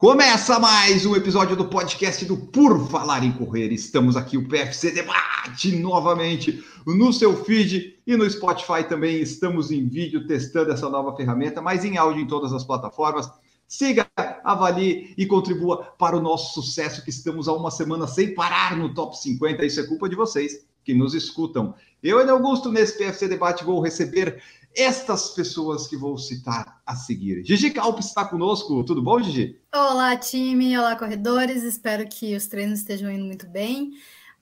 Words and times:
Começa 0.00 0.58
mais 0.58 1.04
um 1.04 1.14
episódio 1.14 1.54
do 1.54 1.66
podcast 1.66 2.24
do 2.24 2.34
Por 2.34 2.88
Falar 2.88 3.22
em 3.22 3.32
Correr. 3.32 3.70
Estamos 3.70 4.16
aqui, 4.16 4.38
o 4.38 4.48
PFC 4.48 4.92
Debate, 4.92 5.76
novamente 5.76 6.64
no 6.86 7.12
seu 7.12 7.44
feed 7.44 8.00
e 8.06 8.16
no 8.16 8.28
Spotify 8.30 8.82
também. 8.88 9.20
Estamos 9.20 9.70
em 9.70 9.86
vídeo 9.86 10.26
testando 10.26 10.72
essa 10.72 10.88
nova 10.88 11.14
ferramenta, 11.14 11.60
mas 11.60 11.84
em 11.84 11.98
áudio 11.98 12.22
em 12.22 12.26
todas 12.26 12.50
as 12.54 12.64
plataformas. 12.64 13.30
Siga, 13.68 14.10
avalie 14.42 15.12
e 15.18 15.26
contribua 15.26 15.92
para 15.98 16.16
o 16.16 16.20
nosso 16.22 16.54
sucesso, 16.54 17.04
que 17.04 17.10
estamos 17.10 17.46
há 17.46 17.52
uma 17.52 17.70
semana 17.70 18.06
sem 18.06 18.32
parar 18.32 18.78
no 18.78 18.94
top 18.94 19.18
50. 19.18 19.66
Isso 19.66 19.80
é 19.80 19.86
culpa 19.86 20.08
de 20.08 20.16
vocês 20.16 20.64
que 20.82 20.94
nos 20.94 21.12
escutam. 21.12 21.74
Eu, 22.02 22.18
Ed 22.22 22.30
Augusto, 22.30 22.72
nesse 22.72 22.96
PFC 22.96 23.28
Debate, 23.28 23.64
vou 23.64 23.82
receber 23.82 24.42
estas 24.74 25.30
pessoas 25.30 25.86
que 25.86 25.96
vou 25.96 26.16
citar 26.16 26.80
a 26.86 26.94
seguir. 26.94 27.44
Gigi 27.44 27.70
Calp 27.70 27.98
está 27.98 28.24
conosco. 28.24 28.84
Tudo 28.84 29.02
bom, 29.02 29.20
Gigi? 29.20 29.60
Olá, 29.74 30.16
time. 30.16 30.76
Olá, 30.78 30.96
corredores. 30.96 31.62
Espero 31.62 32.06
que 32.08 32.36
os 32.36 32.46
treinos 32.46 32.80
estejam 32.80 33.10
indo 33.10 33.24
muito 33.24 33.46
bem. 33.48 33.92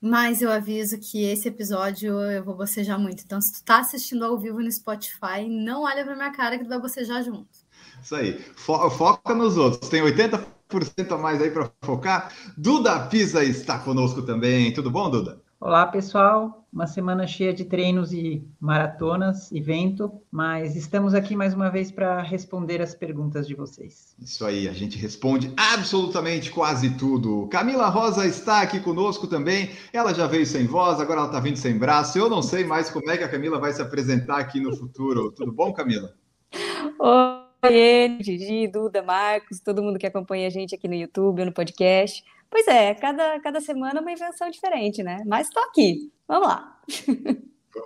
Mas 0.01 0.41
eu 0.43 0.51
aviso 0.51 0.99
que 0.99 1.25
esse 1.25 1.49
episódio 1.49 2.21
eu 2.21 2.45
vou 2.45 2.55
bocejar 2.55 2.99
muito. 2.99 3.25
Então, 3.25 3.41
se 3.41 3.53
tu 3.53 3.65
tá 3.65 3.81
assistindo 3.81 4.25
ao 4.25 4.39
vivo 4.39 4.61
no 4.61 4.71
Spotify, 4.71 5.49
não 5.49 5.83
olha 5.83 6.05
pra 6.05 6.15
minha 6.15 6.31
cara 6.31 6.57
que 6.57 6.65
tu 6.65 6.69
vai 6.69 6.81
bocejar 6.81 7.25
junto. 7.25 7.49
Isso 8.01 8.15
aí. 8.15 8.39
Fo 8.55 8.89
foca 8.91 9.35
nos 9.35 9.57
outros. 9.57 9.91
Tem 9.91 10.03
80% 10.03 10.47
a 11.11 11.19
mais 11.19 11.43
aí 11.43 11.51
para 11.51 11.71
focar. 11.83 12.33
Duda 12.57 13.07
Pisa 13.07 13.43
está 13.43 13.79
conosco 13.79 14.23
também. 14.23 14.73
Tudo 14.73 14.91
bom, 14.91 15.11
Duda? 15.11 15.43
Olá, 15.61 15.85
pessoal. 15.87 16.65
Uma 16.73 16.87
semana 16.87 17.27
cheia 17.27 17.53
de 17.53 17.65
treinos 17.65 18.13
e 18.13 18.47
maratonas, 18.61 19.51
evento, 19.51 20.13
mas 20.31 20.77
estamos 20.77 21.15
aqui 21.15 21.35
mais 21.35 21.53
uma 21.53 21.69
vez 21.69 21.91
para 21.91 22.23
responder 22.23 22.81
as 22.81 22.95
perguntas 22.95 23.45
de 23.45 23.57
vocês. 23.57 24.15
Isso 24.21 24.45
aí, 24.45 24.69
a 24.69 24.73
gente 24.73 24.97
responde 24.97 25.53
absolutamente 25.57 26.53
quase 26.53 26.91
tudo. 26.91 27.49
Camila 27.49 27.89
Rosa 27.89 28.25
está 28.25 28.63
aqui 28.63 28.79
conosco 28.79 29.27
também. 29.27 29.71
Ela 29.93 30.15
já 30.15 30.29
veio 30.29 30.47
sem 30.47 30.65
voz, 30.65 31.01
agora 31.01 31.21
ela 31.21 31.29
está 31.29 31.41
vindo 31.41 31.57
sem 31.57 31.77
braço. 31.77 32.17
Eu 32.17 32.31
não 32.31 32.41
sei 32.41 32.65
mais 32.65 32.89
como 32.89 33.11
é 33.11 33.17
que 33.17 33.25
a 33.25 33.29
Camila 33.29 33.59
vai 33.59 33.73
se 33.73 33.83
apresentar 33.83 34.39
aqui 34.39 34.61
no 34.61 34.77
futuro. 34.77 35.33
Tudo 35.33 35.51
bom, 35.51 35.73
Camila? 35.73 36.15
Oi, 37.01 37.38
Gigi, 38.21 38.69
Duda, 38.69 39.03
Marcos, 39.03 39.61
todo 39.61 39.83
mundo 39.83 39.99
que 39.99 40.07
acompanha 40.07 40.47
a 40.47 40.51
gente 40.51 40.75
aqui 40.75 40.87
no 40.87 40.95
YouTube, 40.95 41.45
no 41.45 41.53
podcast. 41.53 42.25
Pois 42.49 42.67
é, 42.69 42.95
cada, 42.95 43.41
cada 43.41 43.61
semana 43.61 44.01
uma 44.01 44.13
invenção 44.13 44.49
diferente, 44.51 45.03
né? 45.03 45.23
Mas 45.27 45.49
estou 45.49 45.63
aqui. 45.65 46.13
Vamos 46.27 46.49
lá. 46.49 46.81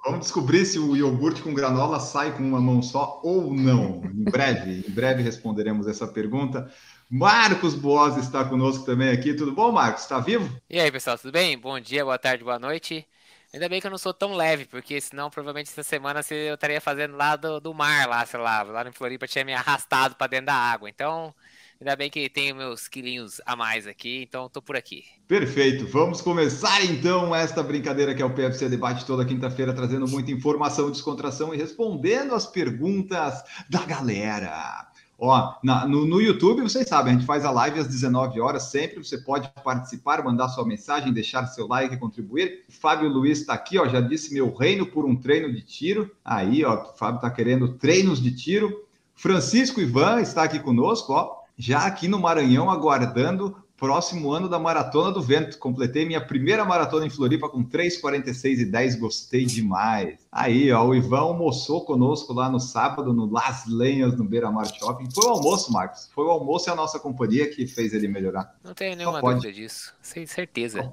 Vamos 0.04 0.20
descobrir 0.20 0.64
se 0.64 0.78
o 0.78 0.96
iogurte 0.96 1.42
com 1.42 1.52
granola 1.52 2.00
sai 2.00 2.36
com 2.36 2.42
uma 2.42 2.60
mão 2.60 2.82
só 2.82 3.20
ou 3.24 3.52
não. 3.52 4.02
Em 4.04 4.24
breve, 4.24 4.84
em 4.86 4.90
breve 4.90 5.22
responderemos 5.22 5.86
essa 5.86 6.06
pergunta. 6.06 6.70
Marcos 7.10 7.74
Boas 7.74 8.16
está 8.16 8.44
conosco 8.44 8.84
também 8.84 9.10
aqui. 9.10 9.34
Tudo 9.34 9.52
bom, 9.52 9.70
Marcos? 9.70 10.02
Está 10.02 10.18
vivo? 10.18 10.48
E 10.68 10.78
aí, 10.80 10.90
pessoal, 10.90 11.18
tudo 11.18 11.32
bem? 11.32 11.58
Bom 11.58 11.78
dia, 11.78 12.04
boa 12.04 12.18
tarde, 12.18 12.44
boa 12.44 12.58
noite. 12.58 13.06
Ainda 13.52 13.68
bem 13.68 13.80
que 13.80 13.86
eu 13.86 13.90
não 13.90 13.98
sou 13.98 14.14
tão 14.14 14.34
leve, 14.34 14.64
porque 14.64 15.00
senão 15.00 15.28
provavelmente 15.28 15.70
essa 15.70 15.82
semana 15.82 16.20
eu 16.30 16.54
estaria 16.54 16.80
fazendo 16.80 17.16
lá 17.16 17.36
do, 17.36 17.60
do 17.60 17.74
mar, 17.74 18.08
lá, 18.08 18.24
sei 18.24 18.40
lá, 18.40 18.62
lá 18.62 18.84
no 18.84 18.92
Floripa 18.92 19.26
tinha 19.26 19.44
me 19.44 19.52
arrastado 19.52 20.14
para 20.16 20.26
dentro 20.26 20.46
da 20.46 20.54
água. 20.54 20.88
Então, 20.88 21.34
Ainda 21.82 21.96
bem 21.96 22.08
que 22.08 22.28
tenho 22.28 22.54
meus 22.54 22.86
quilinhos 22.86 23.40
a 23.44 23.56
mais 23.56 23.88
aqui, 23.88 24.22
então 24.22 24.48
tô 24.48 24.62
por 24.62 24.76
aqui. 24.76 25.02
Perfeito. 25.26 25.84
Vamos 25.88 26.20
começar 26.20 26.84
então 26.84 27.34
esta 27.34 27.60
brincadeira 27.60 28.14
que 28.14 28.22
é 28.22 28.24
o 28.24 28.32
PFC 28.32 28.68
Debate 28.68 29.04
toda 29.04 29.24
quinta-feira, 29.24 29.74
trazendo 29.74 30.06
muita 30.06 30.30
informação, 30.30 30.92
descontração 30.92 31.52
e 31.52 31.56
respondendo 31.56 32.36
as 32.36 32.46
perguntas 32.46 33.42
da 33.68 33.84
galera. 33.84 34.91
Ó, 35.24 35.54
na, 35.62 35.86
no, 35.86 36.04
no, 36.04 36.20
YouTube, 36.20 36.62
vocês 36.62 36.88
sabem, 36.88 37.12
a 37.12 37.16
gente 37.16 37.24
faz 37.24 37.44
a 37.44 37.50
live 37.52 37.78
às 37.78 37.86
19 37.86 38.40
horas 38.40 38.64
sempre. 38.64 39.04
Você 39.04 39.18
pode 39.18 39.48
participar, 39.62 40.24
mandar 40.24 40.48
sua 40.48 40.66
mensagem, 40.66 41.12
deixar 41.12 41.46
seu 41.46 41.68
like 41.68 41.96
contribuir. 41.96 42.64
O 42.68 42.72
Fábio 42.72 43.08
Luiz 43.08 43.38
está 43.38 43.54
aqui, 43.54 43.78
ó, 43.78 43.86
já 43.86 44.00
disse 44.00 44.34
meu 44.34 44.52
reino 44.52 44.84
por 44.84 45.04
um 45.04 45.14
treino 45.14 45.52
de 45.52 45.62
tiro. 45.62 46.10
Aí, 46.24 46.64
ó, 46.64 46.74
o 46.74 46.96
Fábio 46.96 47.18
está 47.18 47.30
querendo 47.30 47.68
treinos 47.74 48.20
de 48.20 48.34
tiro. 48.34 48.84
Francisco 49.14 49.80
Ivan 49.80 50.20
está 50.20 50.42
aqui 50.42 50.58
conosco, 50.58 51.12
ó 51.12 51.42
já 51.56 51.86
aqui 51.86 52.08
no 52.08 52.18
Maranhão, 52.18 52.70
aguardando 52.70 53.56
próximo 53.82 54.30
ano 54.30 54.48
da 54.48 54.60
Maratona 54.60 55.10
do 55.10 55.20
Vento. 55.20 55.58
Completei 55.58 56.06
minha 56.06 56.24
primeira 56.24 56.64
maratona 56.64 57.04
em 57.04 57.10
Floripa 57.10 57.48
com 57.48 57.64
3,46 57.64 58.60
e 58.60 58.64
10, 58.64 58.94
gostei 58.94 59.44
demais. 59.44 60.20
Aí, 60.30 60.70
ó, 60.70 60.86
o 60.86 60.94
Ivan 60.94 61.18
almoçou 61.18 61.84
conosco 61.84 62.32
lá 62.32 62.48
no 62.48 62.60
sábado, 62.60 63.12
no 63.12 63.28
Las 63.28 63.66
Lenhas, 63.66 64.16
no 64.16 64.22
Beira 64.22 64.52
Mar 64.52 64.66
Shopping. 64.66 65.08
Foi 65.12 65.26
o 65.26 65.30
almoço, 65.30 65.72
Marcos. 65.72 66.08
Foi 66.14 66.24
o 66.24 66.30
almoço 66.30 66.70
e 66.70 66.70
a 66.70 66.76
nossa 66.76 67.00
companhia 67.00 67.50
que 67.50 67.66
fez 67.66 67.92
ele 67.92 68.06
melhorar. 68.06 68.54
Não 68.62 68.72
tenho 68.72 68.94
nenhuma 68.94 69.20
dúvida 69.20 69.52
disso, 69.52 69.92
sem 70.00 70.26
certeza. 70.26 70.92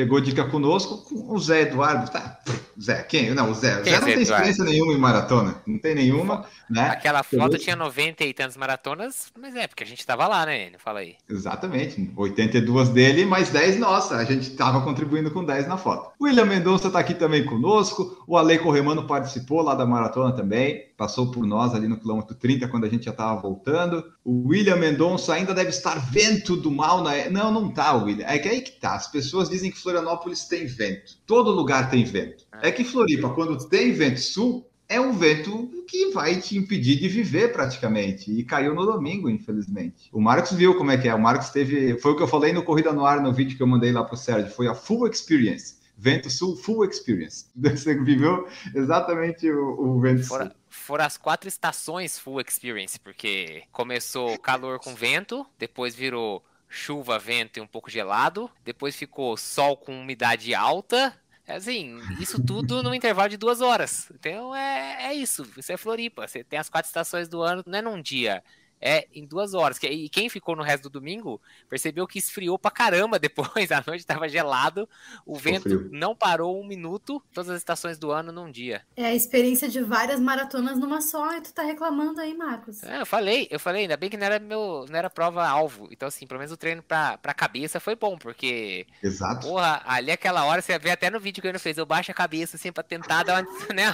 Pegou 0.00 0.18
dica 0.18 0.46
conosco 0.46 0.96
com 0.96 1.34
o 1.34 1.38
Zé 1.38 1.60
Eduardo. 1.60 2.10
Tá, 2.10 2.38
Zé, 2.80 3.02
quem? 3.02 3.34
Não, 3.34 3.50
o 3.50 3.54
Zé. 3.54 3.82
O 3.82 3.84
Zé 3.84 4.00
não 4.00 4.06
tem 4.06 4.22
experiência 4.22 4.64
nenhuma 4.64 4.94
em 4.94 4.96
maratona. 4.96 5.56
Não 5.66 5.78
tem 5.78 5.94
nenhuma, 5.94 6.46
né? 6.70 6.88
Aquela 6.88 7.22
foto 7.22 7.58
tinha 7.58 7.76
90 7.76 8.24
e 8.24 8.32
tantas 8.32 8.56
maratonas, 8.56 9.30
mas 9.38 9.54
é, 9.54 9.66
porque 9.66 9.84
a 9.84 9.86
gente 9.86 10.06
tava 10.06 10.26
lá, 10.26 10.46
né? 10.46 10.70
Fala 10.78 11.00
aí. 11.00 11.16
Exatamente. 11.28 12.10
82 12.16 12.88
dele, 12.88 13.26
mais 13.26 13.50
10 13.50 13.78
nossa. 13.78 14.16
A 14.16 14.24
gente 14.24 14.56
tava 14.56 14.80
contribuindo 14.80 15.30
com 15.30 15.44
10 15.44 15.68
na 15.68 15.76
foto. 15.76 16.12
William 16.18 16.46
Mendonça 16.46 16.90
tá 16.90 16.98
aqui 16.98 17.12
também 17.12 17.44
conosco. 17.44 18.24
O 18.26 18.38
Ale 18.38 18.58
Corremano 18.58 19.06
participou 19.06 19.60
lá 19.60 19.74
da 19.74 19.84
maratona 19.84 20.32
também. 20.32 20.86
Passou 21.00 21.30
por 21.30 21.46
nós 21.46 21.74
ali 21.74 21.88
no 21.88 21.98
quilômetro 21.98 22.34
30, 22.34 22.68
quando 22.68 22.84
a 22.84 22.88
gente 22.90 23.06
já 23.06 23.12
tava 23.14 23.40
voltando. 23.40 24.04
O 24.22 24.48
William 24.48 24.76
Mendonça 24.76 25.32
ainda 25.32 25.54
deve 25.54 25.70
estar 25.70 25.94
vento 26.10 26.58
do 26.58 26.70
mal 26.70 27.02
na. 27.02 27.30
Não, 27.30 27.50
não 27.50 27.70
tá, 27.70 27.94
William. 27.94 28.26
É 28.26 28.38
que 28.38 28.46
aí 28.46 28.60
que 28.60 28.72
tá. 28.72 28.96
As 28.96 29.10
pessoas 29.10 29.48
dizem 29.48 29.70
que 29.70 29.78
Florianópolis 29.78 30.44
tem 30.44 30.66
vento. 30.66 31.16
Todo 31.24 31.52
lugar 31.52 31.88
tem 31.88 32.04
vento. 32.04 32.44
É 32.60 32.70
que 32.70 32.84
Floripa, 32.84 33.30
quando 33.30 33.66
tem 33.66 33.94
vento 33.94 34.20
sul, 34.20 34.68
é 34.86 35.00
um 35.00 35.14
vento 35.14 35.70
que 35.88 36.10
vai 36.10 36.38
te 36.38 36.58
impedir 36.58 37.00
de 37.00 37.08
viver 37.08 37.50
praticamente. 37.50 38.30
E 38.30 38.44
caiu 38.44 38.74
no 38.74 38.84
domingo, 38.84 39.30
infelizmente. 39.30 40.10
O 40.12 40.20
Marcos 40.20 40.52
viu 40.52 40.76
como 40.76 40.90
é 40.90 40.98
que 40.98 41.08
é. 41.08 41.14
O 41.14 41.22
Marcos 41.22 41.48
teve. 41.48 41.98
Foi 41.98 42.12
o 42.12 42.16
que 42.16 42.22
eu 42.22 42.28
falei 42.28 42.52
no 42.52 42.62
Corrida 42.62 42.92
no 42.92 43.06
Ar, 43.06 43.22
no 43.22 43.32
vídeo 43.32 43.56
que 43.56 43.62
eu 43.62 43.66
mandei 43.66 43.90
lá 43.90 44.04
pro 44.04 44.18
Sérgio. 44.18 44.52
Foi 44.52 44.68
a 44.68 44.74
full 44.74 45.08
experience. 45.08 45.80
Vento 46.00 46.30
Sul 46.30 46.56
Full 46.56 46.86
Experience. 46.86 47.46
Você 47.54 47.94
viveu 48.02 48.46
exatamente 48.74 49.50
o, 49.50 49.96
o 49.96 50.00
Vento 50.00 50.24
Fora, 50.24 50.46
Sul. 50.46 50.54
Foram 50.70 51.04
as 51.04 51.16
quatro 51.16 51.48
estações 51.48 52.18
Full 52.18 52.40
Experience, 52.40 52.98
porque 52.98 53.64
começou 53.72 54.38
calor 54.38 54.78
com 54.78 54.94
vento, 54.94 55.46
depois 55.58 55.94
virou 55.94 56.42
chuva, 56.68 57.18
vento 57.18 57.58
e 57.58 57.60
um 57.60 57.66
pouco 57.66 57.90
gelado, 57.90 58.48
depois 58.64 58.94
ficou 58.94 59.36
sol 59.36 59.76
com 59.76 60.00
umidade 60.00 60.54
alta, 60.54 61.14
Assim, 61.46 61.98
isso 62.20 62.40
tudo 62.40 62.80
no 62.80 62.94
intervalo 62.94 63.28
de 63.28 63.36
duas 63.36 63.60
horas. 63.60 64.08
Então 64.14 64.54
é, 64.54 65.06
é 65.06 65.14
isso. 65.14 65.44
Isso 65.56 65.72
é 65.72 65.76
Floripa. 65.76 66.28
Você 66.28 66.44
tem 66.44 66.58
as 66.58 66.70
quatro 66.70 66.86
estações 66.86 67.28
do 67.28 67.42
ano, 67.42 67.64
não 67.66 67.78
é 67.78 67.82
num 67.82 68.00
dia 68.00 68.40
é 68.80 69.06
em 69.14 69.26
duas 69.26 69.54
horas. 69.54 69.78
E 69.82 70.08
quem 70.08 70.28
ficou 70.28 70.56
no 70.56 70.62
resto 70.62 70.84
do 70.84 71.00
domingo 71.00 71.40
percebeu 71.68 72.06
que 72.06 72.18
esfriou 72.18 72.58
pra 72.58 72.70
caramba 72.70 73.18
depois. 73.18 73.70
A 73.70 73.82
noite 73.86 74.00
estava 74.00 74.28
gelado, 74.28 74.88
o 75.26 75.36
vento 75.36 75.62
frio. 75.62 75.88
não 75.92 76.14
parou 76.14 76.60
um 76.60 76.66
minuto, 76.66 77.22
todas 77.32 77.50
as 77.50 77.58
estações 77.58 77.98
do 77.98 78.10
ano 78.10 78.32
num 78.32 78.50
dia. 78.50 78.82
É 78.96 79.06
a 79.06 79.14
experiência 79.14 79.68
de 79.68 79.82
várias 79.82 80.20
maratonas 80.20 80.78
numa 80.78 81.00
só, 81.00 81.36
e 81.36 81.40
tu 81.40 81.52
tá 81.52 81.62
reclamando 81.62 82.20
aí, 82.20 82.34
Marcos. 82.36 82.82
É, 82.82 83.00
eu 83.00 83.06
falei, 83.06 83.48
eu 83.50 83.60
falei, 83.60 83.82
ainda 83.82 83.96
bem 83.96 84.10
que 84.10 84.16
não 84.16 84.26
era 84.26 84.38
meu, 84.38 84.86
não 84.88 84.98
era 84.98 85.10
prova 85.10 85.46
alvo. 85.46 85.88
Então, 85.90 86.08
assim, 86.08 86.26
pelo 86.26 86.38
menos 86.38 86.52
o 86.52 86.56
treino 86.56 86.82
pra, 86.82 87.18
pra 87.18 87.34
cabeça 87.34 87.80
foi 87.80 87.94
bom, 87.94 88.16
porque. 88.16 88.86
Exato. 89.02 89.46
Porra, 89.46 89.82
ali 89.84 90.10
aquela 90.10 90.44
hora, 90.44 90.62
você 90.62 90.78
vê 90.78 90.90
até 90.90 91.10
no 91.10 91.20
vídeo 91.20 91.42
que 91.42 91.48
eu 91.48 91.60
fez, 91.60 91.78
eu 91.78 91.86
baixo 91.86 92.10
a 92.10 92.14
cabeça 92.14 92.56
assim 92.56 92.72
pra 92.72 92.82
tentar 92.82 93.22
dar 93.22 93.42
uma. 93.42 93.50
Né, 93.70 93.84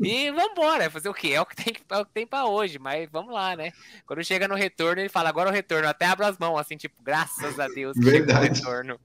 e 0.00 0.30
vambora, 0.30 0.90
fazer 0.90 1.08
o 1.08 1.14
quê? 1.14 1.30
É 1.30 1.40
o 1.40 1.46
que 1.46 1.56
tem, 1.56 1.74
é 1.88 1.98
o 1.98 2.04
que 2.04 2.12
tem 2.12 2.26
pra 2.26 2.44
hoje, 2.44 2.78
mas 2.78 3.08
vamos 3.10 3.32
lá, 3.32 3.56
né? 3.56 3.72
Quando 4.06 4.22
chega 4.32 4.48
no 4.48 4.54
retorno, 4.54 5.02
ele 5.02 5.08
fala, 5.10 5.28
agora 5.28 5.50
o 5.50 5.52
retorno. 5.52 5.86
Até 5.86 6.06
abro 6.06 6.24
as 6.24 6.38
mãos, 6.38 6.58
assim, 6.58 6.76
tipo, 6.76 6.94
graças 7.04 7.60
a 7.60 7.68
Deus 7.68 7.96
que 7.98 8.04
Verdade. 8.04 8.38
o 8.38 8.54
retorno. 8.54 9.00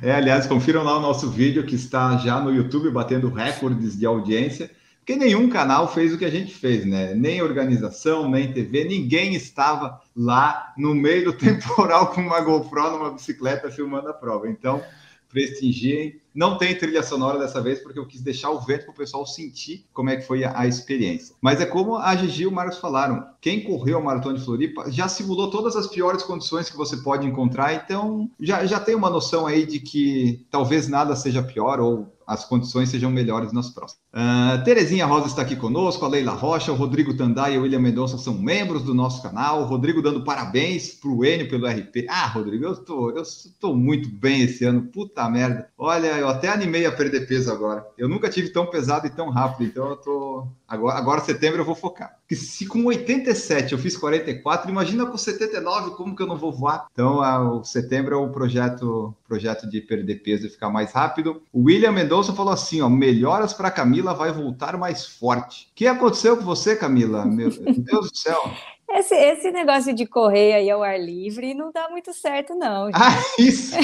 É, 0.00 0.12
aliás, 0.12 0.46
confiram 0.46 0.84
lá 0.84 0.96
o 0.96 1.00
nosso 1.00 1.28
vídeo 1.28 1.66
que 1.66 1.74
está 1.74 2.16
já 2.18 2.40
no 2.40 2.54
YouTube 2.54 2.90
batendo 2.90 3.28
recordes 3.28 3.98
de 3.98 4.06
audiência, 4.06 4.70
porque 4.98 5.16
nenhum 5.16 5.48
canal 5.48 5.92
fez 5.92 6.12
o 6.12 6.18
que 6.18 6.24
a 6.24 6.30
gente 6.30 6.54
fez, 6.54 6.86
né? 6.86 7.12
Nem 7.14 7.42
organização, 7.42 8.30
nem 8.30 8.52
TV, 8.52 8.84
ninguém 8.84 9.34
estava 9.34 10.00
lá 10.14 10.72
no 10.76 10.94
meio 10.94 11.24
do 11.24 11.32
temporal 11.36 12.12
com 12.12 12.20
uma 12.20 12.40
GoPro 12.40 12.90
numa 12.92 13.10
bicicleta 13.10 13.70
filmando 13.70 14.08
a 14.08 14.14
prova. 14.14 14.48
Então, 14.48 14.82
prestigie. 15.28 16.20
Não 16.34 16.56
tem 16.56 16.76
trilha 16.76 17.02
sonora 17.02 17.38
dessa 17.38 17.60
vez, 17.60 17.80
porque 17.80 17.98
eu 17.98 18.06
quis 18.06 18.20
deixar 18.20 18.50
o 18.50 18.60
vento 18.60 18.84
para 18.84 18.92
o 18.92 18.96
pessoal 18.96 19.26
sentir 19.26 19.84
como 19.92 20.10
é 20.10 20.16
que 20.16 20.26
foi 20.26 20.44
a, 20.44 20.60
a, 20.60 20.66
experiência. 20.66 21.34
Mas 21.40 21.60
é 21.60 21.66
como 21.66 21.96
a 21.96 22.14
Gigi 22.14 22.44
e 22.44 22.46
o 22.46 22.52
Marcos 22.52 22.78
falaram: 22.78 23.26
quem 23.40 23.64
correu 23.64 23.98
a 23.98 24.02
Maratona 24.02 24.38
de 24.38 24.44
Floripa 24.44 24.90
já 24.90 25.08
simulou 25.08 25.50
todas 25.50 25.76
as 25.76 25.86
piores 25.86 26.22
condições 26.22 26.70
que 26.70 26.76
você 26.76 26.96
pode 26.98 27.26
encontrar, 27.26 27.74
então 27.74 28.30
já, 28.40 28.64
já 28.66 28.78
tem 28.78 28.94
uma 28.94 29.10
noção 29.10 29.46
aí 29.46 29.66
de 29.66 29.80
que 29.80 30.46
talvez 30.50 30.88
nada 30.88 31.16
seja 31.16 31.42
pior 31.42 31.80
ou 31.80 32.17
as 32.28 32.44
condições 32.44 32.90
sejam 32.90 33.10
melhores 33.10 33.54
nas 33.54 33.70
próximas. 33.70 34.04
Uh, 34.12 34.62
Terezinha 34.62 35.06
Rosa 35.06 35.28
está 35.28 35.40
aqui 35.40 35.56
conosco, 35.56 36.04
a 36.04 36.08
Leila 36.08 36.32
Rocha, 36.32 36.70
o 36.70 36.74
Rodrigo 36.74 37.16
Tandai 37.16 37.54
e 37.54 37.58
o 37.58 37.62
William 37.62 37.80
Mendonça 37.80 38.18
são 38.18 38.34
membros 38.34 38.82
do 38.82 38.92
nosso 38.92 39.22
canal. 39.22 39.62
O 39.62 39.64
Rodrigo 39.64 40.02
dando 40.02 40.22
parabéns 40.22 40.92
para 40.92 41.08
o 41.08 41.24
Enio 41.24 41.48
pelo 41.48 41.66
RP. 41.66 42.06
Ah, 42.06 42.26
Rodrigo, 42.26 42.66
eu 42.66 42.76
tô, 42.76 43.10
eu 43.10 43.22
tô 43.58 43.74
muito 43.74 44.10
bem 44.10 44.42
esse 44.42 44.62
ano, 44.66 44.82
puta 44.82 45.26
merda. 45.30 45.70
Olha, 45.78 46.18
eu 46.18 46.28
até 46.28 46.48
animei 46.48 46.84
a 46.84 46.92
perder 46.92 47.26
peso 47.26 47.50
agora. 47.50 47.86
Eu 47.96 48.08
nunca 48.08 48.28
tive 48.28 48.50
tão 48.50 48.66
pesado 48.66 49.06
e 49.06 49.10
tão 49.10 49.30
rápido, 49.30 49.66
então 49.66 49.88
eu 49.88 49.96
tô. 49.96 50.46
Agora, 50.68 50.98
agora 50.98 51.20
setembro 51.22 51.62
eu 51.62 51.64
vou 51.64 51.74
focar. 51.74 52.17
Porque 52.28 52.36
se 52.36 52.66
com 52.66 52.84
87 52.84 53.72
eu 53.72 53.78
fiz 53.78 53.96
44, 53.96 54.70
imagina 54.70 55.06
com 55.06 55.16
79 55.16 55.92
como 55.92 56.14
que 56.14 56.22
eu 56.22 56.26
não 56.26 56.36
vou 56.36 56.52
voar. 56.52 56.86
Então, 56.92 57.22
a, 57.22 57.40
o 57.40 57.64
setembro 57.64 58.14
é 58.14 58.18
o 58.18 58.28
projeto, 58.28 59.14
projeto 59.26 59.66
de 59.66 59.80
perder 59.80 60.16
peso 60.16 60.46
e 60.46 60.50
ficar 60.50 60.68
mais 60.68 60.92
rápido. 60.92 61.40
O 61.50 61.64
William 61.64 61.90
Mendonça 61.90 62.34
falou 62.34 62.52
assim: 62.52 62.82
ó, 62.82 62.88
melhoras 62.90 63.54
para 63.54 63.70
Camila 63.70 64.12
vai 64.12 64.30
voltar 64.30 64.76
mais 64.76 65.06
forte. 65.06 65.68
O 65.72 65.74
que 65.74 65.86
aconteceu 65.86 66.36
com 66.36 66.44
você, 66.44 66.76
Camila? 66.76 67.24
Meu 67.24 67.48
Deus 67.48 68.10
do 68.10 68.16
céu. 68.16 68.52
Esse, 68.90 69.14
esse 69.14 69.50
negócio 69.50 69.94
de 69.94 70.06
correr 70.06 70.54
aí 70.54 70.70
ao 70.70 70.82
ar 70.82 70.98
livre 70.98 71.54
não 71.54 71.70
dá 71.70 71.88
muito 71.90 72.12
certo, 72.14 72.54
não. 72.54 72.86
Gente. 72.92 72.96
Ah, 72.96 73.14
isso! 73.38 73.76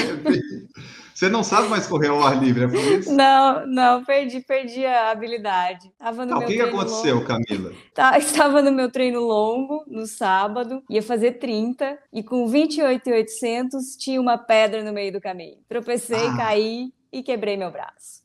Você 1.15 1.29
não 1.29 1.45
sabe 1.45 1.69
mais 1.69 1.87
correr 1.87 2.09
ao 2.09 2.21
ar 2.21 2.43
livre, 2.43 2.65
é 2.65 2.67
por 2.67 2.77
isso? 2.77 3.15
Não, 3.15 3.65
não, 3.67 4.05
perdi, 4.05 4.41
perdi 4.41 4.85
a 4.85 5.12
habilidade. 5.12 5.93
Tava 5.97 6.27
no 6.27 6.35
ah, 6.35 6.39
meu 6.39 6.49
o 6.49 6.51
que, 6.51 6.56
que 6.56 6.62
aconteceu, 6.62 7.17
longo. 7.17 7.27
Camila? 7.27 7.73
Tá, 7.95 8.19
estava 8.19 8.61
no 8.61 8.73
meu 8.73 8.91
treino 8.91 9.21
longo, 9.21 9.85
no 9.87 10.06
sábado, 10.06 10.83
ia 10.91 11.01
fazer 11.01 11.39
30, 11.39 11.97
e 12.12 12.25
com 12.25 12.49
28,800 12.49 13.97
tinha 13.97 14.21
uma 14.21 14.37
pedra 14.37 14.83
no 14.83 14.93
meio 14.93 15.12
do 15.12 15.21
caminho. 15.21 15.59
Tropecei, 15.69 16.27
ah. 16.27 16.37
caí, 16.37 16.93
e 17.14 17.22
quebrei 17.22 17.56
meu 17.56 17.70
braço. 17.70 18.25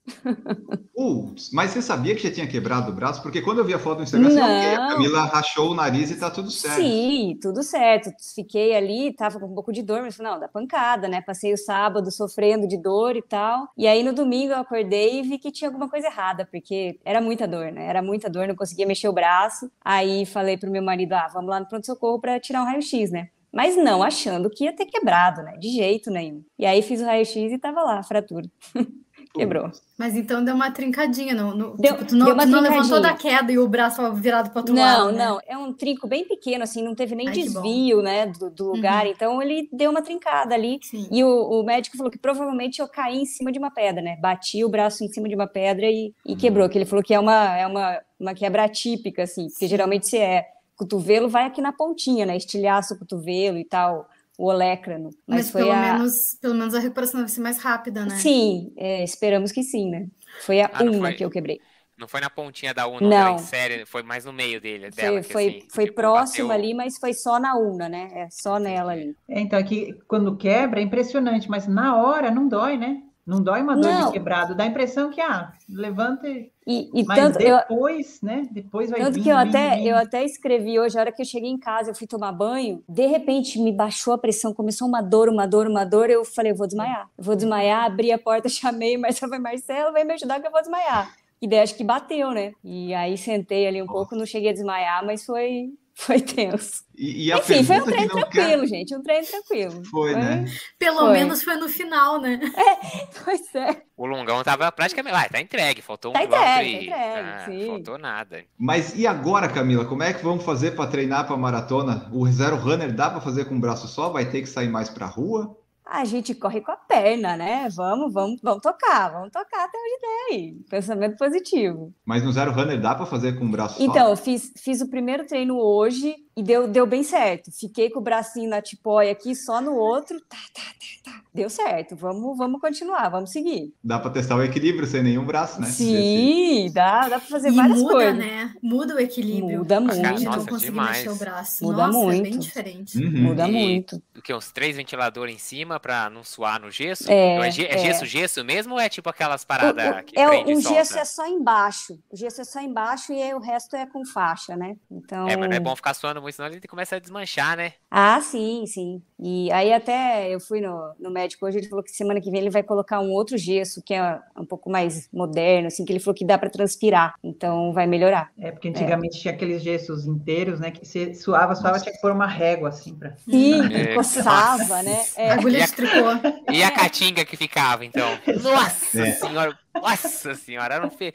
Putz, 0.96 1.52
mas 1.54 1.70
você 1.70 1.82
sabia 1.82 2.16
que 2.16 2.24
já 2.24 2.32
tinha 2.34 2.48
quebrado 2.48 2.92
o 2.92 2.96
braço? 2.96 3.22
Porque 3.22 3.40
quando 3.40 3.60
eu 3.60 3.66
vi 3.66 3.74
a 3.74 3.80
foto 3.80 4.00
no 4.00 4.04
Instagram, 4.04 4.30
não. 4.30 4.86
a 4.86 4.90
Camila 4.90 5.26
rachou 5.26 5.72
o 5.72 5.76
nariz 5.76 6.10
e 6.10 6.18
tá 6.18 6.32
tudo 6.32 6.50
certo. 6.50 6.82
Sim, 6.82 7.38
tudo 7.40 7.62
certo. 7.62 8.10
Fiquei 8.34 8.76
ali, 8.76 9.14
tava 9.14 9.40
com 9.40 9.46
um 9.46 9.54
pouco 9.54 9.72
de 9.72 9.84
dor, 9.84 10.02
mas 10.02 10.18
não, 10.18 10.40
da 10.40 10.48
pancada, 10.48 11.08
né? 11.08 11.22
Passei 11.22 11.54
o 11.54 11.58
sábado 11.58 12.12
sofrendo 12.12 12.68
de 12.68 12.78
dor 12.78 13.16
e 13.16 13.22
tal. 13.22 13.68
E 13.78 13.88
aí 13.88 14.02
no 14.02 14.12
domingo 14.12 14.54
eu 14.54 14.58
acordei 14.58 15.20
e 15.20 15.22
vi 15.22 15.38
que 15.38 15.52
tinha 15.52 15.70
alguma 15.70 15.88
coisa 15.88 16.08
errada, 16.08 16.48
porque 16.50 17.00
era 17.06 17.22
muita 17.22 17.48
dor, 17.48 17.72
né? 17.72 17.86
Era 17.86 18.02
muita 18.02 18.28
dor, 18.28 18.48
não 18.48 18.56
conseguia 18.56 18.88
mexer 18.88 19.08
o 19.08 19.14
braço. 19.14 19.72
Aí 19.86 20.26
falei 20.26 20.58
pro 20.58 20.72
meu 20.72 20.82
marido, 20.82 21.14
ah, 21.14 21.30
vamos 21.32 21.52
lá 21.52 21.60
no 21.60 21.68
pronto-socorro 21.68 22.20
para 22.20 22.40
tirar 22.40 22.64
um 22.64 22.66
raio-x, 22.66 23.12
né? 23.12 23.30
Mas 23.52 23.76
não 23.76 24.04
achando 24.04 24.50
que 24.50 24.66
ia 24.66 24.74
ter 24.74 24.86
quebrado, 24.86 25.42
né? 25.42 25.58
De 25.58 25.70
jeito 25.70 26.12
nenhum. 26.12 26.44
E 26.58 26.66
aí 26.66 26.82
fiz 26.82 27.02
o 27.02 27.06
raio-x 27.06 27.52
e 27.52 27.58
tava 27.58 27.82
lá, 27.82 28.04
fratura. 28.04 28.50
Quebrou. 29.34 29.72
Mas 29.98 30.16
então 30.16 30.44
deu 30.44 30.56
uma 30.56 30.72
trincadinha, 30.72 31.36
não? 31.36 31.56
No, 31.56 31.78
deu, 31.78 31.94
tipo, 31.94 32.06
tu 32.06 32.16
não, 32.16 32.26
deu 32.26 32.34
uma 32.34 32.44
tu 32.44 32.50
não 32.50 32.62
levantou 32.62 33.00
da 33.00 33.14
queda 33.14 33.52
e 33.52 33.60
o 33.60 33.68
braço 33.68 34.12
virado 34.14 34.50
para 34.50 34.60
outro 34.60 34.74
não, 34.74 34.82
lado? 34.82 35.04
Não, 35.06 35.12
né? 35.12 35.26
não. 35.26 35.40
É 35.46 35.58
um 35.58 35.72
trinco 35.72 36.08
bem 36.08 36.26
pequeno, 36.28 36.64
assim, 36.64 36.82
não 36.82 36.96
teve 36.96 37.14
nem 37.16 37.28
Ai, 37.28 37.34
desvio, 37.34 38.02
né, 38.02 38.26
do, 38.26 38.50
do 38.50 38.72
lugar. 38.72 39.06
Uhum. 39.06 39.12
Então 39.12 39.42
ele 39.42 39.70
deu 39.72 39.92
uma 39.92 40.02
trincada 40.02 40.56
ali. 40.56 40.80
Sim. 40.82 41.08
E 41.12 41.24
o, 41.24 41.30
o, 41.30 41.64
médico 41.64 41.96
falou 41.96 42.12
que 42.12 42.18
provavelmente 42.18 42.80
eu 42.80 42.88
caí 42.88 43.22
em 43.22 43.26
cima 43.26 43.52
de 43.52 43.60
uma 43.60 43.70
pedra, 43.70 44.02
né? 44.02 44.18
Bati 44.20 44.64
o 44.66 44.70
braço 44.70 45.04
em 45.04 45.08
cima 45.08 45.30
de 45.30 45.36
uma 45.36 45.48
pedra 45.48 45.86
e, 45.86 46.14
e 46.26 46.36
quebrou. 46.36 46.68
Que 46.68 46.78
ele 46.78 46.86
falou 46.86 47.04
que 47.04 47.14
é 47.14 47.20
uma, 47.20 47.56
é 47.56 47.68
uma, 47.68 48.00
uma 48.20 48.34
quebra 48.34 48.68
típica, 48.68 49.24
assim, 49.24 49.48
porque 49.50 49.68
geralmente 49.68 50.08
se 50.08 50.18
é 50.18 50.48
cotovelo 50.80 51.28
vai 51.28 51.44
aqui 51.44 51.62
na 51.62 51.74
pontinha, 51.74 52.26
né? 52.26 52.38
Estilhaço 52.38 52.94
o 52.94 52.98
cotovelo 52.98 53.58
e 53.58 53.66
tal, 53.66 54.10
o 54.38 54.46
olécrano. 54.46 55.10
Mas, 55.28 55.52
Mas 55.52 55.52
pelo, 55.52 55.72
a... 55.72 55.76
menos, 55.76 56.38
pelo 56.42 56.56
menos 56.56 56.74
a 56.74 56.80
recuperação 56.80 57.20
deve 57.20 57.32
ser 57.32 57.42
mais 57.42 57.58
rápida, 57.58 58.06
né? 58.06 58.16
Sim, 58.16 58.72
é, 58.78 59.04
esperamos 59.04 59.52
que 59.52 59.62
sim, 59.62 59.90
né? 59.90 60.08
Foi 60.46 60.62
a 60.62 60.70
ah, 60.74 60.84
uma 60.84 61.08
foi... 61.08 61.14
que 61.16 61.26
eu 61.26 61.30
quebrei. 61.30 61.60
Não 61.98 62.08
foi 62.08 62.22
na 62.22 62.30
pontinha 62.30 62.74
da 62.74 62.88
una, 62.88 63.02
não. 63.02 63.36
em 63.36 63.40
série, 63.40 63.86
foi 63.86 64.04
mais 64.04 64.24
no 64.24 64.32
meio 64.32 64.62
dele. 64.62 64.90
Dela, 64.90 65.22
foi, 65.22 65.34
foi, 65.34 65.48
assim, 65.48 65.68
foi 65.70 65.84
tipo, 65.84 65.96
próximo 65.98 66.48
bateu... 66.48 66.64
ali, 66.64 66.74
mas 66.74 66.98
foi 66.98 67.14
só 67.14 67.38
na 67.38 67.58
una, 67.58 67.90
né? 67.90 68.10
É 68.14 68.30
só 68.30 68.58
nela 68.58 68.94
ali. 68.94 69.14
É, 69.28 69.42
então, 69.42 69.60
aqui, 69.60 70.00
quando 70.08 70.38
quebra, 70.38 70.80
é 70.80 70.84
impressionante, 70.84 71.50
mas 71.50 71.68
na 71.68 71.98
hora 71.98 72.32
não 72.32 72.48
dói, 72.48 72.78
né? 72.78 73.04
Não 73.28 73.44
dói 73.44 73.62
uma 73.62 73.76
dor 73.76 73.92
não. 73.92 74.06
de 74.06 74.14
quebrado, 74.14 74.56
dá 74.56 74.64
a 74.64 74.68
impressão 74.68 75.12
que, 75.12 75.20
ah, 75.20 75.52
levanta 75.68 76.26
e... 76.28 76.50
e 76.94 77.04
Mas 77.04 77.18
tanto, 77.18 77.40
depois, 77.40 78.20
eu, 78.22 78.28
né, 78.28 78.48
depois 78.52 78.90
vai 78.92 79.00
Tanto 79.00 79.16
vindo, 79.16 79.24
que 79.24 79.30
eu 79.30 79.38
vindo, 79.38 79.50
até, 79.50 79.76
vindo. 79.76 79.88
eu 79.88 79.96
até 79.98 80.24
escrevi 80.24 80.80
hoje, 80.80 80.98
a 80.98 81.02
hora 81.02 81.12
que 81.12 81.22
eu 81.22 81.26
cheguei 81.26 81.50
em 81.50 81.58
casa, 81.58 81.90
eu 81.90 81.96
fui 81.96 82.06
tomar 82.06 82.32
banho, 82.32 82.84
de 82.88 83.08
repente 83.08 83.60
me 83.60 83.72
baixou 83.72 84.14
a 84.14 84.18
pressão, 84.18 84.54
começou 84.54 84.88
uma 84.88 85.02
dor, 85.02 85.30
uma 85.30 85.48
dor, 85.48 85.68
uma 85.68 85.84
dor, 85.84 86.10
eu 86.12 86.24
falei, 86.24 86.52
eu 86.52 86.56
vou 86.56 86.68
desmaiar. 86.68 87.10
Eu 87.18 87.24
vou 87.24 87.36
desmaiar, 87.36 87.86
abri 87.86 88.12
a 88.12 88.20
porta, 88.20 88.48
chamei, 88.50 88.98
mas 88.98 89.18
foi 89.18 89.40
Marcelo, 89.40 89.92
vem 89.92 90.06
me 90.06 90.14
ajudar 90.14 90.40
que 90.40 90.48
eu 90.48 90.52
vou 90.52 90.62
desmaiar. 90.62 91.12
E 91.42 91.48
daí 91.48 91.60
acho 91.60 91.76
que 91.76 91.84
bateu, 91.84 92.32
né? 92.32 92.52
E 92.64 92.94
aí 92.94 93.18
sentei 93.18 93.66
ali 93.66 93.82
um 93.82 93.88
pouco, 93.88 94.16
não 94.16 94.26
cheguei 94.26 94.50
a 94.50 94.54
desmaiar, 94.54 95.06
mas 95.06 95.26
foi 95.26 95.74
foi 96.06 96.22
tenso. 96.22 96.86
E, 96.98 97.28
e 97.28 97.34
Enfim, 97.34 97.64
foi 97.64 97.82
um 97.82 97.84
treino 97.84 98.10
tranquilo, 98.10 98.62
quer... 98.62 98.68
gente. 98.68 98.96
Um 98.96 99.04
treino 99.04 99.28
tranquilo. 99.28 99.86
Foi, 99.86 100.14
foi... 100.14 100.22
né? 100.22 100.46
Pelo 100.78 101.00
foi. 101.00 101.12
menos 101.12 101.44
foi 101.44 101.56
no 101.58 101.68
final, 101.68 102.22
né? 102.22 102.40
É, 102.56 103.08
pois 103.24 103.56
é. 103.56 103.82
O 103.98 104.06
longão 104.06 104.42
tava 104.44 104.72
praticamente. 104.72 105.16
Ah, 105.16 105.28
tá 105.30 105.42
entregue, 105.42 105.82
faltou 105.82 106.12
um 106.12 106.14
tá 106.14 106.24
entregue, 106.24 106.86
e... 106.86 106.90
tá 106.90 106.98
entregue, 106.98 107.30
ah, 107.30 107.46
sim. 107.46 107.68
Faltou 107.68 107.98
nada. 107.98 108.44
Mas 108.58 108.98
e 108.98 109.06
agora, 109.06 109.50
Camila? 109.50 109.86
Como 109.86 110.04
é 110.04 110.14
que 110.14 110.24
vamos 110.24 110.46
fazer 110.46 110.72
para 110.72 110.90
treinar 110.90 111.28
para 111.28 111.36
maratona? 111.36 112.10
O 112.14 112.26
Zero 112.28 112.56
Runner 112.56 112.94
dá 112.94 113.10
para 113.10 113.22
fazer 113.22 113.46
com 113.46 113.56
um 113.56 113.60
braço 113.60 113.88
só? 113.88 114.10
Vai 114.10 114.30
ter 114.30 114.42
que 114.42 114.48
sair 114.48 114.70
mais 114.70 114.90
para 114.90 115.06
rua? 115.06 115.58
A 115.90 116.06
gente 116.06 116.36
corre 116.36 116.62
com 116.62 116.72
a 116.72 116.78
perna, 116.78 117.36
né? 117.36 117.68
Vamos, 117.76 118.14
vamos, 118.14 118.40
vamos 118.42 118.62
tocar, 118.62 119.12
vamos 119.12 119.32
tocar 119.32 119.66
até 119.66 119.78
onde 119.78 120.38
der. 120.38 120.70
Pensamento 120.70 121.18
positivo. 121.18 121.94
Mas 122.06 122.24
no 122.24 122.32
Zero 122.32 122.52
Runner 122.52 122.80
dá 122.80 122.94
para 122.94 123.06
fazer 123.06 123.38
com 123.38 123.46
o 123.46 123.50
braço 123.50 123.82
então, 123.82 123.94
só? 123.94 124.00
Então, 124.00 124.16
fiz, 124.16 124.54
fiz 124.58 124.82
o 124.82 124.90
primeiro 124.90 125.26
treino 125.26 125.58
hoje 125.58 126.16
e 126.40 126.44
deu, 126.44 126.70
deu 126.70 126.86
bem 126.86 127.04
certo. 127.04 127.52
Fiquei 127.52 127.90
com 127.90 128.00
o 128.00 128.02
bracinho 128.02 128.50
na 128.50 128.62
tipóia 128.62 129.12
aqui, 129.12 129.36
só 129.36 129.60
no 129.60 129.76
outro. 129.76 130.22
Tá, 130.22 130.38
tá, 130.54 130.62
tá, 130.62 131.12
tá. 131.12 131.22
Deu 131.34 131.50
certo. 131.50 131.98
Vamos, 131.98 132.38
vamos 132.38 132.62
continuar, 132.62 133.10
vamos 133.10 133.32
seguir. 133.32 133.74
Dá 133.84 134.00
para 134.00 134.12
testar 134.12 134.38
o 134.38 134.44
equilíbrio 134.44 134.88
sem 134.88 135.04
nenhum 135.04 135.26
braço, 135.26 135.60
né? 135.60 135.68
Sim, 135.68 136.72
dá, 136.74 137.10
dá 137.10 137.20
para 137.20 137.28
fazer 137.28 137.50
e 137.50 137.56
várias 137.56 137.78
muda, 137.78 137.94
coisas. 137.94 138.18
né? 138.18 138.54
Muda 138.64 138.96
o 138.96 139.00
equilíbrio. 139.00 139.60
Muda 139.60 139.82
muito. 139.82 140.06
A 140.06 140.10
gente 140.12 140.24
não 140.24 140.46
conseguir 140.46 140.72
demais. 140.72 140.98
mexer 140.98 141.10
o 141.10 141.16
braço. 141.16 141.66
Muda 141.66 141.88
Nossa, 141.88 141.98
muito. 142.00 142.26
é 142.26 142.30
bem 142.30 142.40
diferente. 142.40 142.98
Uhum. 142.98 143.22
Muda 143.22 143.48
e, 143.48 143.52
muito. 143.52 144.02
O 144.18 144.22
que? 144.22 144.34
Uns 144.34 144.50
três 144.50 144.78
ventiladores 144.78 145.36
em 145.36 145.38
cima 145.38 145.78
para 145.78 146.10
não 146.10 146.24
suar 146.24 146.62
no 146.62 146.72
gesso? 146.72 147.12
É, 147.12 147.36
é, 147.36 147.48
é 147.48 147.78
gesso, 147.78 148.06
gesso 148.06 148.46
mesmo 148.46 148.76
ou 148.76 148.80
é 148.80 148.88
tipo 148.88 149.10
aquelas 149.10 149.44
paradas 149.44 149.86
o, 149.86 150.00
o, 150.00 150.04
que 150.04 150.18
é, 150.18 150.28
prende 150.28 150.54
O 150.54 150.62
gesso 150.62 150.98
é 150.98 151.04
só 151.04 151.28
embaixo. 151.28 152.00
O 152.10 152.16
gesso 152.16 152.40
é 152.40 152.46
só 152.46 152.62
embaixo 152.62 153.12
e 153.12 153.34
o 153.34 153.40
resto 153.40 153.76
é 153.76 153.86
com 153.86 154.06
faixa, 154.06 154.56
né? 154.56 154.78
Então... 154.90 155.28
É, 155.28 155.36
mas 155.36 155.50
não 155.50 155.58
é 155.58 155.60
bom 155.60 155.76
ficar 155.76 155.94
suando 155.94 156.22
muito, 156.22 156.29
senão 156.32 156.50
ele 156.50 156.62
começa 156.68 156.96
a 156.96 157.00
desmanchar, 157.00 157.58
né? 157.58 157.74
Ah, 157.92 158.20
sim, 158.22 158.66
sim. 158.66 159.04
E 159.22 159.52
aí 159.52 159.74
até 159.74 160.34
eu 160.34 160.40
fui 160.40 160.62
no, 160.62 160.94
no 160.98 161.12
médico 161.12 161.46
hoje, 161.46 161.58
ele 161.58 161.68
falou 161.68 161.84
que 161.84 161.92
semana 161.92 162.22
que 162.22 162.32
vem 162.32 162.40
ele 162.40 162.50
vai 162.50 162.64
colocar 162.64 163.02
um 163.02 163.12
outro 163.12 163.38
gesso, 163.38 163.82
que 163.84 163.94
é 163.94 164.20
um 164.38 164.46
pouco 164.46 164.70
mais 164.70 165.10
moderno, 165.12 165.68
assim, 165.68 165.84
que 165.84 165.92
ele 165.92 166.00
falou 166.00 166.16
que 166.16 166.26
dá 166.26 166.38
para 166.38 166.50
transpirar. 166.50 167.16
Então 167.22 167.74
vai 167.74 167.86
melhorar. 167.86 168.32
É, 168.40 168.50
porque 168.52 168.70
antigamente 168.70 169.18
é. 169.18 169.22
tinha 169.22 169.34
aqueles 169.34 169.62
gessos 169.62 170.06
inteiros, 170.06 170.60
né? 170.60 170.72
Que 170.72 170.86
você 170.86 171.14
suava, 171.14 171.54
suava, 171.54 171.80
tinha 171.80 171.94
que 171.94 172.00
pôr 172.00 172.12
uma 172.12 172.28
régua, 172.28 172.70
assim, 172.70 172.96
pra... 172.96 173.14
Sim, 173.18 173.74
é. 173.74 173.94
coçava, 173.94 174.82
né? 174.84 175.04
É. 175.18 175.32
Agulha 175.32 175.66
de 175.66 175.74
tricô. 175.74 176.52
E 176.52 176.64
a 176.64 176.72
caatinga 176.72 177.26
que 177.26 177.36
ficava, 177.36 177.84
então? 177.84 178.08
Nossa 178.42 179.02
é. 179.02 179.12
senhora! 179.12 179.58
Nossa 179.74 180.36
senhora, 180.36 180.80
não 180.80 180.90
fez. 180.90 181.14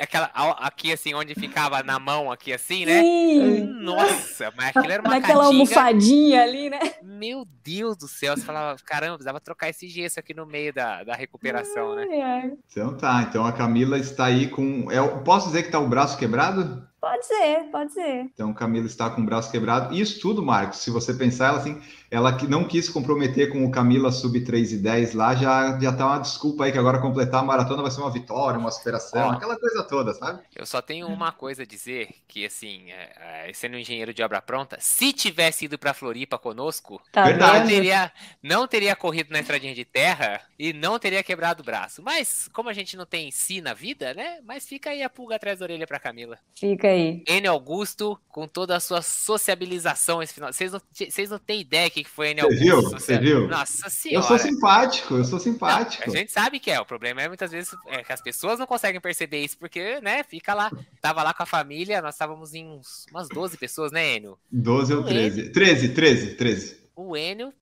Aquela, 0.00 0.30
aqui 0.58 0.92
assim, 0.92 1.14
onde 1.14 1.34
ficava 1.34 1.82
na 1.82 1.98
mão, 1.98 2.30
aqui 2.30 2.52
assim, 2.52 2.84
né? 2.84 3.00
Sim. 3.00 3.60
Nossa, 3.80 4.52
mas 4.56 4.68
aquilo 4.68 4.92
era 4.92 5.02
uma 5.02 5.10
Naquela 5.10 5.44
almofadinha 5.46 6.42
ali, 6.42 6.68
né? 6.68 6.80
Meu 7.02 7.41
Deus 7.44 7.96
do 7.96 8.08
céu, 8.08 8.36
você 8.36 8.44
falava, 8.44 8.78
caramba, 8.84 9.14
precisava 9.14 9.40
trocar 9.40 9.68
esse 9.68 9.88
gesso 9.88 10.18
aqui 10.20 10.34
no 10.34 10.46
meio 10.46 10.72
da, 10.72 11.04
da 11.04 11.14
recuperação, 11.14 11.94
né? 11.94 12.06
Então 12.70 12.96
tá, 12.96 13.26
então 13.28 13.44
a 13.44 13.52
Camila 13.52 13.98
está 13.98 14.26
aí 14.26 14.48
com. 14.48 14.90
É, 14.90 15.06
posso 15.20 15.48
dizer 15.48 15.64
que 15.64 15.70
tá 15.70 15.78
o 15.78 15.88
braço 15.88 16.18
quebrado? 16.18 16.86
Pode 17.02 17.26
ser, 17.26 17.64
pode 17.72 17.92
ser. 17.92 18.30
Então, 18.32 18.54
Camila 18.54 18.86
está 18.86 19.10
com 19.10 19.22
o 19.22 19.24
braço 19.24 19.50
quebrado. 19.50 19.92
Isso 19.92 20.20
tudo, 20.20 20.40
Marcos, 20.40 20.78
se 20.78 20.88
você 20.88 21.12
pensar, 21.12 21.48
ela 21.48 21.58
assim, 21.58 21.82
ela 22.08 22.36
que 22.36 22.46
não 22.46 22.62
quis 22.62 22.88
comprometer 22.88 23.50
com 23.50 23.64
o 23.64 23.70
Camila 23.72 24.12
sub 24.12 24.38
3 24.38 24.74
e 24.74 24.76
10 24.76 25.14
lá, 25.14 25.34
já, 25.34 25.80
já 25.80 25.92
tá 25.92 26.06
uma 26.06 26.18
desculpa 26.18 26.64
aí 26.64 26.70
que 26.70 26.78
agora 26.78 27.00
completar 27.00 27.40
a 27.40 27.42
maratona 27.42 27.82
vai 27.82 27.90
ser 27.90 28.02
uma 28.02 28.10
vitória, 28.12 28.56
uma 28.56 28.70
superação, 28.70 29.28
Ó, 29.28 29.32
aquela 29.32 29.58
coisa 29.58 29.82
toda, 29.82 30.14
sabe? 30.14 30.42
Eu 30.54 30.64
só 30.64 30.80
tenho 30.80 31.08
uma 31.08 31.32
coisa 31.32 31.62
a 31.62 31.66
dizer, 31.66 32.10
que 32.28 32.46
assim, 32.46 32.92
é, 32.92 33.48
é, 33.48 33.52
sendo 33.52 33.74
um 33.74 33.80
engenheiro 33.80 34.14
de 34.14 34.22
obra 34.22 34.40
pronta, 34.40 34.76
se 34.78 35.12
tivesse 35.12 35.64
ido 35.64 35.78
para 35.78 35.94
Floripa 35.94 36.38
conosco, 36.38 37.02
tá 37.10 37.34
não, 37.34 37.66
teria, 37.66 38.12
não 38.40 38.68
teria 38.68 38.94
corrido 38.94 39.32
na 39.32 39.40
estradinha 39.40 39.74
de 39.74 39.84
terra 39.84 40.40
e 40.56 40.72
não 40.72 41.00
teria 41.00 41.22
quebrado 41.24 41.62
o 41.62 41.66
braço. 41.66 42.00
Mas, 42.00 42.48
como 42.52 42.68
a 42.68 42.72
gente 42.72 42.96
não 42.96 43.06
tem 43.06 43.30
si 43.32 43.60
na 43.60 43.74
vida, 43.74 44.14
né? 44.14 44.38
Mas 44.44 44.66
fica 44.66 44.90
aí 44.90 45.02
a 45.02 45.10
pulga 45.10 45.34
atrás 45.34 45.58
da 45.58 45.64
orelha 45.64 45.86
pra 45.86 45.98
Camila. 45.98 46.38
Fica 46.54 46.91
aí. 46.92 47.24
N 47.26 47.46
Augusto, 47.48 48.18
com 48.28 48.46
toda 48.46 48.76
a 48.76 48.80
sua 48.80 49.02
sociabilização 49.02 50.22
esse 50.22 50.34
final. 50.34 50.52
Vocês 50.52 50.72
não, 50.72 50.80
vocês 50.92 51.30
não 51.30 51.38
têm 51.38 51.60
ideia 51.60 51.88
o 51.88 51.90
que 51.90 52.04
foi 52.04 52.28
N 52.30 52.40
Augusto. 52.42 52.60
Você 52.60 52.64
viu? 52.64 52.82
Você 52.82 53.18
viu? 53.18 53.48
Nossa 53.48 53.90
senhora. 53.90 54.24
Eu 54.24 54.28
sou 54.28 54.38
simpático, 54.38 55.14
eu 55.14 55.24
sou 55.24 55.38
simpático. 55.40 56.04
Não, 56.06 56.14
a 56.14 56.18
gente 56.18 56.32
sabe 56.32 56.60
que 56.60 56.70
é. 56.70 56.80
O 56.80 56.86
problema 56.86 57.22
é 57.22 57.28
muitas 57.28 57.50
vezes 57.50 57.74
é 57.86 58.02
que 58.02 58.12
as 58.12 58.22
pessoas 58.22 58.58
não 58.58 58.66
conseguem 58.66 59.00
perceber 59.00 59.44
isso, 59.44 59.58
porque, 59.58 60.00
né, 60.00 60.22
fica 60.22 60.54
lá. 60.54 60.70
Tava 61.00 61.22
lá 61.22 61.34
com 61.34 61.42
a 61.42 61.46
família, 61.46 62.00
nós 62.00 62.14
estávamos 62.14 62.54
em 62.54 62.66
uns, 62.66 63.06
umas 63.10 63.28
12 63.28 63.56
pessoas, 63.56 63.92
né, 63.92 64.16
Enio? 64.16 64.38
12 64.50 64.94
ou 64.94 65.04
13? 65.04 65.50
13, 65.50 65.88
13, 65.90 66.34
13 66.34 66.82
o 66.94 67.16
Enio 67.16 67.52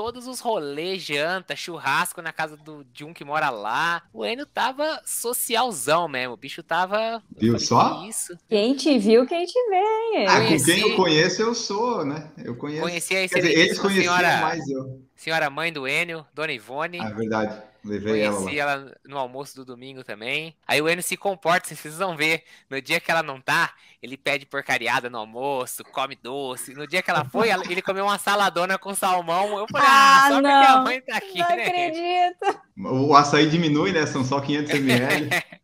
todos 0.00 0.26
os 0.26 0.40
rolês, 0.40 1.02
janta, 1.02 1.54
churrasco 1.54 2.22
na 2.22 2.32
casa 2.32 2.56
do, 2.56 2.82
de 2.84 3.04
um 3.04 3.12
que 3.12 3.22
mora 3.22 3.50
lá. 3.50 4.02
O 4.14 4.24
Enio 4.24 4.46
tava 4.46 4.98
socialzão 5.04 6.08
mesmo. 6.08 6.32
O 6.32 6.36
bicho 6.38 6.62
tava. 6.62 7.22
Viu 7.36 7.58
só? 7.58 8.02
Isso. 8.08 8.34
Quem 8.48 8.74
te 8.74 8.98
viu, 8.98 9.26
quem 9.26 9.44
te 9.44 9.58
vê. 9.68 10.24
Ah, 10.26 10.40
com 10.40 10.64
quem 10.64 10.80
eu 10.80 10.96
conheço, 10.96 11.42
eu 11.42 11.54
sou, 11.54 12.02
né? 12.02 12.30
Eu 12.42 12.56
conheço. 12.56 12.80
Conheci 12.80 13.14
a 13.14 13.26
dizer, 13.26 13.44
eles 13.44 13.78
conheciam 13.78 14.16
senhora, 14.16 14.40
mais 14.40 14.66
eu. 14.70 15.02
Senhora 15.14 15.50
mãe 15.50 15.70
do 15.70 15.86
Enio, 15.86 16.24
Dona 16.32 16.52
Ivone. 16.54 16.98
Ah, 16.98 17.10
é 17.10 17.12
verdade. 17.12 17.62
Levei 17.84 18.28
Conheci 18.28 18.58
ela, 18.58 18.72
ela, 18.72 18.96
no 19.06 19.18
almoço 19.18 19.56
do 19.56 19.64
domingo 19.64 20.04
também. 20.04 20.54
Aí 20.66 20.80
o 20.82 20.88
Enio 20.88 21.02
se 21.02 21.16
comporta, 21.16 21.66
vocês 21.68 21.80
precisam 21.80 22.16
ver. 22.16 22.44
No 22.68 22.80
dia 22.80 23.00
que 23.00 23.10
ela 23.10 23.22
não 23.22 23.40
tá, 23.40 23.72
ele 24.02 24.16
pede 24.16 24.46
porcariada 24.46 25.08
no 25.08 25.18
almoço, 25.18 25.82
come 25.84 26.16
doce. 26.22 26.74
No 26.74 26.86
dia 26.86 27.02
que 27.02 27.10
ela 27.10 27.24
foi, 27.24 27.50
ele 27.68 27.82
comeu 27.82 28.04
uma 28.04 28.18
saladona 28.18 28.78
com 28.78 28.94
salmão. 28.94 29.58
Eu 29.58 29.66
falei, 29.70 29.86
ah, 29.88 30.24
ah 30.24 30.28
só 30.28 30.42
não, 30.42 30.50
porque 30.50 30.72
a 30.72 30.80
mãe 30.82 31.00
tá 31.00 31.16
aqui, 31.16 31.38
não 31.38 31.56
né? 31.56 31.66
acredito. 31.66 32.60
O 32.76 33.14
açaí 33.14 33.48
diminui, 33.48 33.92
né? 33.92 34.06
São 34.06 34.24
só 34.24 34.40
500 34.40 34.74
ml. 34.74 35.30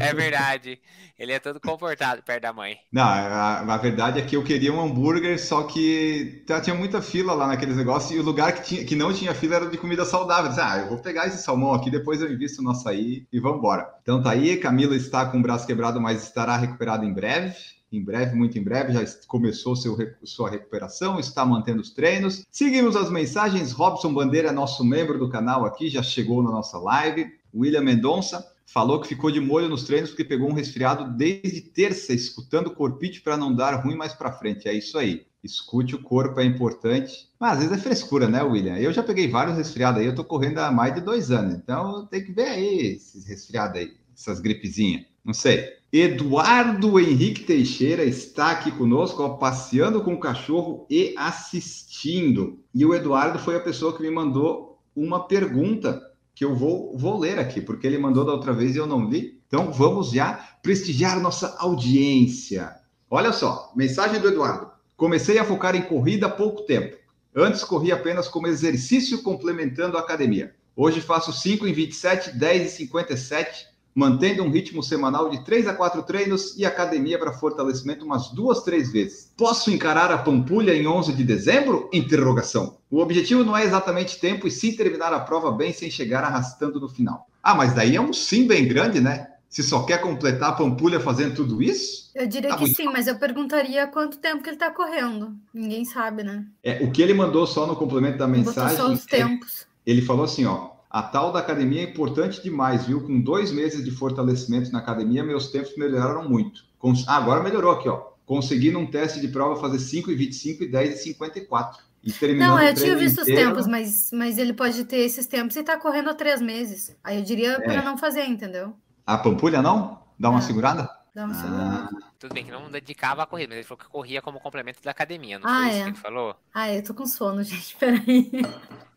é 0.00 0.14
verdade. 0.14 0.80
Ele 1.18 1.32
é 1.32 1.38
todo 1.38 1.60
comportado 1.60 2.22
perto 2.22 2.42
da 2.42 2.52
mãe. 2.52 2.78
Não, 2.90 3.02
a, 3.02 3.60
a, 3.60 3.76
verdade 3.76 4.18
é 4.18 4.22
que 4.22 4.36
eu 4.36 4.42
queria 4.42 4.72
um 4.72 4.80
hambúrguer, 4.80 5.38
só 5.38 5.64
que 5.64 6.42
tá, 6.46 6.60
tinha 6.60 6.74
muita 6.74 7.02
fila 7.02 7.34
lá 7.34 7.46
naqueles 7.46 7.76
negócios 7.76 8.10
e 8.10 8.18
o 8.18 8.22
lugar 8.22 8.52
que, 8.52 8.62
tinha, 8.62 8.84
que 8.84 8.96
não 8.96 9.12
tinha 9.12 9.34
fila 9.34 9.56
era 9.56 9.66
de 9.66 9.76
comida 9.76 10.04
saudável. 10.04 10.48
disse, 10.48 10.60
ah, 10.60 10.78
eu 10.78 10.88
vou 10.88 10.98
pegar 10.98 11.26
esse 11.26 11.42
salmão 11.42 11.74
aqui, 11.74 11.90
depois 11.90 12.20
eu 12.20 12.32
invisto 12.32 12.62
no 12.62 12.70
açaí 12.70 13.26
e 13.32 13.38
vamos 13.38 13.58
embora. 13.58 13.92
Então 14.02 14.22
tá 14.22 14.30
aí, 14.30 14.56
Camila 14.56 14.96
está 14.96 15.26
com 15.26 15.38
o 15.38 15.42
braço 15.42 15.66
quebrado, 15.66 16.00
mas 16.00 16.22
estará 16.22 16.56
recuperado 16.56 17.04
em 17.04 17.12
breve 17.12 17.80
em 17.92 18.02
breve, 18.02 18.36
muito 18.36 18.56
em 18.56 18.62
breve, 18.62 18.92
já 18.92 19.04
começou 19.26 19.74
seu, 19.74 19.96
sua 20.22 20.48
recuperação, 20.48 21.18
está 21.18 21.44
mantendo 21.44 21.80
os 21.80 21.90
treinos. 21.90 22.46
Seguimos 22.50 22.94
as 22.94 23.10
mensagens. 23.10 23.72
Robson 23.72 24.14
Bandeira 24.14 24.52
nosso 24.52 24.84
membro 24.84 25.18
do 25.18 25.28
canal 25.28 25.64
aqui, 25.64 25.88
já 25.88 26.02
chegou 26.02 26.42
na 26.42 26.50
nossa 26.50 26.78
live. 26.78 27.26
William 27.52 27.80
Mendonça, 27.80 28.46
falou 28.72 29.00
que 29.00 29.08
ficou 29.08 29.30
de 29.30 29.40
molho 29.40 29.68
nos 29.68 29.84
treinos 29.84 30.10
porque 30.10 30.24
pegou 30.24 30.48
um 30.48 30.54
resfriado 30.54 31.16
desde 31.16 31.60
terça, 31.60 32.12
escutando 32.12 32.68
o 32.68 32.74
corpite 32.74 33.20
para 33.20 33.36
não 33.36 33.54
dar 33.54 33.74
ruim 33.82 33.96
mais 33.96 34.12
para 34.12 34.32
frente. 34.32 34.68
É 34.68 34.72
isso 34.72 34.96
aí. 34.96 35.26
Escute 35.42 35.94
o 35.94 36.02
corpo, 36.02 36.38
é 36.38 36.44
importante. 36.44 37.28
Mas 37.38 37.54
às 37.54 37.58
vezes 37.60 37.78
é 37.78 37.80
frescura, 37.80 38.28
né, 38.28 38.42
William? 38.42 38.76
Eu 38.76 38.92
já 38.92 39.02
peguei 39.02 39.26
vários 39.26 39.56
resfriados 39.56 40.00
aí, 40.00 40.06
eu 40.06 40.14
tô 40.14 40.22
correndo 40.22 40.58
há 40.58 40.70
mais 40.70 40.94
de 40.94 41.00
dois 41.00 41.30
anos. 41.30 41.54
Então 41.54 42.06
tem 42.06 42.22
que 42.22 42.32
ver 42.32 42.46
aí 42.46 42.86
esses 42.92 43.26
resfriados 43.26 43.80
aí, 43.80 43.92
essas 44.14 44.38
gripezinhas. 44.38 45.04
Não 45.24 45.34
sei. 45.34 45.80
Eduardo 45.92 47.00
Henrique 47.00 47.42
Teixeira 47.42 48.04
está 48.04 48.52
aqui 48.52 48.70
conosco, 48.70 49.22
ó, 49.22 49.30
passeando 49.30 50.02
com 50.02 50.14
o 50.14 50.20
cachorro 50.20 50.86
e 50.88 51.14
assistindo. 51.16 52.60
E 52.72 52.86
o 52.86 52.94
Eduardo 52.94 53.38
foi 53.38 53.56
a 53.56 53.60
pessoa 53.60 53.96
que 53.96 54.02
me 54.02 54.10
mandou 54.10 54.78
uma 54.94 55.26
pergunta 55.26 56.00
que 56.40 56.44
eu 56.46 56.56
vou, 56.56 56.96
vou 56.96 57.18
ler 57.18 57.38
aqui, 57.38 57.60
porque 57.60 57.86
ele 57.86 57.98
mandou 57.98 58.24
da 58.24 58.32
outra 58.32 58.54
vez 58.54 58.74
e 58.74 58.78
eu 58.78 58.86
não 58.86 59.06
li. 59.06 59.38
Então 59.46 59.70
vamos 59.70 60.10
já 60.10 60.32
prestigiar 60.62 61.20
nossa 61.20 61.54
audiência. 61.58 62.76
Olha 63.10 63.30
só, 63.30 63.70
mensagem 63.76 64.18
do 64.18 64.28
Eduardo. 64.28 64.70
Comecei 64.96 65.38
a 65.38 65.44
focar 65.44 65.76
em 65.76 65.82
corrida 65.82 66.28
há 66.28 66.30
pouco 66.30 66.62
tempo. 66.62 66.96
Antes 67.36 67.62
corria 67.62 67.94
apenas 67.94 68.26
como 68.26 68.46
exercício 68.46 69.22
complementando 69.22 69.98
a 69.98 70.00
academia. 70.00 70.54
Hoje 70.74 71.02
faço 71.02 71.30
5 71.30 71.66
em 71.66 71.74
27, 71.74 72.30
10 72.30 72.62
em 72.62 72.68
57, 72.74 73.66
mantendo 73.94 74.42
um 74.42 74.50
ritmo 74.50 74.82
semanal 74.82 75.28
de 75.28 75.44
3 75.44 75.68
a 75.68 75.74
4 75.74 76.02
treinos 76.02 76.56
e 76.56 76.64
academia 76.64 77.18
para 77.18 77.32
fortalecimento 77.32 78.04
umas 78.04 78.30
duas, 78.30 78.62
três 78.62 78.92
vezes. 78.92 79.32
Posso 79.36 79.70
encarar 79.70 80.10
a 80.12 80.18
Pampulha 80.18 80.74
em 80.74 80.86
11 80.86 81.12
de 81.12 81.24
dezembro? 81.24 81.88
Interrogação. 81.92 82.78
O 82.90 83.00
objetivo 83.00 83.44
não 83.44 83.56
é 83.56 83.64
exatamente 83.64 84.18
tempo 84.18 84.46
e 84.46 84.50
sim 84.50 84.72
terminar 84.72 85.12
a 85.12 85.20
prova 85.20 85.52
bem 85.52 85.72
sem 85.72 85.90
chegar 85.90 86.24
arrastando 86.24 86.80
no 86.80 86.88
final. 86.88 87.26
Ah, 87.42 87.54
mas 87.54 87.72
daí 87.72 87.96
é 87.96 88.00
um 88.00 88.12
sim 88.12 88.46
bem 88.46 88.66
grande, 88.66 89.00
né? 89.00 89.28
Se 89.48 89.64
só 89.64 89.82
quer 89.82 90.00
completar 90.00 90.50
a 90.50 90.52
Pampulha 90.52 91.00
fazendo 91.00 91.34
tudo 91.34 91.60
isso? 91.60 92.10
Eu 92.14 92.26
diria 92.26 92.50
tá 92.50 92.56
que 92.56 92.72
sim, 92.72 92.84
mas 92.84 93.08
eu 93.08 93.18
perguntaria 93.18 93.84
quanto 93.88 94.18
tempo 94.18 94.44
que 94.44 94.48
ele 94.48 94.56
está 94.56 94.70
correndo. 94.70 95.34
Ninguém 95.52 95.84
sabe, 95.84 96.22
né? 96.22 96.44
É, 96.62 96.84
o 96.84 96.92
que 96.92 97.02
ele 97.02 97.12
mandou 97.12 97.44
só 97.48 97.66
no 97.66 97.74
complemento 97.74 98.18
da 98.18 98.28
mensagem. 98.28 98.76
Botou 98.76 98.86
só 98.86 98.92
os 98.92 99.04
tempos. 99.04 99.62
É, 99.84 99.90
ele 99.90 100.02
falou 100.02 100.24
assim, 100.24 100.44
ó. 100.44 100.70
A 100.90 101.02
tal 101.02 101.32
da 101.32 101.38
academia 101.38 101.82
é 101.82 101.84
importante 101.84 102.42
demais, 102.42 102.84
viu? 102.84 103.00
Com 103.06 103.20
dois 103.20 103.52
meses 103.52 103.84
de 103.84 103.92
fortalecimento 103.92 104.72
na 104.72 104.80
academia, 104.80 105.22
meus 105.22 105.48
tempos 105.48 105.76
melhoraram 105.76 106.28
muito. 106.28 106.64
Ah, 107.06 107.16
agora 107.16 107.44
melhorou 107.44 107.70
aqui, 107.70 107.88
ó. 107.88 108.10
Consegui 108.26 108.72
num 108.72 108.86
teste 108.86 109.20
de 109.20 109.28
prova 109.28 109.60
fazer 109.60 109.78
5 109.78 110.10
e 110.10 110.14
25 110.16 110.64
e 110.64 110.66
10 110.66 110.94
e 110.94 111.02
54. 111.04 111.82
E 112.02 112.34
não, 112.34 112.58
eu 112.58 112.74
tinha 112.74 112.96
visto 112.96 113.20
inteiro... 113.20 113.40
os 113.40 113.46
tempos, 113.46 113.66
mas, 113.66 114.10
mas 114.12 114.38
ele 114.38 114.54
pode 114.54 114.84
ter 114.84 114.98
esses 114.98 115.26
tempos 115.26 115.54
e 115.54 115.62
tá 115.62 115.76
correndo 115.76 116.10
há 116.10 116.14
três 116.14 116.40
meses. 116.40 116.96
Aí 117.04 117.18
eu 117.18 117.22
diria 117.22 117.52
é. 117.52 117.60
para 117.60 117.82
não 117.82 117.98
fazer, 117.98 118.24
entendeu? 118.24 118.74
A 119.06 119.18
Pampulha 119.18 119.60
não? 119.60 120.00
Dá 120.18 120.30
uma 120.30 120.38
é. 120.38 120.42
segurada? 120.42 120.88
Dá 121.14 121.24
uma 121.24 121.34
ah. 121.34 121.88
Tudo 122.18 122.34
bem 122.34 122.44
que 122.44 122.50
não 122.50 122.70
dedicava 122.70 123.22
a 123.22 123.26
corrida, 123.26 123.48
mas 123.48 123.58
ele 123.58 123.66
falou 123.66 123.82
que 123.82 123.90
corria 123.90 124.22
como 124.22 124.38
complemento 124.38 124.80
da 124.82 124.90
academia, 124.90 125.38
não 125.38 125.48
ah, 125.48 125.56
foi 125.56 125.64
é. 125.64 125.70
isso 125.70 125.82
que 125.82 125.88
ele 125.90 125.96
falou? 125.96 126.36
Ah, 126.54 126.72
eu 126.72 126.84
tô 126.84 126.94
com 126.94 127.06
sono, 127.06 127.42
gente, 127.44 127.74
peraí. 127.76 128.30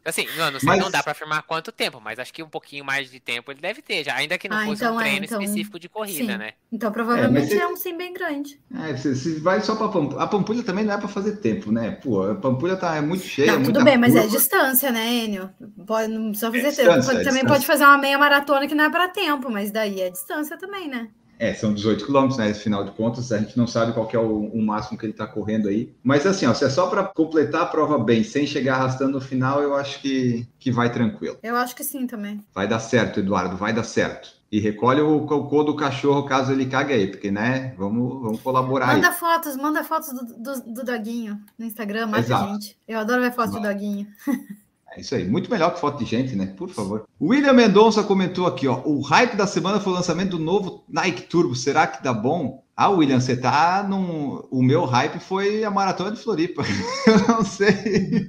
Assim, 0.05 0.27
não, 0.37 0.51
não, 0.51 0.59
sei, 0.59 0.67
mas... 0.67 0.79
não 0.79 0.91
dá 0.91 1.01
para 1.01 1.13
afirmar 1.13 1.41
quanto 1.43 1.71
tempo, 1.71 1.99
mas 2.01 2.19
acho 2.19 2.33
que 2.33 2.43
um 2.43 2.49
pouquinho 2.49 2.83
mais 2.83 3.09
de 3.09 3.21
tempo 3.21 3.51
ele 3.51 3.61
deve 3.61 3.81
ter, 3.81 4.03
já, 4.03 4.15
ainda 4.15 4.37
que 4.37 4.49
não 4.49 4.57
ah, 4.57 4.65
fosse 4.65 4.83
então 4.83 4.95
um 4.95 4.99
treino 4.99 5.21
é, 5.21 5.25
então... 5.25 5.41
específico 5.41 5.79
de 5.79 5.87
corrida, 5.87 6.33
sim. 6.33 6.37
né? 6.37 6.53
Então 6.71 6.91
provavelmente 6.91 7.53
é, 7.53 7.59
é 7.59 7.67
um 7.67 7.77
sim 7.77 7.97
bem 7.97 8.13
grande. 8.13 8.59
É, 8.75 8.97
se, 8.97 9.15
se 9.15 9.39
vai 9.39 9.61
só 9.61 9.75
para 9.75 9.87
Pampulha, 9.87 10.21
a 10.21 10.27
Pampulha 10.27 10.63
também 10.63 10.83
não 10.83 10.93
é 10.93 10.97
para 10.97 11.07
fazer 11.07 11.37
tempo, 11.37 11.71
né? 11.71 11.91
Pô, 11.91 12.29
a 12.29 12.35
Pampulha 12.35 12.75
tá 12.75 12.97
é 12.97 13.01
muito 13.01 13.23
cheia, 13.23 13.53
não, 13.53 13.63
tudo 13.63 13.83
bem, 13.83 13.97
curva. 13.97 14.13
mas 14.13 14.15
é 14.15 14.27
distância, 14.27 14.91
né, 14.91 15.07
Enio? 15.07 15.49
Pode, 15.87 16.09
não 16.09 16.31
precisa 16.31 16.51
fazer 16.51 16.67
é 16.67 16.71
tempo. 16.71 17.05
Pode, 17.05 17.23
também 17.23 17.45
pode 17.45 17.65
fazer 17.65 17.85
uma 17.85 17.97
meia 17.97 18.17
maratona 18.17 18.67
que 18.67 18.75
não 18.75 18.83
é 18.83 18.89
para 18.89 19.07
tempo, 19.07 19.49
mas 19.49 19.71
daí 19.71 20.01
é 20.01 20.09
distância 20.09 20.57
também, 20.57 20.89
né? 20.89 21.07
É, 21.43 21.53
são 21.53 21.73
18 21.73 22.05
quilômetros, 22.05 22.37
né? 22.37 22.51
Afinal 22.51 22.85
de 22.85 22.91
contas, 22.91 23.29
a 23.33 23.37
gente 23.37 23.57
não 23.57 23.67
sabe 23.67 23.91
qual 23.91 24.09
é 24.13 24.17
o, 24.17 24.45
o, 24.45 24.61
máximo 24.61 24.97
que 24.97 25.05
ele 25.05 25.11
está 25.11 25.27
correndo 25.27 25.67
aí. 25.67 25.93
Mas 26.01 26.25
assim, 26.25 26.45
ó, 26.45 26.53
se 26.53 26.63
é 26.63 26.69
só 26.69 26.87
para 26.87 27.03
completar 27.03 27.63
a 27.63 27.65
prova 27.65 27.99
bem, 27.99 28.23
sem 28.23 28.47
chegar 28.47 28.75
arrastando 28.75 29.11
no 29.11 29.19
final, 29.19 29.61
eu 29.61 29.75
acho 29.75 29.99
que, 30.01 30.47
que 30.57 30.71
vai 30.71 30.89
tranquilo. 30.89 31.37
Eu 31.43 31.57
acho 31.57 31.75
que 31.75 31.83
sim 31.83 32.07
também. 32.07 32.39
Vai 32.55 32.65
dar 32.65 32.79
certo, 32.79 33.19
Eduardo, 33.19 33.57
vai 33.57 33.73
dar 33.73 33.83
certo. 33.83 34.29
E 34.49 34.57
recolhe 34.57 35.01
o 35.01 35.25
cocô 35.25 35.65
do 35.65 35.75
cachorro 35.75 36.23
caso 36.23 36.53
ele 36.53 36.65
cague 36.65 36.93
aí, 36.93 37.07
porque, 37.07 37.29
né, 37.29 37.73
vamos, 37.77 38.21
vamos 38.21 38.41
colaborar 38.41 38.87
Manda 38.87 39.09
aí. 39.09 39.13
fotos, 39.13 39.57
manda 39.57 39.83
fotos 39.83 40.13
do, 40.13 40.25
do, 40.37 40.73
do 40.75 40.83
doguinho 40.85 41.41
no 41.59 41.65
Instagram, 41.65 42.07
manda 42.07 42.21
gente. 42.21 42.77
Eu 42.87 42.99
adoro 42.99 43.21
ver 43.21 43.33
fotos 43.33 43.55
do 43.55 43.61
doguinho. 43.61 44.07
É 44.95 45.01
isso 45.01 45.15
aí, 45.15 45.25
muito 45.27 45.49
melhor 45.49 45.73
que 45.73 45.79
foto 45.79 45.97
de 45.97 46.05
gente, 46.05 46.35
né? 46.35 46.47
Por 46.57 46.69
favor. 46.69 47.07
William 47.21 47.53
Mendonça 47.53 48.03
comentou 48.03 48.45
aqui, 48.45 48.67
ó. 48.67 48.81
O 48.85 49.01
hype 49.01 49.35
da 49.35 49.47
semana 49.47 49.79
foi 49.79 49.91
o 49.91 49.95
lançamento 49.95 50.31
do 50.37 50.39
novo 50.39 50.83
Nike 50.87 51.23
Turbo. 51.23 51.55
Será 51.55 51.87
que 51.87 52.03
dá 52.03 52.13
bom? 52.13 52.63
Ah, 52.75 52.89
William, 52.89 53.19
você 53.19 53.35
tá 53.37 53.85
num. 53.87 54.47
O 54.51 54.61
meu 54.63 54.85
hype 54.85 55.19
foi 55.19 55.63
a 55.63 55.69
maratona 55.71 56.11
de 56.11 56.19
Floripa. 56.19 56.63
Eu 57.07 57.27
não 57.27 57.45
sei. 57.45 58.27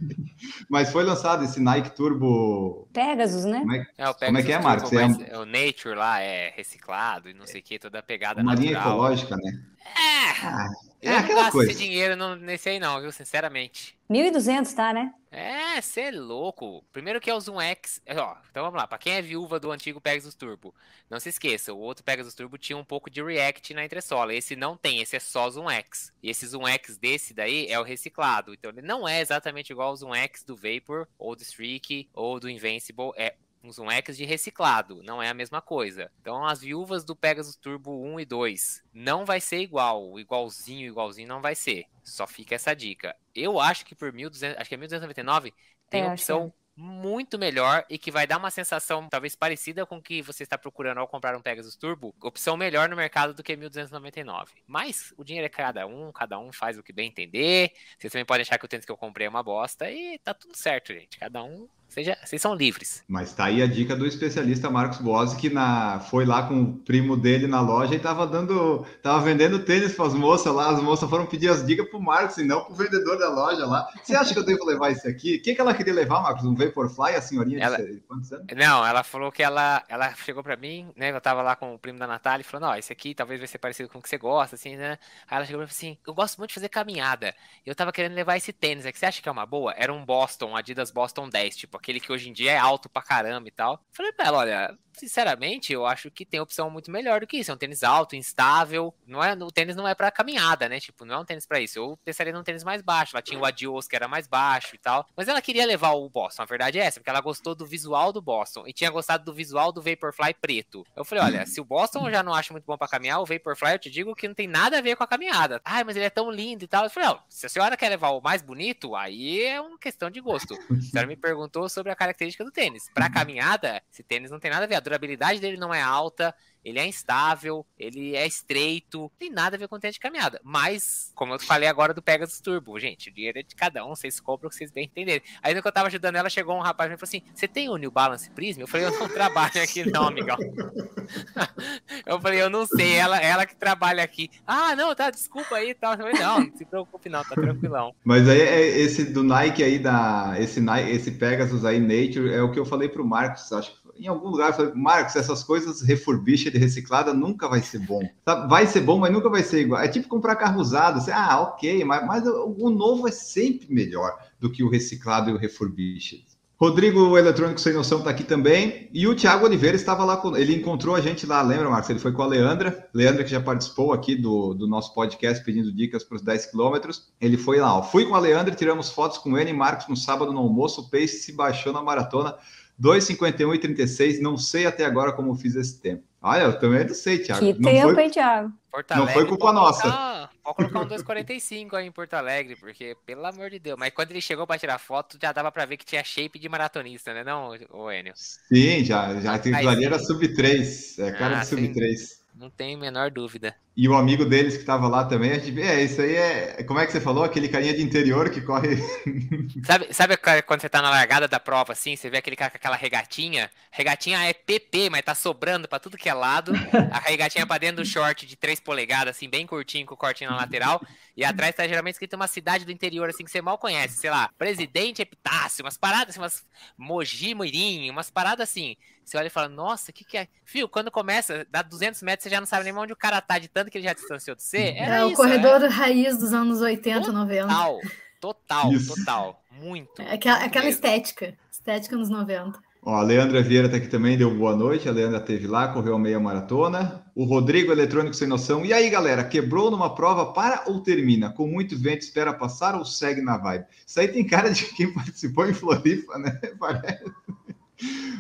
Mas 0.68 0.90
foi 0.90 1.02
lançado 1.04 1.44
esse 1.44 1.61
Nike 1.61 1.90
Turbo. 1.94 2.87
Pegasus, 2.92 3.44
né? 3.47 3.61
Como 3.61 3.73
é, 3.75 3.87
É, 3.97 4.09
o 4.09 4.14
como 4.14 4.38
é 4.38 4.42
que 4.42 4.52
é, 4.52 4.59
Pegasus 4.59 4.90
Marcos? 4.90 4.90
Turbo, 4.90 5.25
É 5.35 5.38
o 5.38 5.44
Nature 5.47 5.94
lá 5.94 6.21
é 6.21 6.52
reciclado 6.56 7.28
e 7.30 7.35
não 7.35 7.47
sei 7.47 7.61
o 7.61 7.64
que, 7.64 7.78
toda 7.78 7.99
a 7.99 8.02
pegada 8.02 8.42
uma 8.42 8.54
linha 8.54 8.73
natural. 8.73 8.94
ecológica, 8.97 9.37
né? 9.37 9.61
É, 9.87 10.47
Ah, 10.47 10.68
eu 11.02 11.11
é 11.11 11.14
não 11.14 11.21
aquela 11.21 11.40
gasto 11.42 11.52
coisa. 11.52 11.71
esse 11.73 11.80
dinheiro 11.83 12.16
no- 12.16 12.37
nesse 12.37 12.68
aí 12.68 12.78
não, 12.78 13.00
viu, 13.00 13.12
sinceramente. 13.12 13.94
1.200, 14.11 14.73
tá, 14.75 14.92
né? 14.92 15.11
É, 15.37 15.81
você 15.83 16.03
é 16.03 16.11
louco. 16.12 16.85
Primeiro 16.93 17.21
que 17.21 17.29
é 17.29 17.35
o 17.35 17.41
Zoom 17.41 17.61
X. 17.61 18.00
é, 18.07 18.17
Ó, 18.17 18.37
então 18.49 18.62
vamos 18.62 18.79
lá. 18.79 18.87
Pra 18.87 18.99
quem 18.99 19.14
é 19.14 19.21
viúva 19.21 19.59
do 19.59 19.73
antigo 19.73 20.00
Pegasus 20.00 20.37
Turbo, 20.37 20.73
não 21.11 21.19
se 21.19 21.29
esqueça, 21.29 21.73
o 21.75 21.79
outro 21.81 22.05
Pegasus 22.05 22.37
Turbo 22.37 22.57
tinha 22.57 22.76
um 22.79 22.85
pouco 22.85 23.11
de 23.11 23.21
React 23.21 23.75
na 23.75 23.85
entressola. 23.85 24.33
Esse 24.33 24.55
não 24.55 24.76
tem, 24.76 25.00
esse 25.00 25.17
é 25.17 25.19
só 25.19 25.50
Zoom 25.50 25.69
X. 25.69 26.12
E 26.23 26.31
esse 26.31 26.47
Zoom 26.47 26.69
X 26.69 26.97
desse 26.97 27.35
daí 27.35 27.67
é 27.67 27.81
o 27.81 27.83
reciclado. 27.83 28.55
Então 28.55 28.71
ele 28.71 28.83
não 28.83 29.09
é 29.09 29.21
exatamente 29.21 29.71
igual 29.73 29.88
ao 29.88 29.97
Zoom 29.97 30.14
X 30.14 30.45
do 30.45 30.55
Vapor, 30.55 31.09
ou 31.19 31.35
do 31.35 31.43
Streak, 31.43 32.09
ou 32.14 32.38
do 32.38 32.49
Invincible. 32.49 33.11
É 33.17 33.35
um 33.64 33.73
Zoom 33.73 33.90
X 33.90 34.16
de 34.16 34.25
reciclado, 34.25 35.02
não 35.02 35.23
é 35.23 35.28
a 35.28 35.35
mesma 35.35 35.61
coisa. 35.62 36.11
Então 36.21 36.44
as 36.47 36.61
viúvas 36.61 37.04
do 37.04 37.16
Pegasus 37.16 37.56
Turbo 37.56 38.02
1 38.04 38.21
e 38.21 38.25
2 38.25 38.83
não 38.92 39.25
vai 39.25 39.40
ser 39.40 39.59
igual, 39.61 40.18
igualzinho, 40.18 40.88
igualzinho 40.88 41.28
não 41.28 41.40
vai 41.40 41.54
ser. 41.54 41.87
Só 42.02 42.26
fica 42.26 42.54
essa 42.54 42.75
dica. 42.75 43.16
Eu 43.35 43.59
acho 43.61 43.85
que 43.85 43.94
por 43.94 44.12
1200, 44.12 44.59
acho 44.61 44.68
que 44.68 44.75
é 44.75 44.78
1299 44.78 45.54
tem 45.88 46.04
É, 46.04 46.06
opção 46.06 46.52
muito 46.76 47.38
melhor 47.38 47.85
e 47.88 47.97
que 47.97 48.11
vai 48.11 48.26
dar 48.26 48.37
uma 48.37 48.50
sensação 48.50 49.09
talvez 49.09 49.37
parecida 49.37 49.87
com 49.87 49.99
o 49.99 50.02
que 50.02 50.21
você 50.21 50.42
está 50.42 50.59
procurando 50.59 50.99
ao 50.99 51.06
comprar 51.06 51.37
um 51.37 51.40
Pegasus 51.40 51.76
Turbo, 51.76 52.12
opção 52.21 52.56
melhor 52.56 52.88
no 52.88 52.97
mercado 52.97 53.33
do 53.33 53.44
que 53.44 53.56
1299. 53.56 54.52
Mas 54.66 55.12
o 55.16 55.23
dinheiro 55.23 55.47
é 55.47 55.49
cada 55.49 55.87
um, 55.87 56.11
cada 56.12 56.37
um 56.38 56.52
faz 56.52 56.76
o 56.76 56.83
que 56.83 56.92
bem 56.92 57.09
entender. 57.09 57.73
Vocês 57.99 58.12
também 58.12 58.25
podem 58.25 58.42
achar 58.42 58.59
que 58.59 58.64
o 58.64 58.68
tênis 58.68 58.85
que 58.85 58.90
eu 58.90 58.97
comprei 58.97 59.26
é 59.26 59.30
uma 59.30 59.42
bosta 59.42 59.88
e 59.90 60.18
tá 60.18 60.35
tudo 60.35 60.56
certo, 60.56 60.92
gente. 60.92 61.16
Cada 61.18 61.44
um 61.44 61.68
Seja, 61.88 62.19
vocês 62.25 62.43
são 62.43 62.55
livres. 62.55 63.05
Mas 63.07 63.33
tá 63.33 63.45
aí 63.45 63.62
a 63.62 63.67
dica 63.69 63.95
do 63.95 64.05
especialista 64.05 64.69
Marcos 64.69 64.99
Boas, 64.99 65.33
que 65.35 65.49
na, 65.49 66.00
foi 66.00 66.25
lá 66.25 66.43
com 66.43 66.61
o 66.62 66.73
primo 66.79 67.17
dele 67.17 67.47
na 67.47 67.61
loja 67.61 67.95
e 67.95 68.00
tava 68.00 68.26
dando, 68.26 68.85
tava 69.00 69.21
vendendo 69.21 69.61
tênis 69.64 69.93
para 69.95 70.07
as 70.07 70.14
moças 70.14 70.53
lá. 70.53 70.71
As 70.71 70.83
moças 70.83 71.09
foram 71.09 71.25
pedir 71.25 71.49
as 71.49 71.64
dicas 71.64 71.88
pro 71.88 72.00
Marcos 72.00 72.37
e 72.38 72.45
não 72.45 72.64
pro 72.64 72.75
vendedor 72.75 73.17
da 73.17 73.29
loja 73.29 73.64
lá. 73.64 73.87
Você 74.03 74.17
acha 74.17 74.33
que 74.33 74.38
eu 74.41 74.45
devo 74.45 74.64
levar 74.64 74.91
esse 74.91 75.07
aqui? 75.07 75.37
O 75.37 75.43
que, 75.43 75.55
que 75.55 75.61
ela 75.61 75.73
queria 75.73 75.95
levar, 75.95 76.21
Marcos? 76.21 76.45
Um 76.45 76.55
Vaporfly, 76.55 77.14
a 77.14 77.23
senhorinha 77.23 77.61
Ela- 77.61 77.76
de 77.76 78.00
quantos 78.09 78.33
anos? 78.33 78.47
Não, 78.57 78.85
ela 78.85 79.05
falou 79.05 79.31
que 79.31 79.43
ela, 79.43 79.85
ela 79.88 80.12
chegou 80.17 80.43
pra 80.43 80.57
mim, 80.57 80.91
né? 80.97 81.12
Eu 81.12 81.21
tava 81.21 81.43
lá 81.43 81.55
com 81.55 81.75
o 81.75 81.79
primo 81.79 81.99
da 82.00 82.09
Natália 82.09 82.43
e 82.43 82.45
falou: 82.45 82.69
Não, 82.69 82.76
esse 82.76 82.93
aqui 82.93 83.14
talvez 83.14 83.38
vai 83.38 83.47
ser 83.47 83.59
parecido 83.59 83.88
com 83.88 84.00
o 84.00 84.03
que 84.03 84.09
você 84.09 84.19
gosta, 84.19 84.57
assim, 84.57 84.75
né? 84.76 84.99
Aí 85.31 85.37
ela 85.37 85.45
chegou 85.47 85.61
pra 85.61 85.67
mim 85.67 85.71
assim: 85.71 85.97
Eu 86.05 86.12
gosto 86.12 86.38
muito 86.38 86.49
de 86.49 86.55
fazer 86.55 86.69
caminhada. 86.69 87.33
E 87.64 87.71
eu 87.71 87.75
tava 87.75 87.93
querendo 87.93 88.14
levar 88.14 88.37
esse 88.37 88.53
tênis. 88.53 88.85
É 88.85 88.91
que 88.91 88.99
você 88.99 89.07
acha 89.07 89.23
que 89.23 89.29
é 89.29 89.33
uma 89.33 89.47
boa? 89.47 89.73
Era 89.76 89.93
um 89.93 90.05
Boston, 90.05 90.57
Adidas 90.57 90.91
Boston 90.91 91.29
10, 91.29 91.57
tipo, 91.57 91.74
aquele 91.76 92.00
que 92.00 92.12
hoje 92.12 92.28
em 92.28 92.33
dia 92.33 92.52
é 92.52 92.59
alto 92.59 92.88
pra 92.88 93.02
caramba 93.02 93.49
e 93.49 93.52
tal. 93.52 93.83
Falei 93.93 94.12
pra 94.12 94.26
ela: 94.26 94.38
Olha, 94.38 94.78
sinceramente, 94.94 95.72
eu 95.72 95.86
acho 95.86 96.10
que 96.10 96.24
tem 96.24 96.40
opção 96.40 96.70
muito 96.70 96.90
melhor 96.90 97.20
do 97.20 97.26
que 97.26 97.38
isso. 97.38 97.50
É 97.50 97.54
um 97.54 97.58
tênis 97.58 97.82
alto, 97.82 98.16
instável. 98.16 98.94
Não 99.06 99.22
é, 99.22 99.32
o 99.34 99.50
tênis 99.50 99.76
não 99.76 99.86
é 99.86 99.94
pra 99.94 100.10
caminhada, 100.10 100.68
né? 100.68 100.80
Tipo, 100.80 101.04
não 101.04 101.16
é 101.16 101.18
um 101.18 101.24
tênis 101.24 101.46
pra 101.46 101.60
isso. 101.60 101.78
Eu 101.78 101.98
pensaria 102.04 102.32
num 102.32 102.42
tênis 102.42 102.64
mais 102.64 102.82
baixo. 102.82 103.14
Ela 103.14 103.22
tinha 103.22 103.38
o 103.38 103.44
Adios, 103.44 103.86
que 103.86 103.96
era 103.96 104.08
mais 104.08 104.26
baixo 104.26 104.74
e 104.74 104.78
tal. 104.78 105.06
Mas 105.16 105.28
ela 105.28 105.40
queria 105.42 105.66
levar 105.66 105.92
o 105.92 106.08
Boston. 106.08 106.42
A 106.42 106.46
verdade 106.46 106.78
é 106.78 106.84
essa, 106.84 107.00
porque 107.00 107.10
ela 107.10 107.20
gostou 107.20 107.54
do 107.54 107.66
visual 107.66 108.12
do 108.12 108.22
Boston 108.22 108.64
e 108.66 108.72
tinha 108.72 108.90
gostado 108.90 109.24
do 109.24 109.34
visual 109.34 109.72
do 109.72 109.82
Vaporfly 109.82 110.34
preto. 110.40 110.86
Eu 110.96 111.04
falei, 111.04 111.24
olha, 111.24 111.46
se 111.46 111.60
o 111.60 111.64
Boston 111.64 112.06
eu 112.06 112.12
já 112.12 112.22
não 112.22 112.34
acho 112.34 112.52
muito 112.52 112.64
bom 112.64 112.76
pra 112.76 112.88
caminhar, 112.88 113.20
o 113.20 113.26
Vaporfly 113.26 113.72
eu 113.72 113.78
te 113.78 113.90
digo 113.90 114.14
que 114.14 114.28
não 114.28 114.34
tem 114.34 114.46
nada 114.46 114.78
a 114.78 114.80
ver 114.80 114.96
com 114.96 115.04
a 115.04 115.06
caminhada. 115.06 115.60
Ai, 115.64 115.84
mas 115.84 115.96
ele 115.96 116.04
é 116.04 116.10
tão 116.10 116.30
lindo 116.30 116.64
e 116.64 116.68
tal. 116.68 116.84
Eu 116.84 116.90
falei, 116.90 117.08
ó, 117.08 117.18
se 117.28 117.46
a 117.46 117.48
senhora 117.48 117.76
quer 117.76 117.88
levar 117.88 118.10
o 118.10 118.20
mais 118.20 118.42
bonito, 118.42 118.94
aí 118.94 119.42
é 119.42 119.60
uma 119.60 119.78
questão 119.78 120.10
de 120.10 120.20
gosto. 120.20 120.54
A 120.54 120.80
senhora 120.80 121.06
me 121.06 121.16
perguntou 121.16 121.68
sobre 121.68 121.90
a 121.92 121.96
característica 121.96 122.44
do 122.44 122.50
tênis. 122.50 122.90
Pra 122.94 123.10
caminhada, 123.10 123.82
esse 123.92 124.02
tênis 124.02 124.30
não 124.30 124.38
tem 124.38 124.50
nada 124.50 124.64
a 124.64 124.68
ver. 124.68 124.74
Durabilidade 124.85 125.41
dele 125.41 125.57
não 125.57 125.73
é 125.73 125.83
alta, 125.83 126.35
ele 126.64 126.79
é 126.79 126.87
instável, 126.87 127.64
ele 127.79 128.17
é 128.17 128.26
estreito, 128.26 129.00
não 129.00 129.11
tem 129.19 129.31
nada 129.31 129.55
a 129.55 129.59
ver 129.59 129.69
com 129.69 129.76
o 129.76 129.79
tênis 129.79 129.95
de 129.95 130.00
caminhada. 130.00 130.41
Mas, 130.43 131.12
como 131.14 131.35
eu 131.35 131.38
falei 131.38 131.69
agora 131.69 131.93
do 131.93 132.00
Pegasus 132.00 132.41
Turbo, 132.41 132.79
gente, 132.81 133.11
o 133.11 133.12
dinheiro 133.12 133.38
é 133.38 133.43
de 133.43 133.55
cada 133.55 133.85
um, 133.85 133.91
vocês 133.91 134.19
compram 134.19 134.47
o 134.47 134.50
que 134.50 134.57
vocês 134.57 134.71
bem 134.71 134.87
entenderem. 134.87 135.23
Aí 135.43 135.55
no 135.55 135.61
que 135.61 135.69
eu 135.69 135.73
tava 135.73 135.88
ajudando 135.88 136.17
ela, 136.17 136.31
chegou 136.31 136.57
um 136.57 136.62
rapaz 136.62 136.91
e 136.91 136.97
falou 136.97 137.05
assim: 137.05 137.23
Você 137.35 137.47
tem 137.47 137.69
o 137.69 137.76
New 137.76 137.91
Balance 137.91 138.31
Prism? 138.31 138.62
Eu 138.62 138.67
falei, 138.67 138.87
eu 138.87 138.99
não 138.99 139.09
trabalho 139.12 139.62
aqui, 139.62 139.88
não, 139.91 140.09
amigão. 140.09 140.38
eu 142.07 142.19
falei, 142.19 142.41
eu 142.41 142.49
não 142.49 142.67
sei, 142.67 142.95
ela, 142.95 143.21
ela 143.21 143.45
que 143.45 143.55
trabalha 143.55 144.03
aqui. 144.03 144.31
Ah, 144.47 144.75
não, 144.75 144.95
tá, 144.95 145.11
desculpa 145.11 145.57
aí 145.57 145.71
e 145.71 145.75
tal. 145.75 145.93
Eu 145.93 145.99
falei, 145.99 146.14
não, 146.14 146.41
não 146.41 146.57
se 146.57 146.64
preocupe, 146.64 147.11
não, 147.11 147.23
tá 147.23 147.35
tranquilão. 147.35 147.95
Mas 148.03 148.26
aí 148.26 148.41
é 148.41 148.79
esse 148.79 149.05
do 149.05 149.23
Nike 149.23 149.62
aí, 149.62 149.79
da, 149.79 150.35
esse, 150.38 150.64
esse 150.88 151.11
Pegasus 151.12 151.64
aí, 151.64 151.79
Nature, 151.79 152.33
é 152.33 152.41
o 152.41 152.50
que 152.50 152.59
eu 152.59 152.64
falei 152.64 152.88
pro 152.88 153.05
Marcos, 153.07 153.53
acho 153.53 153.71
que 153.71 153.84
em 153.98 154.06
algum 154.06 154.28
lugar 154.28 154.50
eu 154.50 154.54
falei, 154.54 154.72
Marcos, 154.74 155.16
essas 155.16 155.42
coisas 155.42 155.80
refurbished, 155.82 156.56
reciclada, 156.56 157.14
nunca 157.14 157.48
vai 157.48 157.60
ser 157.60 157.78
bom. 157.78 158.02
Vai 158.48 158.66
ser 158.66 158.80
bom, 158.80 158.98
mas 158.98 159.12
nunca 159.12 159.28
vai 159.28 159.42
ser 159.42 159.60
igual. 159.60 159.80
É 159.80 159.88
tipo 159.88 160.08
comprar 160.08 160.36
carro 160.36 160.60
usado. 160.60 161.00
Ah, 161.12 161.40
ok, 161.40 161.84
mas, 161.84 162.06
mas 162.06 162.26
o, 162.26 162.70
novo 162.70 163.06
é 163.06 163.12
sempre 163.12 163.72
melhor 163.72 164.16
do 164.40 164.50
que 164.50 164.62
o 164.62 164.68
reciclado 164.68 165.30
e 165.30 165.32
o 165.32 165.36
refurbished. 165.36 166.24
Rodrigo, 166.56 167.00
o 167.00 167.18
eletrônico 167.18 167.60
sem 167.60 167.72
noção, 167.72 167.98
está 167.98 168.10
aqui 168.10 168.22
também. 168.22 168.88
E 168.92 169.06
o 169.08 169.14
Thiago 169.14 169.44
Oliveira 169.44 169.76
estava 169.76 170.04
lá, 170.04 170.16
com, 170.16 170.36
ele 170.36 170.54
encontrou 170.54 170.94
a 170.94 171.00
gente 171.00 171.26
lá, 171.26 171.42
lembra, 171.42 171.68
Marcos? 171.68 171.90
Ele 171.90 171.98
foi 171.98 172.12
com 172.12 172.22
a 172.22 172.26
Leandra, 172.26 172.88
Leandra 172.94 173.24
que 173.24 173.30
já 173.30 173.40
participou 173.40 173.92
aqui 173.92 174.14
do, 174.14 174.54
do 174.54 174.66
nosso 174.66 174.94
podcast 174.94 175.44
pedindo 175.44 175.72
dicas 175.72 176.04
para 176.04 176.16
os 176.16 176.22
10 176.22 176.46
quilômetros. 176.46 177.08
Ele 177.20 177.37
foi 177.37 177.59
lá, 177.59 177.76
ó. 177.76 177.83
fui 177.83 178.07
com 178.07 178.14
a 178.14 178.20
Leandra, 178.20 178.54
tiramos 178.54 178.88
fotos 178.88 179.18
com 179.18 179.37
ele 179.37 179.50
e 179.50 179.54
Marcos 179.54 179.88
no 179.88 179.96
sábado 179.96 180.33
no 180.33 180.38
almoço, 180.38 180.83
o 180.83 180.90
Pace 180.90 181.18
se 181.18 181.33
baixou 181.33 181.72
na 181.72 181.83
maratona. 181.83 182.37
2,51 182.80 183.54
e 183.54 183.58
36, 183.58 184.20
não 184.20 184.37
sei 184.37 184.66
até 184.66 184.84
agora 184.84 185.12
como 185.12 185.34
fiz 185.34 185.54
esse 185.54 185.80
tempo. 185.80 186.02
Olha, 186.20 186.44
eu 186.44 186.58
também 186.58 186.84
não 186.84 186.94
sei, 186.94 187.18
Thiago. 187.18 187.40
Que 187.40 187.52
não 187.60 187.70
tempo, 187.70 187.94
foi... 187.94 188.02
hein, 188.04 188.10
Thiago? 188.10 188.52
Porto 188.70 188.96
Não 188.96 189.06
foi 189.06 189.26
culpa 189.26 189.52
nossa. 189.52 189.82
Colocar, 189.82 190.30
pode 190.42 190.56
colocar 190.72 190.80
um 190.80 190.98
2,45 190.98 191.74
aí 191.74 191.87
em 191.87 191.92
Porto 191.92 192.14
Alegre, 192.14 192.56
porque, 192.56 192.96
pelo 193.06 193.24
amor 193.24 193.50
de 193.50 193.60
Deus. 193.60 193.78
Mas 193.78 193.92
quando 193.92 194.10
ele 194.10 194.20
chegou 194.20 194.46
para 194.46 194.58
tirar 194.58 194.78
foto, 194.78 195.16
já 195.20 195.30
dava 195.32 195.52
para 195.52 195.64
ver 195.64 195.76
que 195.76 195.84
tinha 195.84 196.02
shape 196.02 196.38
de 196.38 196.48
maratonista, 196.48 197.14
né, 197.14 197.22
não, 197.22 197.50
o 197.70 197.92
Enio? 197.92 198.14
Sim, 198.16 198.82
já, 198.84 199.20
já 199.20 199.38
tem 199.38 199.54
ali 199.54 199.84
era 199.84 199.98
sub 199.98 200.26
3, 200.34 200.98
é 200.98 201.12
cara 201.12 201.37
Ah, 201.37 201.40
de 201.40 201.46
sub 201.46 201.62
sim. 201.62 201.72
3. 201.72 202.23
Não 202.35 202.51
tem 202.51 202.75
a 202.75 202.79
menor 202.79 203.11
dúvida. 203.11 203.55
E 203.77 203.88
o 203.88 203.94
amigo 203.94 204.25
deles 204.25 204.55
que 204.55 204.61
estava 204.61 204.88
lá 204.88 205.05
também, 205.05 205.33
a 205.33 205.38
gente, 205.38 205.61
é, 205.61 205.83
isso 205.83 206.01
aí 206.01 206.14
é, 206.14 206.62
como 206.64 206.79
é 206.81 206.87
que 206.87 206.92
você 206.92 207.01
falou? 207.01 207.25
Aquele 207.25 207.49
carinha 207.49 207.75
de 207.75 207.83
interior 207.83 208.29
que 208.31 208.40
corre. 208.40 208.77
Sabe, 209.64 209.92
sabe 209.92 210.16
quando 210.42 210.61
você 210.61 210.68
tá 210.68 210.83
na 210.83 210.90
largada 210.90 211.27
da 211.27 211.40
prova, 211.40 211.73
assim, 211.73 211.97
você 211.97 212.11
vê 212.11 212.18
aquele 212.18 212.37
cara 212.37 212.51
com 212.51 212.57
aquela 212.57 212.77
regatinha? 212.77 213.51
Regatinha 213.70 214.23
é 214.25 214.33
PP, 214.33 214.90
mas 214.90 215.03
tá 215.03 215.14
sobrando 215.14 215.68
pra 215.68 215.79
tudo 215.79 215.97
que 215.97 216.09
é 216.09 216.14
lado. 216.14 216.53
A 216.90 216.99
regatinha 217.01 217.47
pra 217.47 217.59
dentro 217.59 217.83
do 217.83 217.88
short 217.88 218.27
de 218.27 218.37
3 218.37 218.61
polegadas, 218.61 219.16
assim, 219.16 219.29
bem 219.29 219.47
curtinho, 219.47 219.87
com 219.87 219.94
o 219.94 219.97
cortinho 219.97 220.31
na 220.31 220.37
lateral. 220.37 220.81
E 221.16 221.25
atrás 221.25 221.55
tá 221.55 221.66
geralmente 221.66 221.94
escrito 221.94 222.14
uma 222.14 222.27
cidade 222.27 222.64
do 222.64 222.73
interior, 222.73 223.09
assim, 223.09 223.25
que 223.25 223.31
você 223.31 223.40
mal 223.40 223.59
conhece. 223.59 223.97
Sei 223.97 224.11
lá, 224.11 224.29
Presidente 224.37 225.03
Epitácio, 225.03 225.64
umas 225.64 225.77
paradas, 225.77 226.11
assim, 226.11 226.20
umas 226.20 226.44
Mogi 226.77 227.35
Mirim, 227.35 227.90
umas 227.90 228.11
paradas 228.11 228.49
assim. 228.49 228.77
Você 229.05 229.17
olha 229.17 229.27
e 229.27 229.31
fala, 229.31 229.49
nossa, 229.49 229.90
o 229.90 229.95
que 229.95 230.05
que 230.05 230.17
é? 230.17 230.29
Fio, 230.45 230.69
quando 230.69 230.90
começa, 230.90 231.47
dá 231.51 231.62
200 231.62 232.03
metros, 232.03 232.25
você 232.25 232.31
já 232.31 232.40
não 232.40 232.47
sabe 232.47 232.64
nem 232.64 232.75
onde 232.75 232.93
o 232.93 232.97
cara 232.97 233.21
tá, 233.21 233.38
de 233.38 233.49
tanto 233.49 233.71
que 233.71 233.79
ele 233.79 233.85
já 233.85 233.93
distanciou 233.93 234.35
de 234.35 234.43
você. 234.43 234.75
Era 234.77 234.97
é 234.97 235.05
o 235.05 235.09
isso, 235.09 235.17
corredor 235.17 235.61
raiz 235.69 236.19
dos 236.19 236.33
anos 236.33 236.61
80, 236.61 237.01
Total. 237.01 237.12
90. 237.12 237.47
Total, 237.47 237.81
total, 238.21 238.71
total. 238.87 239.45
Muito. 239.51 240.01
É 240.01 240.14
aquela, 240.14 240.38
muito 240.38 240.49
aquela 240.49 240.69
estética. 240.69 241.35
Estética 241.51 241.97
nos 241.97 242.09
90. 242.09 242.59
Ó, 242.87 242.97
a 242.97 243.03
Leandra 243.03 243.43
Vieira 243.43 243.67
tá 243.67 243.79
aqui 243.79 243.88
também, 243.88 244.17
deu 244.17 244.35
boa 244.35 244.55
noite. 244.55 244.87
A 244.87 244.93
Leandra 244.93 245.19
esteve 245.19 245.47
lá, 245.47 245.69
correu 245.69 245.95
a 245.95 245.99
meia 245.99 246.21
maratona. 246.21 247.03
O 247.14 247.25
Rodrigo, 247.25 247.73
eletrônico 247.73 248.14
sem 248.14 248.29
noção. 248.29 248.62
E 248.62 248.75
aí, 248.75 248.90
galera, 248.90 249.25
quebrou 249.25 249.71
numa 249.71 249.95
prova, 249.95 250.35
para 250.35 250.64
ou 250.67 250.81
termina? 250.83 251.31
Com 251.31 251.47
muito 251.47 251.79
vento, 251.79 252.03
espera 252.03 252.35
passar 252.35 252.75
ou 252.75 252.85
segue 252.85 253.23
na 253.23 253.38
vibe? 253.38 253.64
Isso 253.87 253.99
aí 253.99 254.09
tem 254.09 254.27
cara 254.27 254.51
de 254.51 254.67
quem 254.67 254.93
participou 254.93 255.49
em 255.49 255.55
Floripa, 255.55 256.19
né? 256.19 256.38
Parece. 256.61 257.05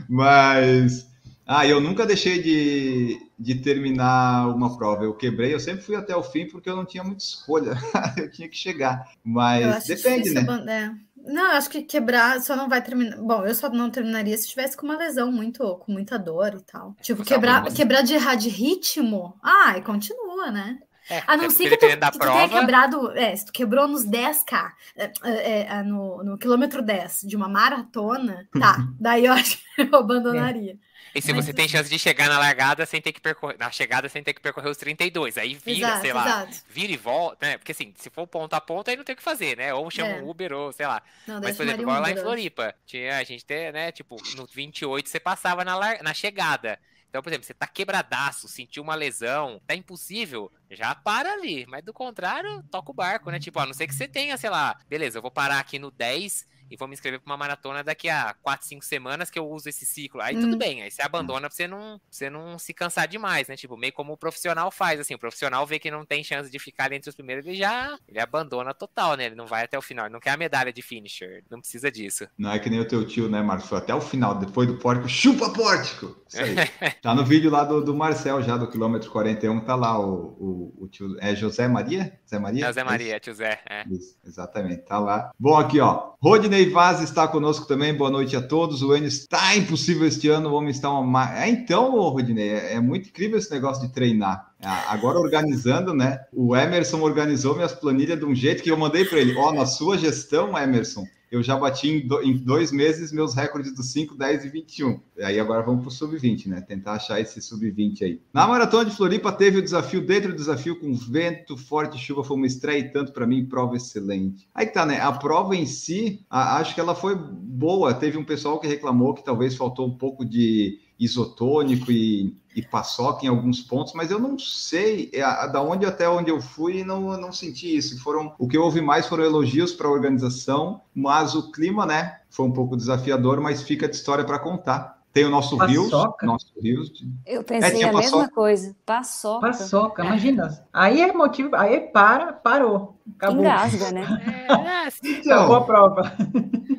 Mas. 0.08 1.12
Ah, 1.46 1.66
eu 1.66 1.78
nunca 1.78 2.06
deixei 2.06 2.42
de, 2.42 3.20
de 3.38 3.56
terminar 3.56 4.48
uma 4.48 4.78
prova. 4.78 5.04
Eu 5.04 5.12
quebrei, 5.12 5.52
eu 5.52 5.60
sempre 5.60 5.84
fui 5.84 5.94
até 5.94 6.16
o 6.16 6.22
fim 6.22 6.46
porque 6.48 6.70
eu 6.70 6.76
não 6.76 6.86
tinha 6.86 7.04
muita 7.04 7.22
escolha. 7.22 7.76
eu 8.16 8.30
tinha 8.30 8.48
que 8.48 8.56
chegar. 8.56 9.04
Mas 9.22 9.84
depende, 9.84 10.30
né? 10.30 10.42
é. 10.68 11.14
Não, 11.26 11.50
eu 11.52 11.56
acho 11.56 11.70
que 11.70 11.82
quebrar 11.82 12.40
só 12.42 12.54
não 12.54 12.68
vai 12.68 12.82
terminar. 12.82 13.16
Bom, 13.16 13.46
eu 13.46 13.54
só 13.54 13.70
não 13.70 13.90
terminaria 13.90 14.36
se 14.36 14.48
tivesse 14.48 14.76
com 14.76 14.84
uma 14.84 14.96
lesão 14.96 15.32
muito, 15.32 15.76
com 15.78 15.92
muita 15.92 16.18
dor 16.18 16.54
e 16.54 16.62
tal. 16.62 16.94
Tipo, 17.00 17.24
quebrar, 17.24 17.64
quebrar 17.72 18.02
de 18.02 18.14
errar 18.14 18.34
de 18.34 18.50
ritmo, 18.50 19.34
ah, 19.42 19.74
e 19.78 19.82
continua, 19.82 20.50
né? 20.50 20.78
É, 21.08 21.22
A 21.26 21.36
não 21.36 21.50
ser 21.50 21.68
que 21.68 21.76
tu, 21.76 21.86
que 21.86 22.18
tu 22.18 22.18
tenha 22.18 22.48
quebrado, 22.48 23.10
é, 23.12 23.36
se 23.36 23.46
tu 23.46 23.52
quebrou 23.52 23.86
nos 23.86 24.06
10K, 24.06 24.72
é, 24.96 25.12
é, 25.22 25.60
é, 25.62 25.82
no, 25.82 26.24
no 26.24 26.38
quilômetro 26.38 26.82
10 26.82 27.22
de 27.24 27.36
uma 27.36 27.48
maratona, 27.48 28.48
tá, 28.58 28.88
daí 28.98 29.26
eu 29.26 29.32
acho 29.32 29.58
que 29.58 29.82
eu 29.82 29.98
abandonaria. 29.98 30.78
E 31.14 31.22
se 31.22 31.32
Mas, 31.32 31.44
você 31.44 31.52
tem 31.52 31.68
chance 31.68 31.88
de 31.88 31.96
chegar 31.96 32.28
na 32.28 32.38
largada 32.38 32.84
sem 32.84 33.00
ter 33.00 33.12
que 33.12 33.20
percorrer, 33.20 33.56
na 33.56 33.70
chegada 33.70 34.08
sem 34.08 34.20
ter 34.22 34.34
que 34.34 34.40
percorrer 34.40 34.68
os 34.68 34.76
32, 34.76 35.38
aí 35.38 35.54
vira, 35.54 35.86
exato, 35.86 36.00
sei 36.00 36.12
lá, 36.12 36.26
exato. 36.26 36.56
vira 36.68 36.92
e 36.92 36.96
volta, 36.96 37.46
né? 37.46 37.56
Porque 37.56 37.70
assim, 37.70 37.94
se 37.96 38.10
for 38.10 38.26
ponto 38.26 38.52
a 38.54 38.60
ponto, 38.60 38.90
aí 38.90 38.96
não 38.96 39.04
tem 39.04 39.12
o 39.12 39.16
que 39.16 39.22
fazer, 39.22 39.56
né? 39.56 39.72
Ou 39.72 39.88
chama 39.92 40.08
é. 40.10 40.22
um 40.22 40.28
Uber, 40.28 40.52
ou 40.52 40.72
sei 40.72 40.88
lá. 40.88 41.00
Não, 41.24 41.40
Mas, 41.40 41.56
por 41.56 41.62
exemplo, 41.62 41.82
igual 41.82 42.00
lá 42.00 42.10
em 42.10 42.16
Floripa, 42.16 42.74
tinha, 42.84 43.16
a 43.16 43.22
gente 43.22 43.44
tem, 43.44 43.70
né, 43.70 43.92
tipo, 43.92 44.16
no 44.36 44.44
28 44.46 45.08
você 45.08 45.20
passava 45.20 45.64
na, 45.64 46.02
na 46.02 46.12
chegada. 46.12 46.80
Então, 47.14 47.22
por 47.22 47.30
exemplo, 47.30 47.46
você 47.46 47.54
tá 47.54 47.68
quebradaço, 47.68 48.48
sentiu 48.48 48.82
uma 48.82 48.96
lesão, 48.96 49.60
tá 49.68 49.76
impossível, 49.76 50.50
já 50.68 50.96
para 50.96 51.32
ali. 51.32 51.64
Mas 51.68 51.84
do 51.84 51.92
contrário, 51.92 52.60
toca 52.72 52.90
o 52.90 52.92
barco, 52.92 53.30
né? 53.30 53.38
Tipo, 53.38 53.60
a 53.60 53.66
não 53.66 53.72
ser 53.72 53.86
que 53.86 53.94
você 53.94 54.08
tenha, 54.08 54.36
sei 54.36 54.50
lá, 54.50 54.76
beleza, 54.88 55.18
eu 55.18 55.22
vou 55.22 55.30
parar 55.30 55.60
aqui 55.60 55.78
no 55.78 55.92
10 55.92 56.44
e 56.70 56.76
vou 56.76 56.88
me 56.88 56.94
inscrever 56.94 57.20
para 57.20 57.30
uma 57.30 57.36
maratona 57.36 57.82
daqui 57.82 58.08
a 58.08 58.34
4, 58.42 58.66
5 58.66 58.84
semanas 58.84 59.30
que 59.30 59.38
eu 59.38 59.48
uso 59.48 59.68
esse 59.68 59.84
ciclo. 59.84 60.20
Aí 60.20 60.36
hum. 60.36 60.40
tudo 60.40 60.56
bem, 60.56 60.82
aí 60.82 60.90
você 60.90 61.02
abandona 61.02 61.48
pra 61.48 61.50
você 61.50 61.66
não, 61.66 62.00
você 62.10 62.30
não 62.30 62.58
se 62.58 62.72
cansar 62.72 63.06
demais, 63.08 63.48
né? 63.48 63.56
Tipo, 63.56 63.76
meio 63.76 63.92
como 63.92 64.12
o 64.12 64.16
profissional 64.16 64.70
faz, 64.70 65.00
assim, 65.00 65.14
o 65.14 65.18
profissional 65.18 65.66
vê 65.66 65.78
que 65.78 65.90
não 65.90 66.04
tem 66.04 66.24
chance 66.24 66.50
de 66.50 66.58
ficar 66.58 66.92
entre 66.92 67.08
os 67.08 67.14
primeiros, 67.14 67.46
ele 67.46 67.56
já 67.56 67.98
ele 68.08 68.20
abandona 68.20 68.74
total, 68.74 69.16
né? 69.16 69.26
Ele 69.26 69.34
não 69.34 69.46
vai 69.46 69.64
até 69.64 69.78
o 69.78 69.82
final, 69.82 70.06
ele 70.06 70.12
não 70.12 70.20
quer 70.20 70.30
a 70.30 70.36
medalha 70.36 70.72
de 70.72 70.82
finisher, 70.82 71.44
não 71.50 71.60
precisa 71.60 71.90
disso. 71.90 72.26
Não 72.38 72.52
é 72.52 72.58
que 72.58 72.70
nem 72.70 72.80
o 72.80 72.88
teu 72.88 73.06
tio, 73.06 73.28
né, 73.28 73.42
Marcos? 73.42 73.68
Foi 73.68 73.78
até 73.78 73.94
o 73.94 74.00
final, 74.00 74.34
depois 74.34 74.68
do 74.68 74.78
pórtico, 74.78 75.08
chupa 75.08 75.50
pórtico! 75.50 76.16
Isso 76.28 76.40
aí. 76.40 76.54
tá 77.02 77.14
no 77.14 77.24
vídeo 77.24 77.50
lá 77.50 77.64
do, 77.64 77.82
do 77.82 77.94
Marcel, 77.94 78.42
já 78.42 78.56
do 78.56 78.68
quilômetro 78.68 79.10
41, 79.10 79.60
tá 79.60 79.74
lá 79.74 79.98
o, 79.98 80.36
o, 80.38 80.84
o 80.84 80.88
tio, 80.88 81.16
é 81.20 81.34
José 81.34 81.68
Maria? 81.68 82.18
José 82.24 82.38
Maria? 82.38 82.66
José 82.66 82.84
Maria, 82.84 83.20
tio 83.20 83.34
Zé, 83.34 83.60
é. 83.68 83.84
Isso, 83.88 84.16
exatamente, 84.24 84.82
tá 84.82 84.98
lá. 84.98 85.30
Bom, 85.38 85.56
aqui, 85.56 85.80
ó, 85.80 86.14
Rodney 86.20 86.53
Vaz 86.70 87.00
está 87.00 87.26
conosco 87.26 87.66
também. 87.66 87.92
Boa 87.92 88.10
noite 88.10 88.36
a 88.36 88.40
todos. 88.40 88.82
O 88.82 88.94
Enio 88.94 89.08
está 89.08 89.56
impossível 89.56 90.06
este 90.06 90.28
ano. 90.28 90.50
O 90.50 90.54
homem 90.54 90.70
está 90.70 90.88
uma. 90.90 91.36
É, 91.36 91.48
então, 91.48 91.98
Rodney, 91.98 92.48
é, 92.48 92.74
é 92.74 92.80
muito 92.80 93.08
incrível 93.08 93.36
esse 93.36 93.50
negócio 93.50 93.84
de 93.84 93.92
treinar. 93.92 94.52
Agora 94.88 95.18
organizando, 95.18 95.92
né? 95.92 96.20
O 96.32 96.54
Emerson 96.54 97.00
organizou 97.00 97.54
minhas 97.54 97.72
planilhas 97.72 98.18
de 98.18 98.24
um 98.24 98.34
jeito 98.34 98.62
que 98.62 98.70
eu 98.70 98.76
mandei 98.76 99.04
para 99.04 99.18
ele. 99.18 99.34
Ó, 99.36 99.48
oh, 99.48 99.52
na 99.52 99.66
sua 99.66 99.98
gestão, 99.98 100.56
Emerson, 100.56 101.04
eu 101.34 101.42
já 101.42 101.56
bati 101.56 101.88
em, 101.88 102.06
do, 102.06 102.22
em, 102.22 102.36
dois 102.36 102.70
meses 102.70 103.12
meus 103.12 103.34
recordes 103.34 103.74
dos 103.74 103.90
5, 103.92 104.14
10 104.14 104.44
e 104.44 104.48
21. 104.48 105.00
Aí 105.22 105.40
agora 105.40 105.62
vamos 105.62 105.82
para 105.82 105.88
o 105.88 105.90
sub-20, 105.90 106.46
né? 106.46 106.60
Tentar 106.60 106.92
achar 106.92 107.20
esse 107.20 107.40
sub-20 107.42 108.02
aí. 108.02 108.20
Na 108.32 108.46
maratona 108.46 108.84
de 108.84 108.96
Floripa 108.96 109.32
teve 109.32 109.58
o 109.58 109.62
desafio, 109.62 110.04
dentro 110.04 110.30
do 110.30 110.36
desafio, 110.36 110.78
com 110.78 110.94
vento, 110.94 111.56
forte 111.56 111.98
chuva, 111.98 112.22
foi 112.22 112.36
uma 112.36 112.46
estreia 112.46 112.78
e 112.78 112.88
tanto 112.90 113.12
para 113.12 113.26
mim, 113.26 113.46
prova 113.46 113.76
excelente. 113.76 114.48
Aí 114.54 114.66
tá, 114.66 114.86
né? 114.86 115.00
A 115.00 115.12
prova 115.12 115.56
em 115.56 115.66
si, 115.66 116.24
a, 116.30 116.58
acho 116.58 116.74
que 116.74 116.80
ela 116.80 116.94
foi 116.94 117.16
boa. 117.16 117.94
Teve 117.94 118.16
um 118.16 118.24
pessoal 118.24 118.60
que 118.60 118.68
reclamou 118.68 119.14
que 119.14 119.24
talvez 119.24 119.56
faltou 119.56 119.86
um 119.86 119.96
pouco 119.96 120.24
de 120.24 120.78
isotônico 120.98 121.90
e, 121.90 122.36
e 122.54 122.62
paçoca 122.62 123.24
em 123.24 123.28
alguns 123.28 123.60
pontos, 123.60 123.92
mas 123.94 124.10
eu 124.10 124.18
não 124.18 124.38
sei 124.38 125.10
é, 125.12 125.22
da 125.48 125.60
onde 125.60 125.84
até 125.84 126.08
onde 126.08 126.30
eu 126.30 126.40
fui 126.40 126.84
não, 126.84 127.16
não 127.16 127.32
senti 127.32 127.76
isso. 127.76 128.00
Foram 128.02 128.34
o 128.38 128.46
que 128.46 128.56
eu 128.56 128.62
ouvi 128.62 128.80
mais 128.80 129.06
foram 129.06 129.24
elogios 129.24 129.72
para 129.72 129.88
a 129.88 129.90
organização, 129.90 130.80
mas 130.94 131.34
o 131.34 131.50
clima, 131.50 131.84
né, 131.84 132.20
foi 132.30 132.46
um 132.46 132.52
pouco 132.52 132.76
desafiador, 132.76 133.40
mas 133.40 133.62
fica 133.62 133.88
de 133.88 133.96
história 133.96 134.24
para 134.24 134.38
contar. 134.38 134.94
Tem 135.12 135.24
o 135.24 135.30
nosso 135.30 135.56
Rios. 135.56 135.92
Nosso 136.22 136.52
Rios. 136.60 136.90
Eu 137.24 137.44
pensei 137.44 137.82
é, 137.82 137.88
a 137.88 137.92
paçoca. 137.92 138.16
mesma 138.16 138.28
coisa. 138.30 138.76
Paçoca. 138.84 139.46
Paçoca, 139.46 140.02
é. 140.02 140.06
imagina. 140.06 140.66
Aí 140.72 141.02
é 141.02 141.12
motivo, 141.12 141.54
aí 141.54 141.78
para, 141.80 142.32
parou. 142.32 142.93
Acabou. 143.16 143.40
Engasga, 143.40 143.90
né? 143.92 144.46
É, 144.48 145.08
então, 145.08 145.36
Acabou 145.36 145.56
a 145.56 145.64
prova. 145.64 146.16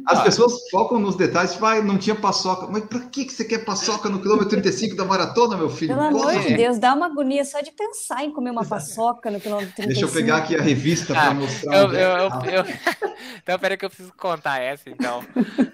As 0.08 0.24
pessoas 0.24 0.54
focam 0.70 1.00
nos 1.00 1.16
detalhes, 1.16 1.54
tipo, 1.54 1.66
ah, 1.66 1.82
não 1.82 1.98
tinha 1.98 2.16
paçoca. 2.16 2.68
Mas 2.68 2.86
para 2.86 3.00
que 3.02 3.30
você 3.30 3.44
quer 3.44 3.66
paçoca 3.66 4.10
no 4.10 4.22
quilômetro 4.22 4.50
35 4.50 4.96
da 4.96 5.06
maratona, 5.06 5.58
meu 5.58 5.70
filho? 5.70 5.96
Pelo 5.96 6.08
amor 6.08 6.40
de 6.40 6.56
Deus, 6.56 6.78
dá 6.78 6.94
uma 6.94 7.08
agonia 7.08 7.44
só 7.46 7.62
de 7.62 7.72
pensar 7.72 8.24
em 8.24 8.32
comer 8.32 8.52
uma 8.52 8.66
paçoca 8.66 9.32
no 9.32 9.40
quilômetro 9.40 9.74
35. 9.76 9.88
Deixa 9.88 10.06
eu 10.06 10.22
pegar 10.22 10.38
aqui 10.38 10.56
a 10.56 10.62
revista 10.62 11.14
para 11.14 11.28
ah, 11.28 11.34
mostrar. 11.34 11.76
Eu, 11.76 11.94
eu, 11.94 12.10
eu, 12.10 12.30
eu, 12.52 12.66
Então, 13.42 13.60
peraí 13.60 13.78
que 13.78 13.86
eu 13.86 13.90
preciso 13.90 14.14
contar 14.14 14.60
essa, 14.60 14.90
então. 14.90 15.24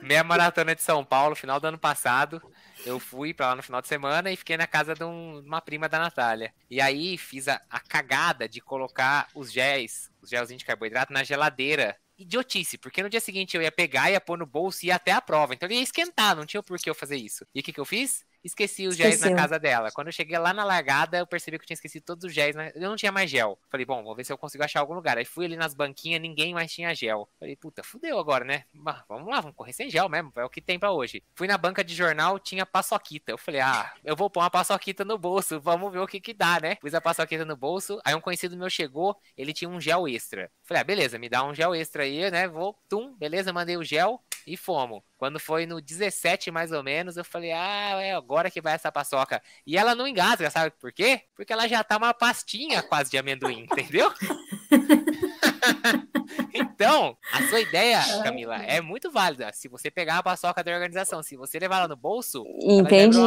Meia 0.01 0.23
maratona 0.23 0.75
de 0.75 0.81
São 0.81 1.03
Paulo, 1.03 1.35
final 1.35 1.59
do 1.59 1.67
ano 1.67 1.77
passado. 1.77 2.41
Eu 2.85 2.99
fui 2.99 3.33
para 3.33 3.47
lá 3.47 3.55
no 3.55 3.63
final 3.63 3.81
de 3.81 3.87
semana 3.87 4.31
e 4.31 4.35
fiquei 4.35 4.57
na 4.57 4.67
casa 4.67 4.93
de, 4.93 5.03
um, 5.03 5.41
uma 5.45 5.61
prima 5.61 5.87
da 5.87 5.99
Natália. 5.99 6.51
E 6.69 6.81
aí 6.81 7.17
fiz 7.17 7.47
a, 7.47 7.61
a 7.69 7.79
cagada 7.79 8.49
de 8.49 8.59
colocar 8.59 9.27
os 9.33 9.51
géis, 9.51 10.10
os 10.21 10.29
gelzinhos 10.29 10.59
de 10.59 10.65
carboidrato, 10.65 11.13
na 11.13 11.23
geladeira 11.23 11.95
idiotice, 12.17 12.77
porque 12.77 13.01
no 13.01 13.09
dia 13.09 13.19
seguinte 13.19 13.55
eu 13.55 13.61
ia 13.61 13.71
pegar, 13.71 14.11
ia 14.11 14.21
pôr 14.21 14.37
no 14.37 14.45
bolso 14.45 14.85
e 14.85 14.87
ia 14.87 14.95
até 14.95 15.11
a 15.11 15.21
prova. 15.21 15.53
Então 15.53 15.67
ele 15.67 15.75
ia 15.75 15.83
esquentar, 15.83 16.35
não 16.35 16.45
tinha 16.45 16.61
por 16.61 16.77
que 16.79 16.89
eu 16.89 16.95
fazer 16.95 17.17
isso. 17.17 17.45
E 17.53 17.59
o 17.59 17.63
que, 17.63 17.73
que 17.73 17.79
eu 17.79 17.85
fiz? 17.85 18.23
Esqueci 18.43 18.87
os 18.87 18.95
géis 18.95 19.19
na 19.21 19.35
casa 19.35 19.59
dela. 19.59 19.91
Quando 19.91 20.07
eu 20.07 20.13
cheguei 20.13 20.37
lá 20.37 20.53
na 20.53 20.63
largada, 20.63 21.17
eu 21.17 21.27
percebi 21.27 21.57
que 21.57 21.63
eu 21.63 21.67
tinha 21.67 21.75
esquecido 21.75 22.03
todos 22.03 22.23
os 22.23 22.33
géis. 22.33 22.55
Na... 22.55 22.69
Eu 22.69 22.89
não 22.89 22.95
tinha 22.95 23.11
mais 23.11 23.29
gel. 23.29 23.59
Falei, 23.69 23.85
bom, 23.85 24.03
vou 24.03 24.15
ver 24.15 24.23
se 24.23 24.33
eu 24.33 24.37
consigo 24.37 24.63
achar 24.63 24.79
algum 24.79 24.93
lugar. 24.93 25.17
Aí 25.17 25.25
fui 25.25 25.45
ali 25.45 25.55
nas 25.55 25.73
banquinhas, 25.73 26.21
ninguém 26.21 26.53
mais 26.53 26.71
tinha 26.71 26.93
gel. 26.93 27.29
Falei, 27.39 27.55
puta, 27.55 27.83
fudeu 27.83 28.19
agora, 28.19 28.43
né? 28.43 28.63
Mas, 28.73 29.01
vamos 29.07 29.29
lá, 29.29 29.39
vamos 29.41 29.55
correr 29.55 29.73
sem 29.73 29.89
gel 29.89 30.09
mesmo. 30.09 30.31
É 30.35 30.43
o 30.43 30.49
que 30.49 30.61
tem 30.61 30.79
para 30.79 30.91
hoje. 30.91 31.23
Fui 31.35 31.47
na 31.47 31.57
banca 31.57 31.83
de 31.83 31.93
jornal, 31.93 32.39
tinha 32.39 32.65
paçoquita. 32.65 33.31
Eu 33.31 33.37
falei, 33.37 33.61
ah, 33.61 33.91
eu 34.03 34.15
vou 34.15 34.29
pôr 34.29 34.41
uma 34.41 34.49
paçoquita 34.49 35.05
no 35.05 35.17
bolso. 35.17 35.59
Vamos 35.59 35.91
ver 35.91 35.99
o 35.99 36.07
que 36.07 36.19
que 36.19 36.33
dá, 36.33 36.59
né? 36.59 36.75
Pus 36.75 36.93
a 36.93 37.01
paçoquita 37.01 37.45
no 37.45 37.55
bolso. 37.55 37.99
Aí 38.03 38.15
um 38.15 38.21
conhecido 38.21 38.57
meu 38.57 38.69
chegou, 38.69 39.15
ele 39.37 39.53
tinha 39.53 39.69
um 39.69 39.79
gel 39.79 40.07
extra. 40.07 40.51
Falei, 40.63 40.81
ah, 40.81 40.83
beleza, 40.83 41.19
me 41.19 41.29
dá 41.29 41.43
um 41.43 41.53
gel 41.53 41.75
extra 41.75 42.03
aí, 42.03 42.29
né? 42.31 42.47
Vou, 42.47 42.77
tum, 42.89 43.15
beleza, 43.17 43.53
mandei 43.53 43.77
o 43.77 43.83
gel 43.83 44.21
e 44.45 44.57
fomos. 44.57 45.01
Quando 45.17 45.39
foi 45.39 45.65
no 45.65 45.81
17 45.81 46.51
mais 46.51 46.71
ou 46.71 46.83
menos, 46.83 47.17
eu 47.17 47.25
falei, 47.25 47.51
ah, 47.51 48.01
é 48.01 48.13
agora 48.13 48.51
que 48.51 48.61
vai 48.61 48.73
essa 48.73 48.91
paçoca. 48.91 49.41
E 49.65 49.77
ela 49.77 49.95
não 49.95 50.07
engasga, 50.07 50.49
sabe 50.49 50.73
por 50.79 50.91
quê? 50.91 51.21
Porque 51.35 51.53
ela 51.53 51.67
já 51.67 51.83
tá 51.83 51.97
uma 51.97 52.13
pastinha 52.13 52.81
quase 52.81 53.11
de 53.11 53.17
amendoim, 53.17 53.67
entendeu? 53.71 54.11
então, 56.53 57.17
a 57.31 57.43
sua 57.43 57.61
ideia, 57.61 57.99
Camila, 58.23 58.57
é 58.57 58.81
muito 58.81 59.11
válida. 59.11 59.51
Se 59.53 59.67
você 59.67 59.89
pegar 59.89 60.17
a 60.17 60.23
paçoca 60.23 60.63
da 60.63 60.71
organização, 60.71 61.21
se 61.23 61.35
você 61.35 61.59
levar 61.59 61.77
ela 61.77 61.87
no 61.87 61.95
bolso, 61.95 62.43
entendi. 62.61 63.17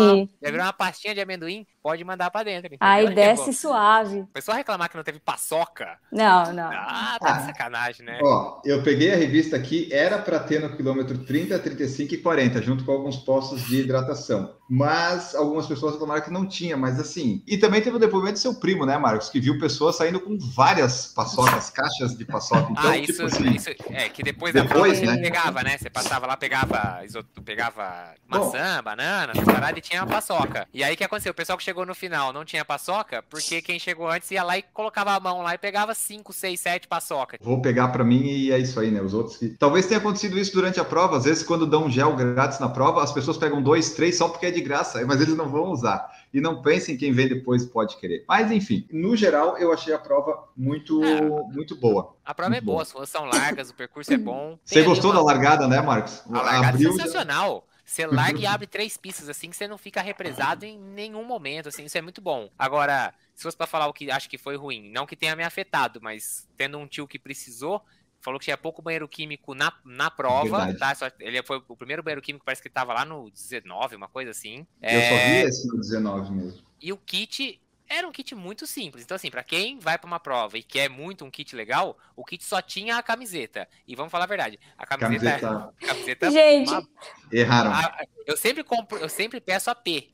Virar 0.42 0.54
uma, 0.56 0.64
uma 0.64 0.72
pastinha 0.72 1.14
de 1.14 1.20
amendoim, 1.20 1.66
pode 1.82 2.02
mandar 2.04 2.30
para 2.30 2.44
dentro. 2.44 2.66
Entendeu? 2.66 2.78
Aí 2.80 3.14
desce 3.14 3.52
suave. 3.52 4.24
Foi 4.32 4.42
só 4.42 4.52
reclamar 4.52 4.88
que 4.88 4.96
não 4.96 5.04
teve 5.04 5.20
paçoca. 5.20 5.98
Não, 6.10 6.52
não. 6.52 6.70
Ah, 6.72 7.16
tá 7.20 7.34
ah, 7.34 7.38
de 7.38 7.46
sacanagem, 7.46 8.06
né? 8.06 8.18
Ó, 8.22 8.60
eu 8.64 8.82
peguei 8.82 9.12
a 9.12 9.16
revista 9.16 9.56
aqui, 9.56 9.88
era 9.92 10.18
para 10.18 10.40
ter 10.40 10.60
no 10.60 10.76
quilômetro 10.76 11.18
30, 11.18 11.58
35 11.58 12.14
e 12.14 12.18
40, 12.18 12.62
junto 12.62 12.84
com 12.84 12.92
alguns 12.92 13.16
postos 13.16 13.62
de 13.66 13.80
hidratação. 13.80 14.54
Mas 14.68 15.34
algumas 15.34 15.66
pessoas 15.66 15.92
reclamaram 15.92 16.22
que 16.22 16.30
não 16.30 16.46
tinha, 16.46 16.76
mas 16.76 16.98
assim. 16.98 17.42
E 17.46 17.58
também 17.58 17.82
teve 17.82 17.96
o 17.96 17.98
depoimento 17.98 18.34
do 18.34 18.38
seu 18.38 18.54
primo, 18.54 18.86
né, 18.86 18.96
Marcos? 18.96 19.28
Que 19.28 19.40
viu 19.40 19.58
pessoas 19.58 19.96
saindo 19.96 20.20
com 20.20 20.38
várias 20.38 21.08
paçocas, 21.08 21.70
caixas 21.70 22.16
de 22.16 22.24
paçoca. 22.24 22.64
Então, 22.74 22.90
ah, 22.90 22.98
isso, 22.98 23.12
tipo 23.12 23.26
assim, 23.26 23.54
isso, 23.54 23.70
é 23.90 24.08
que 24.08 24.22
depois, 24.22 24.52
depois 24.52 24.54
da 24.54 24.64
prova 24.64 24.88
né? 24.88 24.94
você 24.94 25.22
pegava, 25.22 25.62
né? 25.62 25.78
Você 25.78 25.90
passava 25.90 26.26
lá, 26.26 26.36
pegava, 26.36 27.00
pegava 27.44 28.14
maçã, 28.26 28.76
Bom, 28.76 28.82
banana, 28.82 29.32
parada 29.44 29.78
e 29.78 29.82
tinha 29.82 30.02
uma 30.02 30.10
paçoca. 30.10 30.66
E 30.72 30.82
aí 30.82 30.94
o 30.94 30.96
que 30.96 31.04
aconteceu? 31.04 31.32
O 31.32 31.34
pessoal 31.34 31.56
que 31.56 31.64
chegou 31.64 31.86
no 31.86 31.94
final 31.94 32.32
não 32.32 32.44
tinha 32.44 32.64
paçoca, 32.64 33.22
porque 33.22 33.62
quem 33.62 33.78
chegou 33.78 34.08
antes 34.08 34.30
ia 34.30 34.42
lá 34.42 34.58
e 34.58 34.62
colocava 34.62 35.14
a 35.14 35.20
mão 35.20 35.42
lá 35.42 35.54
e 35.54 35.58
pegava 35.58 35.94
5, 35.94 36.32
6, 36.32 36.60
7 36.60 36.88
paçoca. 36.88 37.38
Vou 37.40 37.60
pegar 37.62 37.88
para 37.88 38.04
mim 38.04 38.24
e 38.24 38.52
é 38.52 38.58
isso 38.58 38.78
aí, 38.80 38.90
né? 38.90 39.00
Os 39.00 39.14
outros 39.14 39.36
que. 39.36 39.48
Talvez 39.50 39.86
tenha 39.86 39.98
acontecido 39.98 40.38
isso 40.38 40.52
durante 40.52 40.80
a 40.80 40.84
prova. 40.84 41.16
Às 41.16 41.24
vezes, 41.24 41.42
quando 41.42 41.66
dão 41.66 41.88
gel 41.88 42.14
grátis 42.16 42.58
na 42.58 42.68
prova, 42.68 43.02
as 43.02 43.12
pessoas 43.12 43.36
pegam 43.36 43.62
dois, 43.62 43.92
três 43.92 44.16
só 44.16 44.28
porque 44.28 44.46
é 44.46 44.50
de 44.54 44.60
graça, 44.60 45.04
mas 45.06 45.20
eles 45.20 45.36
não 45.36 45.48
vão 45.48 45.70
usar. 45.70 46.10
E 46.32 46.40
não 46.40 46.62
pensem 46.62 46.96
quem 46.96 47.12
vem 47.12 47.28
depois 47.28 47.64
pode 47.66 47.96
querer. 47.96 48.24
Mas 48.26 48.50
enfim, 48.50 48.86
no 48.90 49.16
geral, 49.16 49.58
eu 49.58 49.72
achei 49.72 49.92
a 49.92 49.98
prova 49.98 50.48
muito, 50.56 51.04
é, 51.04 51.20
muito 51.52 51.76
boa. 51.76 52.16
A 52.24 52.34
prova 52.34 52.50
muito 52.50 52.62
é 52.62 52.64
boa, 52.64 52.74
boa, 52.76 52.82
as 52.82 52.90
ruas 52.90 53.08
são 53.08 53.24
largas, 53.24 53.70
o 53.70 53.74
percurso 53.74 54.12
é 54.12 54.18
bom. 54.18 54.58
Você 54.64 54.82
gostou 54.82 55.10
uma... 55.10 55.20
da 55.20 55.24
largada, 55.24 55.68
né, 55.68 55.80
Marcos? 55.80 56.22
A 56.30 56.42
largada 56.42 56.66
é 56.66 56.68
Abriu 56.68 56.90
é 56.90 56.92
sensacional. 56.92 57.64
Já... 57.68 57.74
Você 57.84 58.06
larga 58.06 58.40
e 58.40 58.46
abre 58.46 58.66
três 58.66 58.96
pistas, 58.96 59.28
assim, 59.28 59.50
que 59.50 59.56
você 59.56 59.68
não 59.68 59.76
fica 59.76 60.00
represado 60.00 60.64
em 60.64 60.78
nenhum 60.78 61.22
momento, 61.22 61.68
assim, 61.68 61.84
isso 61.84 61.98
é 61.98 62.00
muito 62.00 62.22
bom. 62.22 62.48
Agora, 62.58 63.12
se 63.34 63.42
fosse 63.42 63.56
para 63.56 63.66
falar 63.66 63.86
o 63.88 63.92
que 63.92 64.10
acho 64.10 64.28
que 64.28 64.38
foi 64.38 64.56
ruim, 64.56 64.90
não 64.90 65.06
que 65.06 65.14
tenha 65.14 65.36
me 65.36 65.42
afetado, 65.42 66.00
mas 66.02 66.48
tendo 66.56 66.78
um 66.78 66.86
tio 66.86 67.06
que 67.06 67.18
precisou, 67.18 67.82
falou 68.24 68.40
que 68.40 68.46
tinha 68.46 68.56
pouco 68.56 68.80
banheiro 68.80 69.06
químico 69.06 69.54
na, 69.54 69.72
na 69.84 70.10
prova, 70.10 70.72
tá? 70.74 70.94
Só, 70.94 71.10
ele 71.20 71.42
foi 71.42 71.62
o 71.68 71.76
primeiro 71.76 72.02
banheiro 72.02 72.22
químico, 72.22 72.44
parece 72.44 72.62
que 72.62 72.68
ele 72.68 72.74
tava 72.74 72.94
lá 72.94 73.04
no 73.04 73.30
19, 73.30 73.96
uma 73.96 74.08
coisa 74.08 74.30
assim. 74.30 74.66
Eu 74.80 74.98
é... 74.98 75.08
só 75.08 75.26
vi 75.26 75.48
esse 75.48 75.68
no 75.68 75.76
19 75.76 76.32
mesmo. 76.32 76.62
E 76.80 76.92
o 76.92 76.96
kit 76.96 77.60
era 77.88 78.08
um 78.08 78.12
kit 78.12 78.34
muito 78.34 78.66
simples. 78.66 79.04
Então, 79.04 79.14
assim, 79.14 79.30
para 79.30 79.44
quem 79.44 79.78
vai 79.78 79.98
para 79.98 80.06
uma 80.06 80.18
prova 80.18 80.56
e 80.56 80.62
quer 80.62 80.88
muito 80.88 81.24
um 81.24 81.30
kit 81.30 81.54
legal, 81.54 81.98
o 82.16 82.24
kit 82.24 82.42
só 82.42 82.62
tinha 82.62 82.96
a 82.96 83.02
camiseta. 83.02 83.68
E 83.86 83.94
vamos 83.94 84.10
falar 84.10 84.24
a 84.24 84.28
verdade, 84.28 84.58
a 84.76 84.86
camiseta. 84.86 85.40
Camiseta. 85.40 85.74
camiseta 85.86 86.30
Gente, 86.30 86.70
uma... 86.70 86.88
erraram. 87.30 87.72
A, 87.72 88.04
eu 88.26 88.36
sempre 88.36 88.64
compro, 88.64 88.98
eu 88.98 89.08
sempre 89.08 89.40
peço 89.40 89.70
a 89.70 89.74
P. 89.74 90.10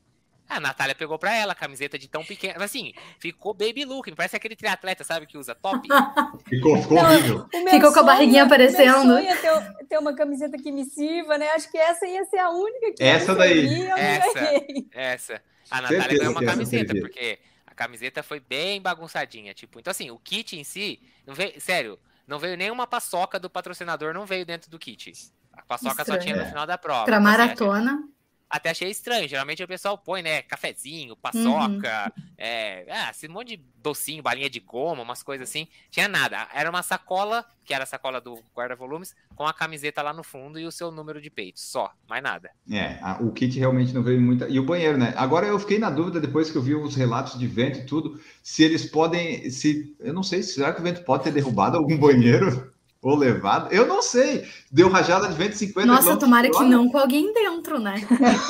A 0.51 0.59
Natália 0.59 0.93
pegou 0.93 1.17
pra 1.17 1.33
ela 1.33 1.53
a 1.53 1.55
camiseta 1.55 1.97
de 1.97 2.09
tão 2.09 2.25
pequena. 2.25 2.61
Assim, 2.61 2.93
ficou 3.17 3.53
baby 3.53 3.85
look. 3.85 4.13
Parece 4.13 4.35
aquele 4.35 4.53
triatleta, 4.53 5.01
sabe, 5.01 5.25
que 5.25 5.37
usa 5.37 5.55
top. 5.55 5.87
ficou, 6.45 6.81
ficou 6.81 6.97
horrível. 6.97 7.47
Ficou 7.69 7.93
com 7.93 7.99
a 8.01 8.03
barriguinha 8.03 8.43
aparecendo. 8.43 9.07
Meu 9.07 9.15
sonho 9.15 9.29
é 9.29 9.35
ter, 9.37 9.85
ter, 9.87 9.97
uma 9.97 10.13
camiseta 10.13 10.57
que 10.57 10.69
me 10.69 10.83
sirva, 10.83 11.37
né? 11.37 11.47
Acho 11.51 11.71
que 11.71 11.77
essa 11.77 12.05
ia 12.05 12.25
ser 12.25 12.39
a 12.39 12.49
única 12.49 12.91
que 12.91 13.01
Essa 13.01 13.33
daí. 13.33 13.87
essa, 13.95 14.63
essa. 14.91 15.41
A 15.69 15.81
Natália 15.81 16.17
ganhou 16.19 16.33
uma 16.33 16.43
camiseta, 16.43 16.93
porque 16.99 17.39
a 17.65 17.73
camiseta 17.73 18.21
foi 18.21 18.41
bem 18.41 18.81
bagunçadinha. 18.81 19.53
Tipo, 19.53 19.79
então 19.79 19.91
assim, 19.91 20.11
o 20.11 20.19
kit 20.19 20.59
em 20.59 20.65
si, 20.65 21.01
não 21.25 21.33
veio, 21.33 21.61
sério, 21.61 21.97
não 22.27 22.37
veio 22.37 22.57
nenhuma 22.57 22.85
paçoca 22.85 23.39
do 23.39 23.49
patrocinador, 23.49 24.13
não 24.13 24.25
veio 24.25 24.45
dentro 24.45 24.69
do 24.69 24.77
kit. 24.77 25.13
A 25.53 25.61
paçoca 25.61 26.01
Estranho. 26.01 26.19
só 26.19 26.25
tinha 26.25 26.35
no 26.35 26.45
final 26.45 26.67
da 26.67 26.77
prova. 26.77 27.05
Pra 27.05 27.21
maratona 27.21 28.03
até 28.51 28.69
achei 28.69 28.89
estranho. 28.89 29.27
Geralmente 29.27 29.63
o 29.63 29.67
pessoal 29.67 29.97
põe, 29.97 30.21
né, 30.21 30.41
cafezinho, 30.41 31.15
paçoca, 31.15 32.13
uhum. 32.17 32.23
é, 32.37 32.85
ah, 32.89 33.09
esse 33.09 33.27
monte 33.27 33.55
de 33.55 33.63
docinho, 33.77 34.21
balinha 34.21 34.49
de 34.49 34.59
goma, 34.59 35.01
umas 35.01 35.23
coisas 35.23 35.49
assim. 35.49 35.67
Tinha 35.89 36.07
nada. 36.07 36.47
Era 36.53 36.69
uma 36.69 36.83
sacola, 36.83 37.45
que 37.63 37.73
era 37.73 37.83
a 37.83 37.87
sacola 37.87 38.19
do 38.19 38.37
guarda-volumes, 38.55 39.15
com 39.35 39.45
a 39.47 39.53
camiseta 39.53 40.01
lá 40.01 40.13
no 40.13 40.23
fundo 40.23 40.59
e 40.59 40.65
o 40.65 40.71
seu 40.71 40.91
número 40.91 41.21
de 41.21 41.29
peito. 41.29 41.59
Só, 41.59 41.91
mais 42.07 42.21
nada. 42.21 42.51
É, 42.69 42.99
a, 43.01 43.17
o 43.21 43.31
kit 43.31 43.57
realmente 43.57 43.93
não 43.93 44.03
veio 44.03 44.19
muita. 44.19 44.47
E 44.49 44.59
o 44.59 44.65
banheiro, 44.65 44.97
né? 44.97 45.13
Agora 45.15 45.47
eu 45.47 45.57
fiquei 45.57 45.79
na 45.79 45.89
dúvida, 45.89 46.19
depois 46.19 46.51
que 46.51 46.57
eu 46.57 46.61
vi 46.61 46.75
os 46.75 46.95
relatos 46.95 47.39
de 47.39 47.47
vento 47.47 47.79
e 47.79 47.85
tudo, 47.85 48.19
se 48.43 48.63
eles 48.63 48.85
podem. 48.85 49.49
se 49.49 49.95
Eu 49.99 50.13
não 50.13 50.23
sei, 50.23 50.43
será 50.43 50.73
que 50.73 50.81
o 50.81 50.83
vento 50.83 51.03
pode 51.03 51.23
ter 51.23 51.31
derrubado 51.31 51.77
algum 51.77 51.97
banheiro? 51.97 52.71
Ou 53.01 53.15
levado? 53.15 53.73
Eu 53.73 53.87
não 53.87 54.01
sei. 54.01 54.45
Deu 54.71 54.87
rajada 54.87 55.27
de 55.27 55.33
250 55.33 55.87
Nossa, 55.87 56.17
tomara 56.17 56.49
que 56.49 56.63
não 56.63 56.87
com 56.87 56.99
alguém 56.99 57.33
dentro, 57.33 57.79
né? 57.79 57.95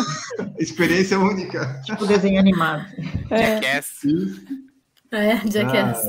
Experiência 0.60 1.18
única. 1.18 1.82
Tipo 1.86 2.06
desenho 2.06 2.40
animado. 2.40 2.86
É. 3.30 3.62
Jackass. 3.62 4.02
É, 5.12 5.38
Jackass. 5.50 6.02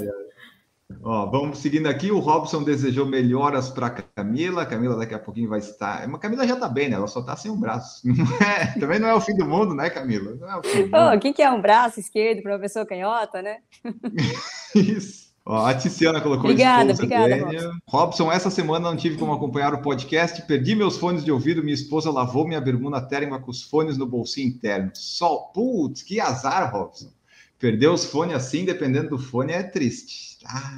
Ó, 1.05 1.27
vamos 1.27 1.59
seguindo 1.59 1.87
aqui. 1.87 2.11
O 2.11 2.19
Robson 2.19 2.63
desejou 2.63 3.07
melhoras 3.07 3.71
para 3.71 3.91
Camila. 3.91 4.67
Camila 4.67 4.97
daqui 4.97 5.15
a 5.15 5.19
pouquinho 5.19 5.49
vai 5.49 5.61
estar. 5.61 6.07
Mas 6.09 6.21
Camila 6.21 6.47
já 6.47 6.55
está 6.55 6.69
bem, 6.69 6.89
né? 6.89 6.97
Ela 6.97 7.07
só 7.07 7.21
está 7.21 7.37
sem 7.37 7.51
um 7.51 7.59
braço. 7.59 8.03
É, 8.43 8.79
também 8.79 8.99
não 8.99 9.09
é 9.09 9.15
o 9.15 9.21
fim 9.21 9.37
do 9.37 9.47
mundo, 9.47 9.75
né, 9.75 9.89
Camila? 9.89 10.35
Não 10.35 10.51
é 10.51 10.57
o 10.57 10.63
fim 10.63 10.91
oh, 10.93 11.17
o 11.17 11.21
que, 11.21 11.33
que 11.33 11.43
é 11.43 11.51
um 11.51 11.61
braço 11.61 12.01
esquerdo 12.01 12.43
para 12.43 12.53
uma 12.53 12.59
pessoa 12.59 12.85
canhota, 12.85 13.41
né? 13.41 13.59
Isso. 14.75 15.32
Ó, 15.45 15.67
a 15.67 15.75
Tiziana 15.75 16.21
colocou 16.21 16.51
obrigada, 16.51 16.93
obrigada, 16.93 17.37
Robson. 17.37 17.73
Robson, 17.89 18.33
essa 18.33 18.49
semana 18.49 18.89
não 18.91 18.97
tive 18.97 19.17
como 19.17 19.33
acompanhar 19.33 19.75
o 19.75 19.83
podcast, 19.83 20.41
perdi 20.43 20.77
meus 20.77 20.97
fones 20.97 21.25
de 21.25 21.33
ouvido, 21.33 21.63
minha 21.63 21.75
esposa 21.75 22.13
lavou 22.13 22.47
minha 22.47 22.61
bermuda 22.61 23.01
térmica 23.01 23.41
com 23.41 23.51
os 23.51 23.63
fones 23.63 23.99
no 23.99 24.07
bolsinho 24.07 24.49
interno. 24.49 24.93
Só, 24.95 25.51
putz, 25.53 26.03
que 26.03 26.21
azar, 26.21 26.73
Robson. 26.73 27.11
Perder 27.59 27.89
os 27.89 28.05
fones 28.05 28.35
assim, 28.35 28.65
dependendo 28.65 29.11
do 29.11 29.19
fone, 29.19 29.53
é 29.53 29.63
triste. 29.63 30.39
Ah. 30.45 30.73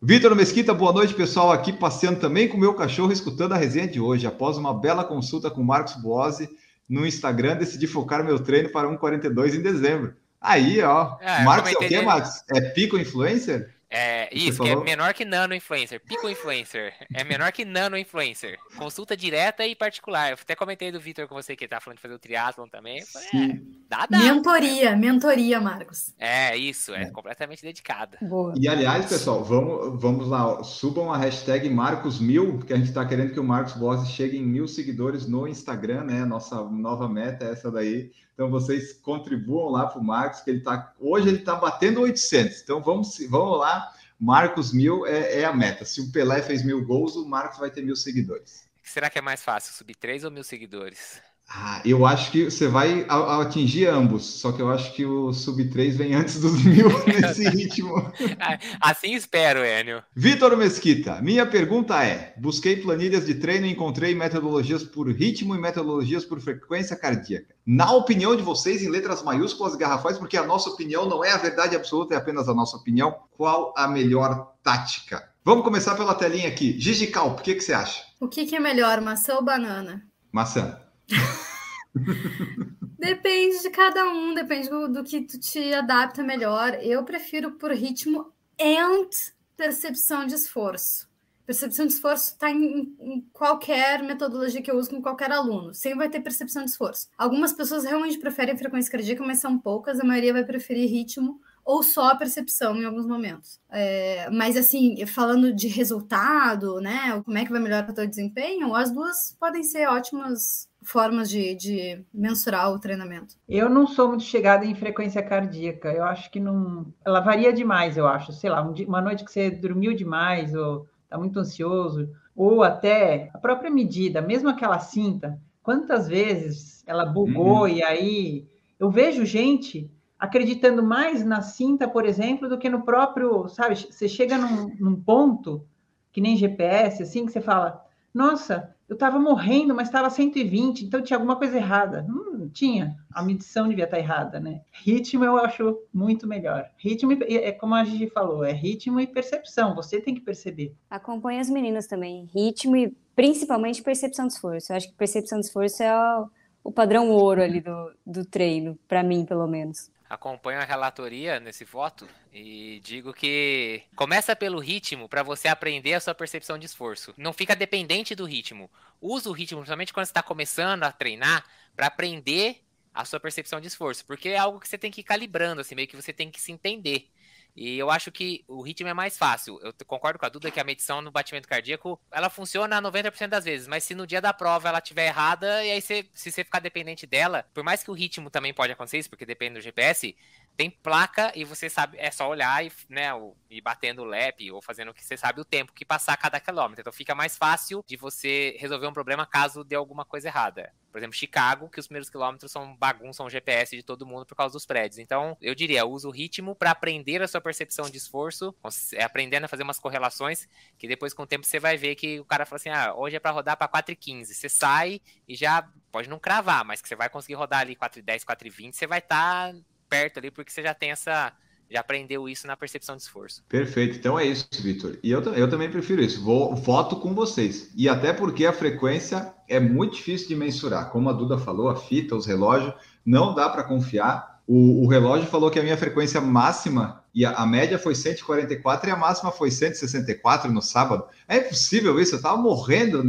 Vitor 0.00 0.34
Mesquita, 0.34 0.74
boa 0.74 0.92
noite, 0.92 1.14
pessoal. 1.14 1.50
Aqui 1.50 1.72
passeando 1.72 2.20
também 2.20 2.48
com 2.48 2.56
o 2.56 2.60
meu 2.60 2.74
cachorro, 2.74 3.12
escutando 3.12 3.52
a 3.52 3.56
resenha 3.56 3.88
de 3.88 4.00
hoje. 4.00 4.26
Após 4.26 4.56
uma 4.56 4.72
bela 4.72 5.04
consulta 5.04 5.50
com 5.50 5.62
Marcos 5.62 5.94
Boazzi 5.94 6.48
no 6.88 7.06
Instagram, 7.06 7.56
decidi 7.56 7.86
focar 7.86 8.24
meu 8.24 8.38
treino 8.38 8.70
para 8.70 8.88
1,42 8.88 9.54
em 9.54 9.62
dezembro. 9.62 10.14
Aí, 10.40 10.80
ó. 10.82 11.16
É, 11.20 11.42
Marcos 11.42 11.72
é 11.72 11.74
o 11.74 11.88
quê, 11.88 12.02
Marcos? 12.02 12.42
É 12.50 12.60
pico 12.60 12.98
influencer? 12.98 13.74
É, 13.96 14.28
isso, 14.30 14.62
que 14.62 14.68
é 14.68 14.76
menor 14.76 15.14
que 15.14 15.24
nano 15.24 15.54
influencer, 15.54 15.98
pico 16.04 16.28
influencer. 16.28 16.92
É 17.14 17.24
menor 17.24 17.50
que 17.50 17.64
nano 17.64 17.96
influencer. 17.96 18.58
Consulta 18.76 19.16
direta 19.16 19.66
e 19.66 19.74
particular. 19.74 20.30
Eu 20.32 20.38
até 20.40 20.54
comentei 20.54 20.92
do 20.92 21.00
Vitor 21.00 21.26
com 21.26 21.34
você 21.34 21.56
que 21.56 21.66
tá 21.66 21.80
falando 21.80 21.96
de 21.96 22.02
fazer 22.02 22.14
o 22.14 22.18
triatlon 22.18 22.68
também. 22.68 23.02
Falei, 23.06 23.28
é, 23.32 23.60
dá, 23.88 24.06
dá, 24.06 24.18
mentoria, 24.18 24.90
né? 24.90 24.96
mentoria, 24.96 25.58
Marcos. 25.58 26.14
É, 26.18 26.54
isso, 26.54 26.94
é, 26.94 27.04
é. 27.04 27.10
completamente 27.10 27.62
dedicada. 27.62 28.18
Boa. 28.20 28.52
E 28.60 28.68
aliás, 28.68 29.06
pessoal, 29.06 29.42
vamos, 29.42 29.98
vamos 29.98 30.28
lá, 30.28 30.62
subam 30.62 31.10
a 31.10 31.16
hashtag 31.16 31.70
Marcos1000, 31.70 32.58
porque 32.58 32.74
a 32.74 32.76
gente 32.76 32.92
tá 32.92 33.06
querendo 33.06 33.32
que 33.32 33.40
o 33.40 33.44
Marcos 33.44 33.72
Bossi 33.72 34.12
chegue 34.12 34.36
em 34.36 34.44
mil 34.44 34.68
seguidores 34.68 35.26
no 35.26 35.48
Instagram, 35.48 36.04
né? 36.04 36.22
Nossa 36.26 36.62
nova 36.64 37.08
meta 37.08 37.46
é 37.46 37.52
essa 37.52 37.70
daí. 37.70 38.10
Então 38.36 38.50
vocês 38.50 38.92
contribuam 38.92 39.70
lá 39.70 39.86
para 39.86 39.98
o 39.98 40.04
Marcos, 40.04 40.40
que 40.42 40.50
ele 40.50 40.58
está 40.58 40.92
hoje 41.00 41.28
ele 41.28 41.38
está 41.38 41.54
batendo 41.54 42.02
800. 42.02 42.60
Então 42.60 42.82
vamos, 42.82 43.16
vamos 43.30 43.58
lá, 43.58 43.90
Marcos 44.20 44.74
mil 44.74 45.06
é, 45.06 45.40
é, 45.40 45.44
a 45.46 45.54
meta. 45.54 45.86
Se 45.86 46.02
o 46.02 46.12
Pelé 46.12 46.42
fez 46.42 46.62
mil 46.62 46.84
gols, 46.84 47.16
o 47.16 47.26
Marcos 47.26 47.58
vai 47.58 47.70
ter 47.70 47.82
mil 47.82 47.96
seguidores. 47.96 48.68
Será 48.82 49.08
que 49.08 49.18
é 49.18 49.22
mais 49.22 49.42
fácil 49.42 49.72
subir 49.72 49.96
três 49.96 50.22
ou 50.22 50.30
mil 50.30 50.44
seguidores? 50.44 51.18
Ah, 51.48 51.80
eu 51.84 52.04
acho 52.04 52.32
que 52.32 52.50
você 52.50 52.66
vai 52.66 53.06
atingir 53.08 53.86
ambos, 53.86 54.24
só 54.24 54.50
que 54.50 54.60
eu 54.60 54.68
acho 54.68 54.92
que 54.94 55.06
o 55.06 55.32
sub 55.32 55.64
3 55.70 55.96
vem 55.96 56.14
antes 56.14 56.40
dos 56.40 56.62
mil 56.64 56.88
nesse 57.06 57.48
ritmo. 57.48 57.94
assim 58.80 59.14
espero, 59.14 59.64
Enio. 59.64 60.02
Vitor 60.14 60.56
Mesquita, 60.56 61.22
minha 61.22 61.46
pergunta 61.46 62.02
é: 62.02 62.34
busquei 62.36 62.76
planilhas 62.76 63.26
de 63.26 63.36
treino 63.36 63.64
e 63.64 63.70
encontrei 63.70 64.12
metodologias 64.12 64.82
por 64.82 65.08
ritmo 65.08 65.54
e 65.54 65.58
metodologias 65.58 66.24
por 66.24 66.40
frequência 66.40 66.96
cardíaca. 66.96 67.54
Na 67.64 67.92
opinião 67.92 68.34
de 68.34 68.42
vocês, 68.42 68.82
em 68.82 68.90
letras 68.90 69.22
maiúsculas 69.22 69.74
e 69.74 69.78
garrafais, 69.78 70.18
porque 70.18 70.36
a 70.36 70.44
nossa 70.44 70.68
opinião 70.70 71.08
não 71.08 71.24
é 71.24 71.30
a 71.30 71.38
verdade 71.38 71.76
absoluta, 71.76 72.14
é 72.14 72.18
apenas 72.18 72.48
a 72.48 72.54
nossa 72.54 72.76
opinião, 72.76 73.14
qual 73.36 73.72
a 73.76 73.86
melhor 73.86 74.52
tática? 74.64 75.30
Vamos 75.44 75.64
começar 75.64 75.94
pela 75.94 76.14
telinha 76.14 76.48
aqui. 76.48 76.78
Gigi 76.78 77.06
Calp, 77.06 77.38
o 77.38 77.42
que, 77.42 77.54
que 77.54 77.60
você 77.60 77.72
acha? 77.72 78.02
O 78.18 78.26
que, 78.26 78.46
que 78.46 78.56
é 78.56 78.60
melhor, 78.60 79.00
maçã 79.00 79.36
ou 79.36 79.44
banana? 79.44 80.02
Maçã. 80.32 80.85
depende 82.98 83.62
de 83.62 83.70
cada 83.70 84.04
um, 84.08 84.34
depende 84.34 84.68
do, 84.68 84.88
do, 84.88 85.04
que 85.04 85.22
tu 85.22 85.38
te 85.38 85.72
adapta 85.72 86.22
melhor. 86.22 86.74
Eu 86.82 87.04
prefiro 87.04 87.52
por 87.52 87.72
ritmo 87.72 88.32
and 88.60 89.08
percepção 89.56 90.26
de 90.26 90.34
esforço. 90.34 91.08
Percepção 91.46 91.86
de 91.86 91.92
esforço 91.92 92.32
está 92.32 92.50
em, 92.50 92.96
em, 92.98 93.20
qualquer 93.32 94.02
metodologia 94.02 94.60
que 94.60 94.70
eu 94.70 94.76
uso 94.76 94.90
com 94.90 95.00
qualquer 95.00 95.30
aluno. 95.30 95.72
Sempre 95.72 95.98
vai 95.98 96.08
ter 96.08 96.20
percepção 96.20 96.64
de 96.64 96.70
esforço. 96.70 97.08
Algumas 97.16 97.52
pessoas 97.52 97.84
realmente 97.84 98.18
preferem 98.18 98.58
frequência 98.58 98.90
cardíaca, 98.90 99.24
mas 99.24 99.38
são 99.38 99.56
poucas. 99.56 100.00
A 100.00 100.04
maioria 100.04 100.32
vai 100.32 100.44
preferir 100.44 100.90
ritmo 100.90 101.40
ou 101.66 101.82
só 101.82 102.10
a 102.10 102.14
percepção 102.14 102.76
em 102.76 102.84
alguns 102.84 103.08
momentos. 103.08 103.60
É, 103.68 104.30
mas 104.30 104.56
assim, 104.56 105.04
falando 105.04 105.52
de 105.52 105.66
resultado, 105.66 106.80
né? 106.80 107.20
Como 107.24 107.36
é 107.36 107.44
que 107.44 107.50
vai 107.50 107.60
melhorar 107.60 107.90
o 107.90 107.92
teu 107.92 108.06
desempenho, 108.06 108.72
as 108.72 108.92
duas 108.92 109.36
podem 109.38 109.64
ser 109.64 109.88
ótimas 109.88 110.68
formas 110.80 111.28
de, 111.28 111.56
de, 111.56 112.04
mensurar 112.14 112.72
o 112.72 112.78
treinamento? 112.78 113.34
Eu 113.48 113.68
não 113.68 113.84
sou 113.84 114.10
muito 114.10 114.22
chegada 114.22 114.64
em 114.64 114.76
frequência 114.76 115.20
cardíaca. 115.20 115.92
Eu 115.92 116.04
acho 116.04 116.30
que 116.30 116.38
não. 116.38 116.86
Ela 117.04 117.18
varia 117.18 117.52
demais, 117.52 117.96
eu 117.96 118.06
acho. 118.06 118.32
Sei 118.32 118.48
lá, 118.48 118.62
um 118.62 118.72
dia, 118.72 118.86
uma 118.86 119.02
noite 119.02 119.24
que 119.24 119.32
você 119.32 119.50
dormiu 119.50 119.92
demais 119.92 120.54
ou 120.54 120.86
está 121.02 121.18
muito 121.18 121.40
ansioso, 121.40 122.08
ou 122.34 122.62
até 122.62 123.28
a 123.34 123.38
própria 123.38 123.70
medida, 123.70 124.20
mesmo 124.20 124.48
aquela 124.48 124.78
cinta, 124.78 125.36
quantas 125.62 126.06
vezes 126.06 126.84
ela 126.86 127.04
bugou 127.04 127.62
uhum. 127.62 127.68
e 127.68 127.82
aí. 127.82 128.46
Eu 128.78 128.90
vejo 128.90 129.24
gente 129.24 129.90
acreditando 130.18 130.82
mais 130.82 131.24
na 131.24 131.42
cinta, 131.42 131.86
por 131.86 132.06
exemplo, 132.06 132.48
do 132.48 132.58
que 132.58 132.68
no 132.68 132.82
próprio, 132.82 133.48
sabe? 133.48 133.76
Você 133.76 134.08
chega 134.08 134.38
num, 134.38 134.74
num 134.78 135.00
ponto 135.00 135.66
que 136.12 136.20
nem 136.20 136.36
GPS, 136.36 137.02
assim, 137.02 137.26
que 137.26 137.32
você 137.32 137.40
fala, 137.40 137.84
nossa, 138.14 138.74
eu 138.88 138.94
estava 138.94 139.18
morrendo, 139.18 139.74
mas 139.74 139.88
estava 139.88 140.08
120, 140.08 140.86
então 140.86 141.02
tinha 141.02 141.18
alguma 141.18 141.36
coisa 141.36 141.56
errada. 141.56 142.06
Hum, 142.08 142.48
tinha, 142.50 142.96
a 143.12 143.22
medição 143.22 143.68
devia 143.68 143.84
estar 143.84 143.98
errada, 143.98 144.40
né? 144.40 144.62
Ritmo 144.72 145.24
eu 145.24 145.36
acho 145.36 145.78
muito 145.92 146.26
melhor. 146.26 146.70
Ritmo, 146.78 147.12
é 147.12 147.52
como 147.52 147.74
a 147.74 147.84
Gigi 147.84 148.08
falou, 148.08 148.44
é 148.44 148.52
ritmo 148.52 148.98
e 149.00 149.06
percepção, 149.06 149.74
você 149.74 150.00
tem 150.00 150.14
que 150.14 150.20
perceber. 150.20 150.74
Acompanhe 150.88 151.40
as 151.40 151.50
meninas 151.50 151.86
também, 151.86 152.28
ritmo 152.34 152.76
e 152.76 152.96
principalmente 153.14 153.82
percepção 153.82 154.26
de 154.26 154.34
esforço. 154.34 154.72
Eu 154.72 154.76
acho 154.76 154.88
que 154.88 154.94
percepção 154.94 155.38
de 155.38 155.46
esforço 155.46 155.82
é 155.82 155.94
o, 155.94 156.30
o 156.64 156.72
padrão 156.72 157.10
ouro 157.10 157.42
ali 157.42 157.60
do, 157.60 157.92
do 158.06 158.24
treino, 158.24 158.78
para 158.88 159.02
mim, 159.02 159.26
pelo 159.26 159.46
menos 159.46 159.90
acompanho 160.08 160.60
a 160.60 160.64
relatoria 160.64 161.40
nesse 161.40 161.64
voto 161.64 162.08
e 162.32 162.80
digo 162.84 163.12
que 163.12 163.82
começa 163.94 164.36
pelo 164.36 164.58
ritmo 164.58 165.08
para 165.08 165.22
você 165.22 165.48
aprender 165.48 165.94
a 165.94 166.00
sua 166.00 166.14
percepção 166.14 166.58
de 166.58 166.66
esforço. 166.66 167.14
Não 167.16 167.32
fica 167.32 167.56
dependente 167.56 168.14
do 168.14 168.24
ritmo. 168.24 168.70
Usa 169.00 169.28
o 169.28 169.32
ritmo, 169.32 169.60
principalmente 169.60 169.92
quando 169.92 170.06
você 170.06 170.10
está 170.10 170.22
começando 170.22 170.84
a 170.84 170.92
treinar, 170.92 171.44
para 171.74 171.86
aprender 171.86 172.62
a 172.94 173.04
sua 173.04 173.20
percepção 173.20 173.60
de 173.60 173.66
esforço, 173.66 174.06
porque 174.06 174.30
é 174.30 174.38
algo 174.38 174.58
que 174.58 174.66
você 174.66 174.78
tem 174.78 174.90
que 174.90 175.02
ir 175.02 175.04
calibrando, 175.04 175.60
assim, 175.60 175.74
meio 175.74 175.86
que 175.86 175.96
você 175.96 176.14
tem 176.14 176.30
que 176.30 176.40
se 176.40 176.50
entender. 176.50 177.10
E 177.56 177.78
eu 177.78 177.90
acho 177.90 178.12
que 178.12 178.44
o 178.46 178.60
ritmo 178.60 178.88
é 178.88 178.92
mais 178.92 179.16
fácil. 179.16 179.58
Eu 179.62 179.72
concordo 179.86 180.18
com 180.18 180.26
a 180.26 180.28
Duda 180.28 180.50
que 180.50 180.60
a 180.60 180.64
medição 180.64 181.00
no 181.00 181.10
batimento 181.10 181.48
cardíaco, 181.48 181.98
ela 182.10 182.28
funciona 182.28 182.82
90% 182.82 183.28
das 183.28 183.44
vezes, 183.44 183.66
mas 183.66 183.82
se 183.82 183.94
no 183.94 184.06
dia 184.06 184.20
da 184.20 184.32
prova 184.32 184.68
ela 184.68 184.78
estiver 184.78 185.06
errada, 185.06 185.64
e 185.64 185.70
aí 185.70 185.80
você, 185.80 186.06
se 186.12 186.30
você 186.30 186.44
ficar 186.44 186.60
dependente 186.60 187.06
dela, 187.06 187.46
por 187.54 187.64
mais 187.64 187.82
que 187.82 187.90
o 187.90 187.94
ritmo 187.94 188.28
também 188.28 188.52
pode 188.52 188.72
acontecer 188.72 188.98
isso, 188.98 189.08
porque 189.08 189.24
depende 189.24 189.54
do 189.54 189.60
GPS, 189.62 190.14
tem 190.56 190.70
placa 190.70 191.32
e 191.34 191.44
você 191.44 191.68
sabe, 191.68 191.98
é 191.98 192.10
só 192.10 192.28
olhar 192.28 192.64
e, 192.64 192.72
né, 192.88 193.10
e 193.50 193.60
batendo 193.60 194.02
o 194.02 194.04
lap 194.04 194.50
ou 194.50 194.62
fazendo 194.62 194.90
o 194.90 194.94
que 194.94 195.04
você 195.04 195.16
sabe 195.16 195.40
o 195.40 195.44
tempo 195.44 195.72
que 195.72 195.84
passar 195.84 196.16
cada 196.16 196.40
quilômetro. 196.40 196.80
Então 196.80 196.92
fica 196.92 197.14
mais 197.14 197.36
fácil 197.36 197.84
de 197.86 197.96
você 197.96 198.56
resolver 198.58 198.86
um 198.86 198.92
problema 198.92 199.26
caso 199.26 199.62
dê 199.62 199.76
alguma 199.76 200.04
coisa 200.04 200.28
errada. 200.28 200.72
Por 200.90 200.98
exemplo, 200.98 201.14
Chicago, 201.14 201.68
que 201.68 201.78
os 201.78 201.86
primeiros 201.86 202.08
quilômetros 202.08 202.50
são 202.50 202.74
bagunçam 202.74 203.26
o 203.26 203.30
GPS 203.30 203.76
de 203.76 203.82
todo 203.82 204.06
mundo 204.06 204.24
por 204.24 204.34
causa 204.34 204.54
dos 204.54 204.64
prédios. 204.64 204.98
Então, 204.98 205.36
eu 205.42 205.54
diria, 205.54 205.84
usa 205.84 206.08
o 206.08 206.10
ritmo 206.10 206.54
para 206.54 206.70
aprender 206.70 207.22
a 207.22 207.28
sua 207.28 207.40
percepção 207.40 207.90
de 207.90 207.98
esforço, 207.98 208.54
é, 208.94 209.04
aprendendo 209.04 209.44
a 209.44 209.48
fazer 209.48 209.62
umas 209.62 209.78
correlações, 209.78 210.48
que 210.78 210.88
depois 210.88 211.12
com 211.12 211.24
o 211.24 211.26
tempo 211.26 211.44
você 211.44 211.60
vai 211.60 211.76
ver 211.76 211.96
que 211.96 212.18
o 212.18 212.24
cara 212.24 212.46
fala 212.46 212.56
assim: 212.56 212.70
"Ah, 212.70 212.94
hoje 212.94 213.16
é 213.16 213.20
para 213.20 213.30
rodar 213.30 213.58
para 213.58 213.68
4,15". 213.68 214.34
Você 214.34 214.48
sai 214.48 215.02
e 215.28 215.36
já 215.36 215.68
pode 215.92 216.08
não 216.08 216.18
cravar, 216.18 216.64
mas 216.64 216.80
que 216.80 216.88
você 216.88 216.96
vai 216.96 217.10
conseguir 217.10 217.34
rodar 217.34 217.60
ali 217.60 217.76
4,10, 217.76 218.24
4,20, 218.24 218.74
você 218.74 218.86
vai 218.86 219.00
estar 219.00 219.52
tá 219.52 219.58
perto 219.88 220.18
ali 220.18 220.30
porque 220.30 220.50
você 220.50 220.62
já 220.62 220.74
tem 220.74 220.90
essa 220.90 221.32
já 221.70 221.80
aprendeu 221.80 222.28
isso 222.28 222.46
na 222.46 222.56
percepção 222.56 222.96
de 222.96 223.02
esforço. 223.02 223.42
Perfeito, 223.48 223.96
então 223.96 224.18
é 224.18 224.24
isso, 224.24 224.46
Vitor. 224.60 224.98
E 225.02 225.10
eu, 225.10 225.20
eu 225.34 225.50
também 225.50 225.70
prefiro 225.70 226.00
isso. 226.00 226.22
Vou 226.22 226.54
voto 226.54 226.96
com 226.96 227.14
vocês. 227.14 227.72
E 227.76 227.88
até 227.88 228.12
porque 228.12 228.46
a 228.46 228.52
frequência 228.52 229.34
é 229.48 229.58
muito 229.58 229.96
difícil 229.96 230.28
de 230.28 230.36
mensurar. 230.36 230.90
Como 230.90 231.08
a 231.08 231.12
Duda 231.12 231.38
falou, 231.38 231.68
a 231.68 231.76
fita, 231.76 232.14
os 232.14 232.26
relógios, 232.26 232.72
não 233.04 233.34
dá 233.34 233.48
para 233.48 233.64
confiar. 233.64 234.40
O, 234.46 234.84
o, 234.84 234.86
relógio 234.86 235.26
falou 235.26 235.50
que 235.50 235.58
a 235.58 235.62
minha 235.62 235.76
frequência 235.76 236.20
máxima 236.20 237.02
e 237.16 237.24
a, 237.24 237.30
a, 237.30 237.46
média 237.46 237.78
foi 237.78 237.94
144 237.94 238.90
e 238.90 238.92
a 238.92 238.96
máxima 238.96 239.32
foi 239.32 239.50
164 239.50 240.52
no 240.52 240.60
sábado. 240.60 241.06
É 241.26 241.38
impossível 241.38 241.98
isso, 241.98 242.14
eu 242.14 242.18
estava 242.18 242.36
morrendo 242.36 243.02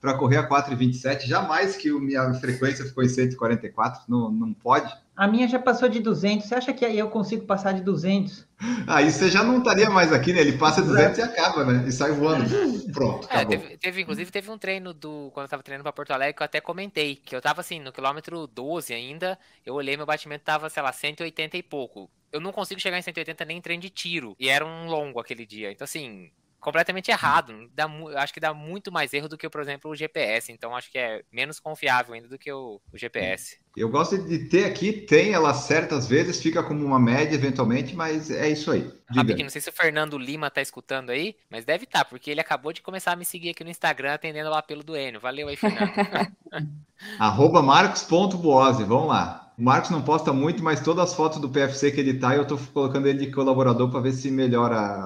para 0.00 0.14
correr 0.14 0.36
a 0.36 0.48
4,27, 0.48 1.26
jamais 1.26 1.76
que 1.76 1.90
a 1.90 1.98
minha 1.98 2.34
frequência 2.34 2.84
ficou 2.84 3.02
em 3.02 3.08
144, 3.08 4.02
não, 4.08 4.30
não 4.30 4.52
pode. 4.52 4.96
A 5.16 5.26
minha 5.26 5.48
já 5.48 5.58
passou 5.58 5.88
de 5.88 5.98
200. 5.98 6.46
Você 6.46 6.54
acha 6.54 6.72
que 6.72 6.84
aí 6.84 6.96
eu 6.96 7.10
consigo 7.10 7.44
passar 7.44 7.72
de 7.72 7.80
200? 7.80 8.46
Aí 8.86 9.10
você 9.10 9.28
já 9.28 9.42
não 9.42 9.58
estaria 9.58 9.90
mais 9.90 10.12
aqui, 10.12 10.32
né? 10.32 10.40
Ele 10.40 10.56
passa 10.56 10.80
200 10.80 11.18
e 11.18 11.22
acaba, 11.22 11.64
né? 11.64 11.84
E 11.88 11.90
sai 11.90 12.12
voando. 12.12 12.44
Pronto, 12.92 13.26
é, 13.28 13.44
teve, 13.44 13.76
teve, 13.78 14.02
inclusive, 14.02 14.30
teve 14.30 14.48
um 14.48 14.56
treino 14.56 14.94
do... 14.94 15.32
Quando 15.34 15.46
eu 15.46 15.50
tava 15.50 15.64
treinando 15.64 15.82
para 15.82 15.92
Porto 15.92 16.12
Alegre, 16.12 16.34
que 16.34 16.42
eu 16.42 16.44
até 16.44 16.60
comentei. 16.60 17.16
Que 17.16 17.34
eu 17.34 17.42
tava, 17.42 17.62
assim, 17.62 17.80
no 17.80 17.90
quilômetro 17.90 18.46
12 18.46 18.94
ainda. 18.94 19.36
Eu 19.66 19.74
olhei, 19.74 19.96
meu 19.96 20.06
batimento 20.06 20.44
tava, 20.44 20.70
sei 20.70 20.84
lá, 20.84 20.92
180 20.92 21.56
e 21.56 21.64
pouco. 21.64 22.08
Eu 22.32 22.40
não 22.40 22.52
consigo 22.52 22.80
chegar 22.80 22.98
em 22.98 23.02
180 23.02 23.44
nem 23.44 23.58
em 23.58 23.60
treino 23.60 23.82
de 23.82 23.90
tiro. 23.90 24.36
E 24.38 24.48
era 24.48 24.64
um 24.64 24.86
longo 24.86 25.20
aquele 25.20 25.46
dia. 25.46 25.70
Então, 25.70 25.84
assim 25.84 26.30
completamente 26.60 27.10
errado. 27.10 27.70
Dá, 27.74 27.88
acho 28.16 28.34
que 28.34 28.40
dá 28.40 28.52
muito 28.52 28.90
mais 28.90 29.12
erro 29.12 29.28
do 29.28 29.38
que, 29.38 29.48
por 29.48 29.60
exemplo, 29.60 29.90
o 29.90 29.96
GPS. 29.96 30.52
Então, 30.52 30.74
acho 30.74 30.90
que 30.90 30.98
é 30.98 31.22
menos 31.32 31.60
confiável 31.60 32.14
ainda 32.14 32.28
do 32.28 32.38
que 32.38 32.52
o, 32.52 32.80
o 32.92 32.98
GPS. 32.98 33.58
Eu 33.76 33.88
gosto 33.88 34.18
de 34.18 34.40
ter 34.48 34.64
aqui, 34.64 34.92
tem 34.92 35.32
ela 35.32 35.54
certas 35.54 36.08
vezes, 36.08 36.42
fica 36.42 36.62
como 36.62 36.84
uma 36.84 36.98
média 36.98 37.34
eventualmente, 37.34 37.94
mas 37.94 38.30
é 38.30 38.48
isso 38.48 38.70
aí. 38.70 38.90
Rapidinho, 39.08 39.44
não 39.44 39.50
sei 39.50 39.60
se 39.60 39.70
o 39.70 39.72
Fernando 39.72 40.18
Lima 40.18 40.50
tá 40.50 40.60
escutando 40.60 41.10
aí, 41.10 41.36
mas 41.48 41.64
deve 41.64 41.84
estar, 41.84 42.00
tá, 42.00 42.04
porque 42.04 42.30
ele 42.30 42.40
acabou 42.40 42.72
de 42.72 42.82
começar 42.82 43.12
a 43.12 43.16
me 43.16 43.24
seguir 43.24 43.50
aqui 43.50 43.62
no 43.62 43.70
Instagram 43.70 44.14
atendendo 44.14 44.50
o 44.50 44.54
apelo 44.54 44.82
do 44.82 44.96
Enio. 44.96 45.20
Valeu 45.20 45.48
aí, 45.48 45.56
Fernando. 45.56 45.92
Arroba 47.18 47.62
vamos 47.62 49.08
lá. 49.08 49.47
O 49.58 49.62
Marcos 49.62 49.90
não 49.90 50.00
posta 50.00 50.32
muito, 50.32 50.62
mas 50.62 50.80
todas 50.80 51.10
as 51.10 51.14
fotos 51.14 51.40
do 51.40 51.48
PFC 51.48 51.90
que 51.90 51.98
ele 51.98 52.14
tá, 52.14 52.36
eu 52.36 52.46
tô 52.46 52.56
colocando 52.72 53.08
ele 53.08 53.26
de 53.26 53.32
colaborador 53.32 53.90
para 53.90 53.98
ver 53.98 54.12
se 54.12 54.30
melhora. 54.30 55.04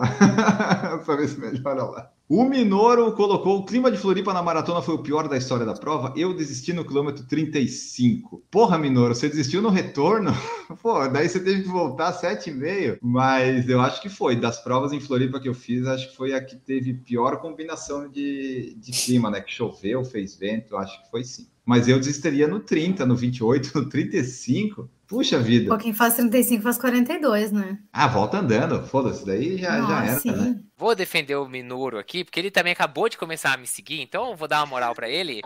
para 1.07 1.17
ver 1.17 1.29
se 1.29 1.41
melhora 1.41 1.85
lá. 1.85 2.11
O 2.29 2.45
Minoro 2.45 3.13
colocou 3.13 3.59
o 3.59 3.65
clima 3.65 3.91
de 3.91 3.97
Floripa 3.97 4.33
na 4.33 4.43
maratona 4.43 4.83
foi 4.83 4.95
o 4.95 5.03
pior 5.03 5.27
da 5.27 5.39
história 5.39 5.65
da 5.65 5.73
prova. 5.73 6.13
Eu 6.17 6.35
desisti 6.35 6.75
no 6.75 6.85
quilômetro 6.85 7.27
35. 7.27 8.43
Porra, 8.51 8.77
Minoro, 8.77 9.15
você 9.15 9.27
desistiu 9.27 9.63
no 9.63 9.71
retorno? 9.71 10.33
Pô, 10.83 11.09
daí 11.09 11.31
você 11.31 11.41
teve 11.41 11.63
que 11.63 11.69
voltar 11.69 12.13
7,5. 12.13 12.99
Mas 13.01 13.67
eu 13.71 13.81
acho 13.81 14.03
que 14.03 14.11
foi. 14.11 14.37
Das 14.37 14.63
provas 14.63 14.93
em 14.93 15.01
Floripa 15.01 15.41
que 15.41 15.49
eu 15.49 15.55
fiz, 15.55 15.87
acho 15.87 16.11
que 16.11 16.17
foi 16.17 16.35
a 16.35 16.45
que 16.45 16.57
teve 16.57 16.93
pior 16.93 17.39
combinação 17.39 18.07
de, 18.07 18.75
de 18.77 18.93
clima, 18.93 19.31
né? 19.31 19.41
Que 19.41 19.53
choveu, 19.53 20.05
fez 20.05 20.37
vento, 20.37 20.77
acho 20.77 21.03
que 21.03 21.11
foi 21.11 21.25
sim. 21.25 21.52
Mas 21.65 21.87
eu 21.87 21.99
desistiria 21.99 22.49
no 22.49 22.61
30, 22.61 23.07
no 23.07 23.15
28, 23.15 23.79
no 23.79 23.89
35. 23.89 24.91
Puxa 25.07 25.39
vida. 25.39 25.69
Pô, 25.69 25.77
quem 25.77 25.93
faz 25.93 26.15
35 26.15 26.63
faz 26.63 26.79
42, 26.79 27.53
né? 27.53 27.79
Ah, 27.93 28.09
volta 28.09 28.39
andando. 28.39 28.83
Foda-se, 28.87 29.27
daí 29.27 29.59
já, 29.59 29.77
Nossa, 29.77 29.93
já 29.93 30.05
era, 30.05 30.21
sim. 30.21 30.31
né? 30.31 30.61
Vou 30.75 30.95
defender 30.95 31.37
o 31.37 31.47
Minoro 31.47 31.99
aqui, 31.99 32.25
porque 32.25 32.41
ele 32.41 32.51
também 32.51 32.73
acabou 32.73 33.11
de 33.11 33.19
começar 33.19 33.53
a 33.53 33.57
me 33.59 33.67
seguir, 33.67 34.01
então 34.01 34.31
eu 34.31 34.37
vou 34.37 34.49
dar 34.49 34.61
uma 34.61 34.67
moral 34.67 34.95
para 34.95 35.11
ele. 35.11 35.43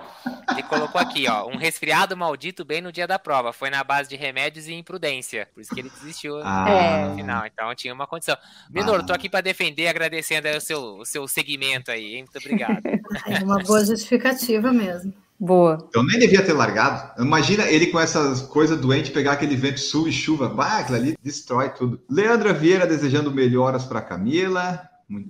Ele 0.53 0.63
colocou 0.63 1.01
aqui, 1.01 1.29
ó, 1.29 1.49
um 1.49 1.57
resfriado 1.57 2.17
maldito 2.17 2.65
bem 2.65 2.81
no 2.81 2.93
dia 2.93 3.09
da 3.09 3.19
prova. 3.19 3.53
Foi 3.53 3.69
na 3.69 3.83
base 3.83 4.09
de 4.09 4.15
remédios 4.15 4.69
e 4.69 4.73
imprudência. 4.73 5.49
Por 5.53 5.61
isso 5.61 5.75
que 5.75 5.81
ele 5.81 5.91
desistiu 5.91 6.41
ah. 6.45 7.09
no 7.09 7.17
final. 7.17 7.45
Então 7.45 7.75
tinha 7.75 7.93
uma 7.93 8.07
condição. 8.07 8.37
Minoro, 8.71 9.03
ah. 9.03 9.07
tô 9.07 9.13
aqui 9.13 9.29
para 9.29 9.41
defender, 9.41 9.89
agradecendo 9.89 10.49
o 10.49 10.61
seu, 10.61 10.81
o 10.99 11.05
seu 11.05 11.27
segmento 11.27 11.91
aí, 11.91 12.15
hein? 12.15 12.23
Muito 12.23 12.39
obrigado. 12.39 12.83
É 13.27 13.43
uma 13.43 13.59
boa 13.59 13.85
justificativa 13.85 14.73
mesmo. 14.73 15.13
Boa. 15.39 15.89
Eu 15.95 16.03
nem 16.03 16.19
devia 16.19 16.43
ter 16.45 16.55
largado. 16.55 17.23
Imagina 17.23 17.65
ele 17.65 17.89
com 17.89 18.01
essas 18.01 18.41
coisas 18.43 18.79
doentes 18.81 19.11
pegar 19.11 19.33
aquele 19.33 19.55
vento 19.55 19.81
sul 19.81 20.09
e 20.09 20.13
chuva. 20.13 20.49
Bah, 20.49 20.79
aquilo 20.79 20.97
ali 20.97 21.19
destrói 21.23 21.69
tudo. 21.71 22.01
Leandra 22.09 22.53
Vieira 22.53 22.87
desejando 22.87 23.31
melhoras 23.31 23.85
para 23.85 24.01
Camila. 24.01 24.81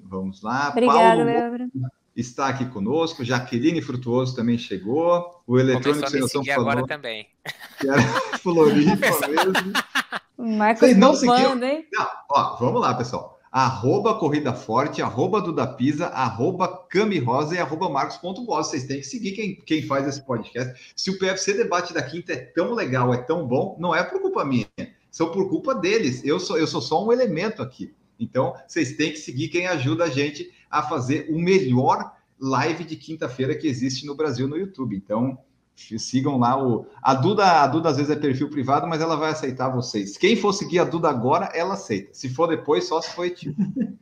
Vamos 0.04 0.42
lá. 0.42 0.68
Obrigada, 0.70 1.24
Leandra. 1.24 1.68
Está 2.16 2.46
aqui 2.48 2.64
conosco. 2.66 3.24
Jaqueline 3.24 3.82
Frutuoso 3.82 4.34
também 4.34 4.56
chegou. 4.56 5.42
O 5.46 5.58
Eletrônico 5.58 6.08
Sem 6.08 6.20
Noção 6.20 6.44
falou. 6.44 6.70
agora 6.70 6.86
também. 6.86 7.26
Que 7.78 7.88
era 7.88 8.02
Floripa 8.38 9.28
mesmo. 9.28 10.56
Marcos 10.56 10.80
Vocês 10.80 10.96
não 10.96 11.14
seguiam? 11.14 11.62
Hein? 11.62 11.86
Não, 11.92 12.08
ó, 12.30 12.56
vamos 12.56 12.80
lá, 12.80 12.94
pessoal 12.94 13.35
arroba 13.56 14.12
Corrida 14.18 14.52
Forte, 14.52 15.00
arroba 15.00 15.40
Duda 15.40 15.66
Pisa, 15.66 16.08
arroba 16.08 16.68
Cami 16.90 17.18
Rosa 17.18 17.54
e 17.54 17.58
arroba 17.58 17.88
Marcos.boss. 17.88 18.66
Vocês 18.66 18.84
têm 18.84 18.98
que 18.98 19.06
seguir 19.06 19.32
quem, 19.32 19.54
quem 19.54 19.80
faz 19.80 20.06
esse 20.06 20.20
podcast. 20.20 20.92
Se 20.94 21.10
o 21.10 21.18
PFC 21.18 21.54
Debate 21.54 21.94
da 21.94 22.02
Quinta 22.02 22.34
é 22.34 22.36
tão 22.36 22.74
legal, 22.74 23.14
é 23.14 23.16
tão 23.16 23.46
bom, 23.46 23.74
não 23.80 23.94
é 23.94 24.02
por 24.02 24.20
culpa 24.20 24.44
minha, 24.44 24.68
são 25.10 25.32
por 25.32 25.48
culpa 25.48 25.74
deles. 25.74 26.22
Eu 26.22 26.38
sou, 26.38 26.58
eu 26.58 26.66
sou 26.66 26.82
só 26.82 27.02
um 27.02 27.10
elemento 27.10 27.62
aqui. 27.62 27.94
Então, 28.20 28.54
vocês 28.68 28.94
têm 28.94 29.12
que 29.12 29.18
seguir 29.18 29.48
quem 29.48 29.66
ajuda 29.66 30.04
a 30.04 30.10
gente 30.10 30.52
a 30.70 30.82
fazer 30.82 31.26
o 31.30 31.38
melhor 31.38 32.12
live 32.38 32.84
de 32.84 32.94
quinta-feira 32.94 33.54
que 33.54 33.66
existe 33.66 34.04
no 34.04 34.14
Brasil 34.14 34.46
no 34.46 34.58
YouTube. 34.58 34.94
Então, 34.94 35.38
Sigam 35.76 36.38
lá 36.38 36.62
o. 36.62 36.86
A 37.02 37.14
Duda, 37.14 37.62
a 37.62 37.66
Duda 37.66 37.90
às 37.90 37.96
vezes 37.96 38.10
é 38.10 38.16
perfil 38.16 38.48
privado, 38.48 38.86
mas 38.86 39.00
ela 39.00 39.16
vai 39.16 39.30
aceitar 39.30 39.68
vocês. 39.68 40.16
Quem 40.16 40.34
for 40.34 40.52
seguir 40.52 40.78
a 40.78 40.84
Duda 40.84 41.08
agora, 41.08 41.50
ela 41.54 41.74
aceita. 41.74 42.10
Se 42.12 42.28
for 42.28 42.46
depois, 42.46 42.88
só 42.88 43.00
se 43.00 43.10
for 43.10 43.26
Etil. 43.26 43.54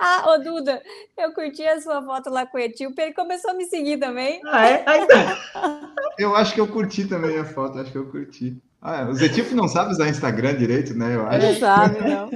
Ah, 0.00 0.30
ô 0.30 0.38
Duda, 0.38 0.80
eu 1.16 1.32
curti 1.32 1.62
a 1.64 1.80
sua 1.80 2.02
foto 2.02 2.30
lá 2.30 2.46
com 2.46 2.56
o 2.56 2.60
Etíope, 2.60 3.02
ele 3.02 3.12
começou 3.12 3.50
a 3.50 3.54
me 3.54 3.66
seguir 3.66 3.98
também. 3.98 4.40
Ah, 4.46 4.66
é? 4.66 4.84
eu 6.18 6.34
acho 6.36 6.54
que 6.54 6.60
eu 6.60 6.68
curti 6.68 7.06
também 7.06 7.36
a 7.36 7.44
foto, 7.44 7.78
acho 7.78 7.90
que 7.90 7.98
eu 7.98 8.06
curti. 8.06 8.56
Ah, 8.80 9.08
os 9.10 9.20
etíopes 9.20 9.52
não 9.52 9.66
sabem 9.66 9.92
usar 9.92 10.08
Instagram 10.08 10.56
direito, 10.56 10.94
né? 10.94 11.16
Eu 11.16 11.26
acho. 11.26 11.46
Não 11.46 11.54
sabe, 11.56 12.08
não. 12.08 12.30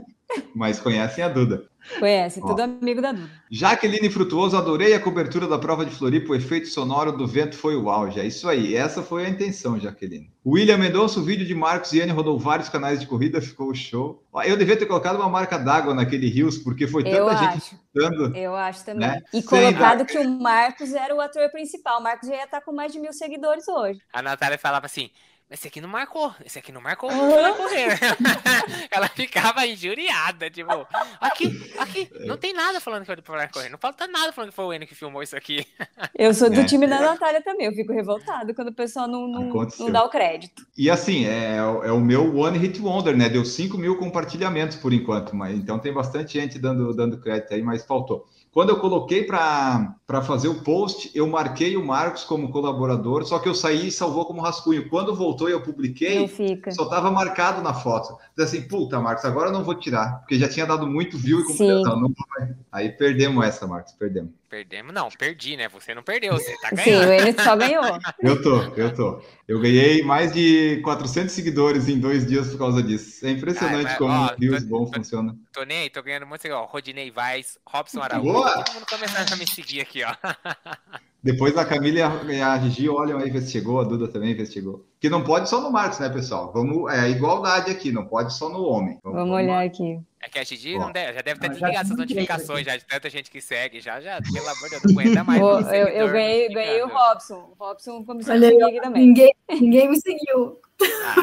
Mas 0.55 0.81
conhecem 0.81 1.23
a 1.23 1.29
Duda. 1.29 1.65
Conhece, 1.99 2.41
tudo 2.41 2.61
Ó, 2.61 2.65
amigo 2.65 3.01
da 3.01 3.13
Duda. 3.13 3.31
Jaqueline 3.51 4.09
Frutuoso, 4.09 4.57
adorei 4.57 4.95
a 4.95 5.01
cobertura 5.01 5.47
da 5.47 5.59
prova 5.59 5.85
de 5.85 5.91
Floripa, 5.91 6.33
o 6.33 6.35
efeito 6.35 6.69
sonoro 6.69 7.13
do 7.13 7.27
vento 7.27 7.57
foi 7.57 7.77
o 7.77 7.91
auge. 7.91 8.21
É 8.21 8.27
isso 8.27 8.49
aí, 8.49 8.75
essa 8.75 9.03
foi 9.03 9.27
a 9.27 9.29
intenção, 9.29 9.79
Jaqueline. 9.79 10.31
William 10.45 10.79
Mendonça, 10.79 11.21
o 11.21 11.23
vídeo 11.23 11.47
de 11.47 11.55
Marcos 11.55 11.93
e 11.93 12.01
Anne 12.01 12.13
rodou 12.13 12.39
vários 12.39 12.69
canais 12.69 13.01
de 13.01 13.07
corrida, 13.07 13.41
ficou 13.41 13.73
show. 13.75 14.23
Eu 14.45 14.57
devia 14.57 14.77
ter 14.77 14.87
colocado 14.87 15.17
uma 15.17 15.29
marca 15.29 15.59
d'água 15.59 15.95
naquele 15.95 16.29
rios, 16.29 16.59
porque 16.59 16.87
foi 16.87 17.05
tanta 17.05 17.17
eu 17.17 17.37
gente 17.37 17.59
escutando. 17.59 18.37
Eu 18.37 18.57
acho 18.57 18.85
também. 18.85 19.09
Né? 19.09 19.21
E 19.33 19.43
colocado 19.43 20.05
que 20.05 20.19
o 20.19 20.29
Marcos 20.29 20.93
era 20.95 21.15
o 21.15 21.21
ator 21.21 21.49
principal. 21.51 22.01
O 22.01 22.03
Marcos 22.03 22.29
já 22.29 22.35
ia 22.35 22.45
estar 22.45 22.61
com 22.61 22.73
mais 22.73 22.93
de 22.93 22.99
mil 22.99 23.13
seguidores 23.13 23.69
hoje. 23.69 24.01
A 24.13 24.21
Natália 24.21 24.59
falava 24.59 24.87
assim: 24.87 25.11
esse 25.53 25.69
aqui 25.69 25.81
não 25.83 25.89
marcou, 25.89 26.35
esse 26.45 26.59
aqui 26.59 26.73
não 26.73 26.81
marcou 26.81 27.13
uhum. 27.13 27.55
correr. 27.55 27.99
Ela 28.91 29.07
ficava 29.09 29.67
injuriada, 29.67 30.49
tipo, 30.49 30.87
aqui, 31.21 31.73
aqui, 31.79 32.11
não 32.21 32.39
tem 32.39 32.55
nada 32.55 32.81
falando 32.81 33.01
que 33.03 33.07
foi 33.07 33.17
para 33.17 33.49
correr, 33.49 33.69
não 33.69 33.79
falta 33.79 34.07
nada 34.07 34.33
falando 34.33 34.49
que 34.51 34.57
foi 34.57 34.65
o 34.65 34.73
Enio 34.73 34.89
que 34.89 34.95
filmou 34.95 35.23
isso 35.23 35.37
aqui. 35.37 35.67
Eu 36.17 36.33
sou 36.33 36.49
do 36.49 36.61
é. 36.61 36.65
time 36.65 36.87
da 36.87 37.01
Natália 37.01 37.43
também, 37.43 37.67
eu 37.67 37.73
fico 37.73 37.93
revoltado 37.93 38.55
quando 38.55 38.69
o 38.69 38.75
pessoal 38.75 39.09
não, 39.09 39.27
não, 39.27 39.67
não 39.79 39.91
dá 39.91 40.05
o 40.05 40.09
crédito. 40.09 40.67
E 40.77 40.91
assim, 40.91 41.27
é, 41.27 41.57
é, 41.57 41.93
o 41.93 42.01
meu 42.01 42.37
One 42.37 42.59
Hit 42.59 42.81
Wonder, 42.81 43.17
né? 43.17 43.29
Deu 43.29 43.45
5 43.45 43.77
mil 43.77 43.99
compartilhamentos 43.99 44.77
por 44.77 44.93
enquanto, 44.93 45.35
mas 45.35 45.57
então 45.57 45.79
tem 45.79 45.93
bastante 45.93 46.35
gente 46.35 46.59
dando, 46.59 46.95
dando 46.95 47.21
crédito 47.21 47.55
aí, 47.55 47.63
mas 47.63 47.85
faltou. 47.85 48.27
Quando 48.53 48.69
eu 48.69 48.79
coloquei 48.79 49.25
para 49.25 49.95
fazer 50.21 50.49
o 50.49 50.57
post, 50.63 51.11
eu 51.15 51.27
marquei 51.29 51.77
o 51.77 51.87
Marcos 51.87 52.25
como 52.25 52.51
colaborador, 52.51 53.25
só 53.25 53.39
que 53.39 53.49
eu 53.49 53.55
saí 53.55 53.87
e 53.87 53.93
salvou 53.93 54.27
como 54.27 54.43
rascunho. 54.43 54.89
Quando 54.89 55.15
voltou, 55.15 55.49
e 55.49 55.53
eu 55.53 55.63
publiquei, 55.63 56.27
fica. 56.29 56.71
só 56.73 56.87
tava 56.87 57.11
marcado 57.11 57.63
na 57.63 57.73
foto. 57.73 58.19
Então, 58.33 58.45
assim, 58.45 58.63
puta, 58.63 59.01
Marcos, 59.01 59.25
agora 59.25 59.49
eu 59.49 59.53
não 59.53 59.63
vou 59.65 59.75
tirar, 59.77 60.19
porque 60.19 60.39
já 60.39 60.49
tinha 60.49 60.67
dado 60.67 60.87
muito 60.87 61.17
view 61.17 61.41
e 61.41 61.45
Sim. 61.53 61.83
não, 61.85 62.13
vai. 62.37 62.49
Aí 62.73 62.89
perdemos 62.91 63.45
essa, 63.47 63.67
Marcos, 63.67 63.93
perdemos. 63.93 64.31
Perdemos, 64.51 64.93
não, 64.93 65.09
perdi, 65.09 65.57
né? 65.57 65.67
Você 65.71 65.95
não 65.95 66.03
perdeu, 66.03 66.35
você 66.35 66.55
tá 66.61 66.69
Sim, 66.77 66.91
ganhando. 66.91 67.09
o 67.09 67.13
Enio 67.15 67.43
só 67.43 67.57
ganhou. 67.57 67.85
Eu 68.21 68.43
tô, 68.43 68.57
eu 68.77 68.95
tô. 68.95 69.23
Eu 69.49 69.61
ganhei 69.61 70.03
mais 70.03 70.31
de 70.33 70.81
400 70.85 71.33
seguidores 71.33 71.89
em 71.89 71.99
dois 71.99 72.27
dias 72.27 72.49
por 72.49 72.59
causa 72.59 72.83
disso. 72.83 73.25
É 73.27 73.31
impressionante 73.31 73.77
Ai, 73.79 73.83
mas, 73.85 73.99
como 73.99 74.13
ó, 74.13 74.27
o 74.33 74.37
Reels 74.39 74.63
tô- 74.63 74.69
bom 74.69 74.85
tô- 74.85 74.93
funciona. 74.95 75.37
Tô 75.53 75.63
nem 75.65 75.79
aí, 75.79 75.91
tô 75.91 76.03
ganhando 76.03 76.27
muito 76.27 76.47
igual. 76.47 76.67
Rodinei 76.67 77.11
Vaz, 77.11 77.59
Robson 77.67 78.01
Araújo. 78.03 78.31
Boa! 78.33 78.63
Todo 78.63 78.75
mundo 78.75 78.87
começando 78.89 79.33
a 79.33 79.37
me 79.37 79.47
seguir 79.47 79.81
aqui, 79.81 80.02
ó. 80.05 80.15
Depois 81.23 81.57
a 81.57 81.65
Camila 81.65 81.99
e 82.29 82.41
a, 82.41 82.53
a 82.53 82.59
Gigi 82.59 82.89
olham 82.89 83.19
aí 83.19 83.41
chegou, 83.47 83.81
a 83.81 83.85
Duda 83.85 84.09
também 84.09 84.35
chegou. 84.45 84.85
Que 84.99 85.09
não 85.09 85.23
pode 85.23 85.49
só 85.49 85.61
no 85.61 85.71
Marcos, 85.71 86.01
né, 86.01 86.09
pessoal? 86.09 86.51
Vamos, 86.53 86.93
é 86.93 86.99
a 86.99 87.09
igualdade 87.09 87.71
aqui, 87.71 87.93
não 87.93 88.05
pode 88.07 88.35
só 88.35 88.49
no 88.49 88.65
homem. 88.65 88.99
Vamos 89.05 89.33
olhar 89.33 89.65
aqui. 89.65 90.01
É 90.21 90.29
que 90.29 90.41
a 90.41 90.45
Gigi 90.45 90.77
não 90.77 90.91
deve, 90.91 91.13
já 91.15 91.21
deve 91.23 91.39
ter 91.39 91.47
Ah, 91.47 91.51
desligado 91.51 91.87
essas 91.87 91.97
notificações 91.97 92.65
já 92.67 92.77
de 92.77 92.85
tanta 92.85 93.09
gente 93.09 93.31
que 93.31 93.41
segue. 93.41 93.81
Já, 93.81 94.01
já, 94.01 94.21
pelo 94.21 94.49
amor 94.49 94.69
de 94.69 94.71
Deus, 94.71 94.83
não 94.83 95.01
aguenta 95.01 95.25
mais. 95.25 95.41
Eu, 95.41 95.89
eu 95.89 96.09
ganhei, 96.11 96.49
ganhei 96.49 96.83
o. 96.83 96.89
Robson. 96.89 97.55
O 97.57 97.65
Robson 97.65 98.05
começou 98.05 98.33
a 98.33 98.37
Olha 98.37 98.51
seguir 98.51 98.81
também. 98.81 99.07
ninguém, 99.07 99.35
ninguém 99.49 99.91
me 99.91 100.01
seguiu. 100.01 100.61
Ah. 101.05 101.15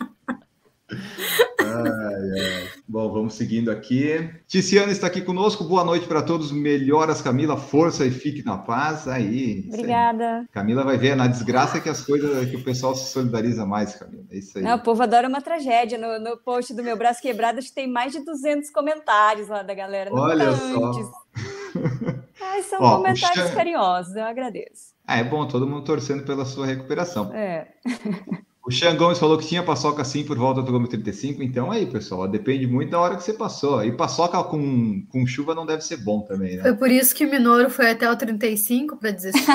Ai, 0.88 2.40
ai. 2.40 2.68
Bom, 2.86 3.12
vamos 3.12 3.34
seguindo 3.34 3.70
aqui. 3.70 4.30
Ticiana 4.46 4.92
está 4.92 5.08
aqui 5.08 5.20
conosco. 5.20 5.64
Boa 5.64 5.82
noite 5.84 6.06
para 6.06 6.22
todos. 6.22 6.52
Melhoras, 6.52 7.20
Camila. 7.20 7.56
Força 7.56 8.04
e 8.06 8.10
fique 8.10 8.44
na 8.44 8.56
paz. 8.56 9.08
Aí. 9.08 9.60
isso 9.60 9.68
aí. 9.74 9.80
Obrigada. 9.80 10.46
Camila 10.52 10.84
vai 10.84 10.96
ver 10.96 11.08
é 11.08 11.14
na 11.16 11.26
desgraça 11.26 11.80
que 11.80 11.88
as 11.88 12.00
coisas 12.04 12.48
que 12.48 12.56
o 12.56 12.62
pessoal 12.62 12.94
se 12.94 13.10
solidariza 13.12 13.66
mais, 13.66 13.96
Camila. 13.96 14.24
É 14.30 14.38
isso 14.38 14.58
aí. 14.58 14.64
Não, 14.64 14.76
o 14.76 14.82
povo 14.82 15.02
adora 15.02 15.28
uma 15.28 15.40
tragédia. 15.42 15.98
No, 15.98 16.18
no 16.20 16.36
post 16.36 16.72
do 16.74 16.82
meu 16.82 16.96
braço 16.96 17.20
quebrado, 17.20 17.58
acho 17.58 17.68
que 17.68 17.74
tem 17.74 17.90
mais 17.90 18.12
de 18.12 18.24
200 18.24 18.70
comentários 18.70 19.48
lá 19.48 19.62
da 19.62 19.74
galera. 19.74 20.10
Não 20.10 20.18
Olha 20.22 20.46
tantos. 20.46 20.96
só. 21.06 21.12
Ai, 22.40 22.62
são 22.62 22.80
Ó, 22.80 22.96
comentários 22.98 23.48
Xan- 23.48 23.54
carinhosos, 23.54 24.14
eu 24.14 24.24
agradeço. 24.24 24.94
Ah, 25.06 25.18
é 25.18 25.24
bom, 25.24 25.46
todo 25.46 25.66
mundo 25.66 25.84
torcendo 25.84 26.22
pela 26.24 26.44
sua 26.44 26.64
recuperação. 26.66 27.32
É. 27.34 27.68
O 28.66 28.70
Xan 28.70 28.96
Gomes 28.96 29.20
falou 29.20 29.38
que 29.38 29.46
tinha 29.46 29.62
paçoca 29.62 30.04
sim 30.04 30.24
por 30.24 30.36
volta 30.36 30.60
do 30.60 30.66
quilômetro 30.66 31.00
35, 31.00 31.40
então 31.40 31.70
aí, 31.70 31.86
pessoal, 31.86 32.26
depende 32.26 32.66
muito 32.66 32.90
da 32.90 32.98
hora 32.98 33.14
que 33.14 33.22
você 33.22 33.32
passou. 33.32 33.84
E 33.84 33.92
paçoca 33.92 34.42
com, 34.42 35.06
com 35.08 35.24
chuva 35.24 35.54
não 35.54 35.64
deve 35.64 35.82
ser 35.82 35.98
bom 35.98 36.22
também, 36.22 36.56
né? 36.56 36.62
Foi 36.62 36.74
por 36.74 36.90
isso 36.90 37.14
que 37.14 37.24
o 37.24 37.30
Minoro 37.30 37.70
foi 37.70 37.92
até 37.92 38.10
o 38.10 38.16
35 38.16 38.96
para 38.96 39.12
desistir. 39.12 39.46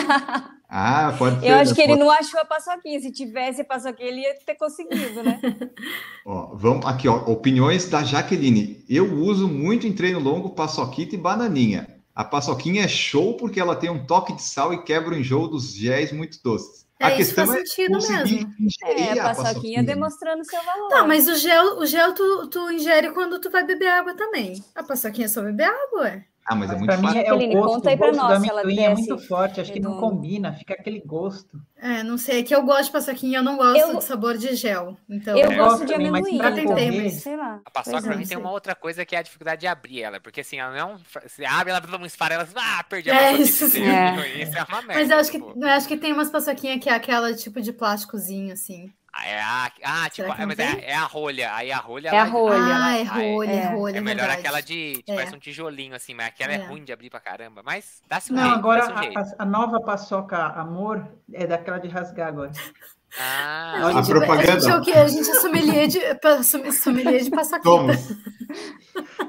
Ah, 0.74 1.14
pode 1.18 1.41
ser. 1.41 1.49
Eu 1.49 1.55
acho 1.55 1.72
né? 1.72 1.76
que 1.76 1.82
ele 1.82 1.97
não 1.97 2.09
achou 2.09 2.39
a 2.39 2.45
paçoquinha. 2.45 2.97
Se 3.01 3.12
tivesse 3.12 3.59
a 3.59 3.66
paçoquinha, 3.66 4.07
ele 4.07 4.22
ia 4.22 4.34
ter 4.45 4.55
conseguido, 4.55 5.22
né? 5.22 5.41
Ó, 6.26 6.55
vamos 6.55 6.86
aqui, 6.86 7.09
ó, 7.09 7.18
opiniões 7.30 7.89
da 7.89 8.03
Jaqueline. 8.03 8.82
Eu 8.89 9.14
uso 9.16 9.49
muito 9.49 9.86
em 9.86 9.91
treino 9.91 10.22
longo 10.22 10.51
paçoquita 10.51 11.14
e 11.14 11.18
bananinha. 11.18 11.97
A 12.16 12.24
paçoquinha 12.24 12.86
é 12.86 12.88
show 12.88 13.36
porque 13.36 13.59
ela 13.59 13.76
tem 13.76 13.89
um 13.89 14.05
toque 14.05 14.34
de 14.34 14.43
sal 14.43 14.74
e 14.74 14.82
quebra 14.84 15.14
o 15.14 15.18
enjoo 15.18 15.49
dos 15.49 15.74
géis 15.74 16.14
muito 16.14 16.41
doces. 16.41 16.81
É, 17.02 17.06
a 17.06 17.10
isso 17.10 17.34
questão 17.34 17.47
faz 17.47 17.60
é 17.60 17.66
sentido 17.66 17.97
mesmo. 17.97 18.54
É, 18.84 19.20
a 19.20 19.34
paçoquinha 19.34 19.84
demonstrando 19.84 20.45
seu 20.45 20.64
valor. 20.64 20.89
Tá, 20.89 21.04
mas 21.04 21.28
o 21.28 21.36
gel, 21.36 21.80
o 21.80 21.86
gel 21.86 22.14
tu, 22.14 22.47
tu 22.47 22.72
ingere 22.72 23.12
quando 23.12 23.39
tu 23.39 23.49
vai 23.49 23.66
beber 23.66 23.88
água 23.88 24.14
também. 24.14 24.64
A 24.76 24.84
paçoquinha 24.84 25.26
é 25.26 25.30
só 25.30 25.41
beber 25.41 25.64
água, 25.64 26.02
ué. 26.02 26.26
Ah, 26.44 26.56
mas 26.56 26.70
é 26.70 26.74
Mas 26.74 26.80
muito 26.80 26.88
pra 26.89 26.98
mim 26.98 27.04
fácil. 27.08 27.20
é 27.20 27.22
o 27.22 27.26
Jacqueline, 27.28 27.54
gosto, 27.56 27.74
conta 27.76 27.89
aí 27.89 27.96
o 27.96 27.98
pra 28.00 28.12
nós 28.12 28.38
do 28.39 28.44
se 28.44 28.50
ela 28.50 28.62
amendoim 28.62 28.84
é 28.84 28.94
muito 28.94 29.18
forte, 29.20 29.62
acho 29.62 29.72
que 29.72 29.80
não 29.80 30.00
combina, 30.00 30.54
fica 30.54 30.74
aquele 30.74 31.00
gosto. 31.00 31.62
É, 31.78 32.04
não 32.04 32.18
sei, 32.18 32.39
é 32.39 32.44
que 32.44 32.54
eu 32.54 32.64
gosto 32.64 32.86
de 32.86 32.92
paçoquinha, 32.92 33.39
eu 33.39 33.44
não 33.44 33.58
gosto 33.58 33.78
Eu- 33.80 33.98
de 33.98 34.04
sabor 34.04 34.38
de 34.38 34.56
gel. 34.56 34.98
Então, 35.10 35.38
Eu 35.38 35.52
É, 35.52 35.56
gosto 35.56 35.82
eu 35.82 35.86
de 35.86 35.94
também, 35.94 36.12
mas 36.12 36.22
amendoim. 36.22 36.38
pra 36.39 36.50
então, 36.52 36.76
comer- 36.76 37.10
sei 37.12 37.38
lá. 37.38 37.60
A 37.64 37.72
paçoca 37.72 38.02
pra 38.02 38.14
é, 38.14 38.18
mim 38.18 38.26
tem 38.26 38.38
uma 38.38 38.52
outra 38.52 38.74
coisa 38.76 39.06
que 39.06 39.16
é 39.16 39.20
a 39.20 39.22
dificuldade 39.22 39.62
de 39.62 39.68
abrir 39.68 40.02
ela. 40.02 40.20
Porque 40.20 40.42
assim, 40.42 40.60
ela 40.60 40.76
não. 40.76 40.98
Você 41.26 41.46
abre, 41.46 41.70
ela 41.72 41.80
todo 41.82 41.92
mundo 41.92 42.06
esfara, 42.08 42.34
ela. 42.36 42.48
Ah, 42.56 42.84
perdi 42.89 43.12
a 43.12 43.16
É, 43.32 43.34
isso 43.34 43.68
sim. 43.68 43.82
tempo. 43.84 44.22
É. 44.22 44.44
Isso 44.44 44.58
é 44.58 44.64
uma 44.64 44.82
merda. 44.82 44.94
Mas 44.96 45.10
eu 45.10 45.18
acho 45.18 45.32
que, 45.32 45.38
eu 45.38 45.68
acho 45.70 45.88
que 45.88 45.98
tem 45.98 46.12
umas 46.12 46.30
paçoquinhas 46.30 46.80
que 46.84 46.89
é 46.89 46.94
aquela 46.94 47.34
tipo 47.36 47.62
de 47.62 47.72
plásticozinho, 47.72 48.52
assim. 48.54 48.92
Ah, 49.14 49.28
É 49.28 49.41
a, 49.41 49.72
ah, 49.84 50.09
tipo, 50.09 50.32
é, 50.32 50.45
mas 50.45 50.57
é, 50.57 50.86
é 50.86 50.95
a 50.95 51.03
rolha. 51.03 51.53
Aí 51.53 51.72
a 51.72 51.78
rolha. 51.78 52.07
É 52.09 52.12
a 52.12 52.16
ela- 52.22 52.30
rolha. 52.30 52.55
Ah, 52.57 52.97
ela- 52.97 52.97
é 52.97 53.03
rolha, 53.03 53.51
é 53.51 53.55
é. 53.55 53.66
rolha, 53.68 53.97
É 53.97 54.01
melhor 54.01 54.20
verdade. 54.28 54.39
aquela 54.39 54.62
de. 54.62 55.03
que 55.05 55.12
É. 55.12 55.16
Parece 55.16 55.36
um 55.36 55.39
tijolinho, 55.39 55.93
assim, 55.95 56.14
mas 56.14 56.28
aquela 56.28 56.53
é. 56.53 56.55
É. 56.55 56.66
ruim 56.66 56.84
de 56.84 56.93
abrir 56.93 57.09
pra 57.09 57.20
caramba. 57.20 57.62
Mas 57.64 58.01
dá-se 58.07 58.32
um 58.32 58.36
Não, 58.38 58.43
jeito, 58.43 58.57
agora 58.57 58.86
um 58.89 58.97
a, 58.97 59.01
jeito. 59.01 59.20
a- 59.20 59.36
a 59.39 59.45
nova 59.45 59.82
paçoca 59.82 60.38
Amor 60.38 61.05
é 61.34 61.45
daquela 61.45 61.78
de 61.78 61.88
rasgar 61.89 62.28
agora. 62.30 62.51
Ah, 63.20 63.76
Não, 63.80 63.88
A 63.88 63.91
gente, 63.93 64.07
propaganda. 64.09 64.51
A 64.53 64.59
gente 64.59 64.70
é 64.72 64.76
o 64.78 64.82
quê? 64.82 64.91
A 64.93 65.07
gente 65.07 65.30
é 65.30 65.34
sommelier 65.36 65.88
de, 65.88 65.99
som- 66.43 66.72
sommelier 66.72 67.22
de. 67.22 67.30
Somos. 67.64 68.16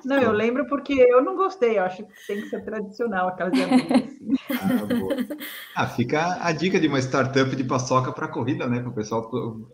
Não, 0.04 0.16
eu 0.18 0.32
lembro 0.32 0.66
porque 0.66 0.92
eu 0.94 1.22
não 1.22 1.36
gostei, 1.36 1.78
eu 1.78 1.84
acho 1.84 1.98
que 1.98 2.12
tem 2.26 2.40
que 2.40 2.48
ser 2.48 2.64
tradicional, 2.64 3.28
aquela 3.28 3.50
de 3.50 3.62
abrir, 3.62 3.92
assim. 3.94 4.34
Ah, 4.60 4.84
boa. 4.98 5.16
Ah, 5.76 5.86
fica 5.86 6.38
a 6.42 6.50
dica 6.52 6.80
de 6.80 6.88
uma 6.88 6.98
startup 6.98 7.54
de 7.54 7.62
paçoca 7.64 8.10
para 8.12 8.26
corrida, 8.26 8.66
né? 8.66 8.80
Para 8.80 8.88
o 8.90 8.94
pessoal 8.94 9.30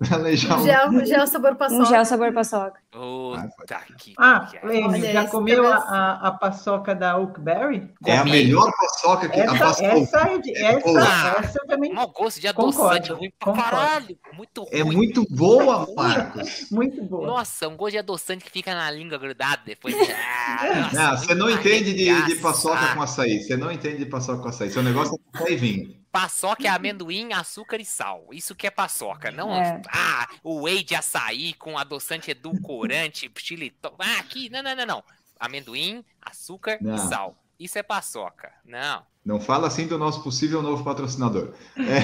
planejar 0.07 0.59
um. 0.59 0.65
Gel, 0.65 1.07
gel 1.07 1.27
sabor 1.27 1.57
paçoca. 1.57 1.83
Um 1.83 1.87
gel 1.87 2.05
sabor 2.05 2.33
paçoca. 2.35 2.79
puta 2.91 3.81
que 3.99 4.13
Ah, 4.19 4.41
pariu. 4.41 4.69
Lene, 4.69 4.89
Olha, 4.89 5.13
já 5.13 5.27
comeu 5.29 5.67
a, 5.67 5.77
a, 5.77 6.29
a 6.29 6.33
paçoca 6.33 6.95
da 6.95 7.17
Oakberry? 7.17 7.91
É 8.07 8.19
a 8.19 8.25
melhor 8.25 8.71
paçoca 8.79 9.29
que 9.29 9.41
a 9.41 9.45
Essa, 9.45 9.59
paçoca. 9.59 9.87
essa, 9.87 10.19
é 10.29 10.39
de, 10.39 10.57
essa, 10.59 11.01
essa 11.41 11.59
eu 11.63 11.67
também 11.67 11.95
Mau 11.95 12.09
gosto 12.09 12.41
de 12.41 12.53
Concordo, 12.53 12.83
adoçante, 12.85 13.13
ruim 13.13 13.33
pra 13.39 13.53
concordo. 13.55 13.98
Caralho. 14.01 14.19
Muito 14.35 14.63
ruim. 14.63 14.71
É 14.73 14.85
muito 14.85 15.27
boa, 15.31 15.87
Marcos. 15.95 16.71
muito 16.71 17.03
boa. 17.05 17.27
Nossa, 17.27 17.69
um 17.69 17.77
gosto 17.77 17.93
de 17.93 17.99
adoçante 17.99 18.45
que 18.45 18.51
fica 18.51 18.75
na 18.75 18.91
língua 18.91 19.19
grudado 19.19 19.63
depois. 19.65 19.95
Ah, 20.51 20.81
nossa, 20.81 20.95
Não, 21.11 21.17
você 21.19 21.35
não 21.35 21.51
entende 21.51 21.93
de, 21.93 22.23
de 22.27 22.35
paçoca 22.37 22.95
com 22.95 23.03
açaí. 23.03 23.43
Você 23.43 23.57
não 23.57 23.71
entende 23.71 23.99
de 23.99 24.07
paçoca 24.07 24.43
com 24.43 24.49
açaí. 24.49 24.71
Seu 24.71 24.83
negócio 24.83 25.15
é 25.35 25.39
café 25.39 25.53
e 25.53 25.57
vinho. 25.57 25.97
Paçoca 26.11 26.65
é 26.67 26.69
amendoim, 26.71 27.33
açúcar 27.35 27.77
e 27.77 27.85
sal. 27.85 28.27
Isso 28.33 28.55
que 28.57 28.67
é 28.67 28.71
paçoca. 28.71 29.31
Não, 29.31 29.53
É. 29.55 29.81
ah, 29.91 30.27
o 30.43 30.63
whey 30.63 30.83
de 30.83 30.95
açaí 30.95 31.53
com 31.53 31.77
adoçante 31.79 32.31
edulcorante, 32.31 33.31
xilitol. 33.37 33.95
Ah, 33.99 34.19
aqui, 34.21 34.49
não, 34.49 34.63
não, 34.63 34.75
não, 34.75 34.87
não. 34.87 35.05
Amendoim, 35.39 36.03
açúcar 36.23 36.79
Não. 36.81 36.97
e 36.97 36.99
sal. 36.99 37.37
Isso 37.59 37.79
é 37.79 37.83
paçoca. 37.83 38.51
Não. 38.65 39.03
Não 39.25 39.41
fala 39.41 39.67
assim 39.67 39.87
do 39.87 39.99
nosso 39.99 40.23
possível 40.23 40.63
novo 40.63 40.83
patrocinador. 40.85 41.53
É. 41.77 42.01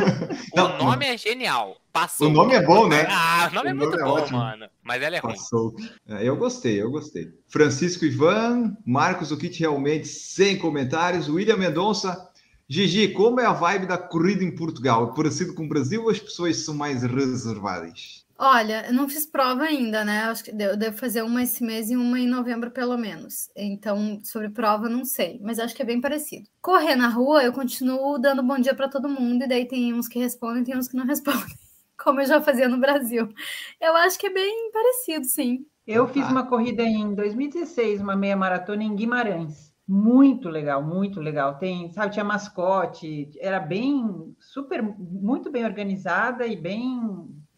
Não, 0.56 0.74
o 0.80 0.84
nome 0.84 1.06
é 1.06 1.18
genial. 1.18 1.76
Paçoca. 1.92 2.30
O 2.30 2.32
nome 2.32 2.54
é 2.54 2.62
bom, 2.62 2.88
né? 2.88 3.06
Ah, 3.10 3.48
o 3.50 3.54
nome 3.54 3.70
é 3.70 3.72
O 3.72 3.76
muito 3.76 3.90
nome 3.90 4.02
é 4.02 4.04
bom, 4.06 4.12
ótimo. 4.12 4.38
mano. 4.38 4.66
Mas 4.82 5.02
ela 5.02 5.16
é 5.16 5.18
ruim. 5.18 5.34
Passou. 5.34 5.74
É, 6.08 6.26
Eu 6.26 6.36
gostei, 6.36 6.80
eu 6.80 6.90
gostei. 6.90 7.28
Francisco 7.48 8.04
Ivan, 8.06 8.74
Marcos, 8.86 9.30
o 9.32 9.36
kit 9.36 9.58
realmente 9.60 10.06
sem 10.08 10.56
comentários. 10.56 11.28
William 11.28 11.56
Mendonça, 11.58 12.30
Gigi, 12.68 13.08
como 13.08 13.40
é 13.40 13.44
a 13.44 13.52
vibe 13.52 13.86
da 13.86 13.98
corrida 13.98 14.42
em 14.42 14.54
Portugal? 14.54 15.12
Parecido 15.12 15.52
com 15.54 15.64
o 15.64 15.68
Brasil 15.68 16.04
ou 16.04 16.10
as 16.10 16.20
pessoas 16.20 16.64
são 16.64 16.74
mais 16.74 17.02
reservadas? 17.02 18.21
Olha, 18.44 18.86
eu 18.88 18.92
não 18.92 19.08
fiz 19.08 19.24
prova 19.24 19.62
ainda, 19.62 20.04
né? 20.04 20.24
Acho 20.24 20.42
que 20.42 20.50
eu 20.50 20.76
devo 20.76 20.98
fazer 20.98 21.22
uma 21.22 21.44
esse 21.44 21.62
mês 21.62 21.92
e 21.92 21.96
uma 21.96 22.18
em 22.18 22.26
novembro, 22.26 22.72
pelo 22.72 22.98
menos. 22.98 23.48
Então, 23.54 24.18
sobre 24.24 24.48
prova, 24.48 24.88
não 24.88 25.04
sei, 25.04 25.38
mas 25.40 25.60
acho 25.60 25.72
que 25.76 25.82
é 25.82 25.84
bem 25.84 26.00
parecido. 26.00 26.48
Correr 26.60 26.96
na 26.96 27.06
rua, 27.06 27.44
eu 27.44 27.52
continuo 27.52 28.18
dando 28.18 28.42
bom 28.42 28.58
dia 28.58 28.74
para 28.74 28.88
todo 28.88 29.08
mundo, 29.08 29.44
e 29.44 29.46
daí 29.46 29.64
tem 29.64 29.94
uns 29.94 30.08
que 30.08 30.18
respondem, 30.18 30.64
tem 30.64 30.76
uns 30.76 30.88
que 30.88 30.96
não 30.96 31.06
respondem, 31.06 31.54
como 31.96 32.20
eu 32.20 32.26
já 32.26 32.40
fazia 32.40 32.68
no 32.68 32.78
Brasil. 32.78 33.28
Eu 33.80 33.94
acho 33.98 34.18
que 34.18 34.26
é 34.26 34.34
bem 34.34 34.72
parecido, 34.72 35.24
sim. 35.24 35.64
Eu 35.86 36.08
fiz 36.08 36.24
tá. 36.24 36.32
uma 36.32 36.44
corrida 36.44 36.82
em 36.82 37.14
2016, 37.14 38.00
uma 38.00 38.16
meia 38.16 38.36
maratona 38.36 38.82
em 38.82 38.96
Guimarães. 38.96 39.72
Muito 39.86 40.48
legal, 40.48 40.82
muito 40.82 41.20
legal. 41.20 41.58
Tem, 41.58 41.92
sabe, 41.92 42.12
tinha 42.12 42.24
mascote, 42.24 43.30
era 43.38 43.60
bem, 43.60 44.34
super, 44.40 44.82
muito 44.82 45.48
bem 45.48 45.64
organizada 45.64 46.44
e 46.44 46.56
bem, 46.56 46.98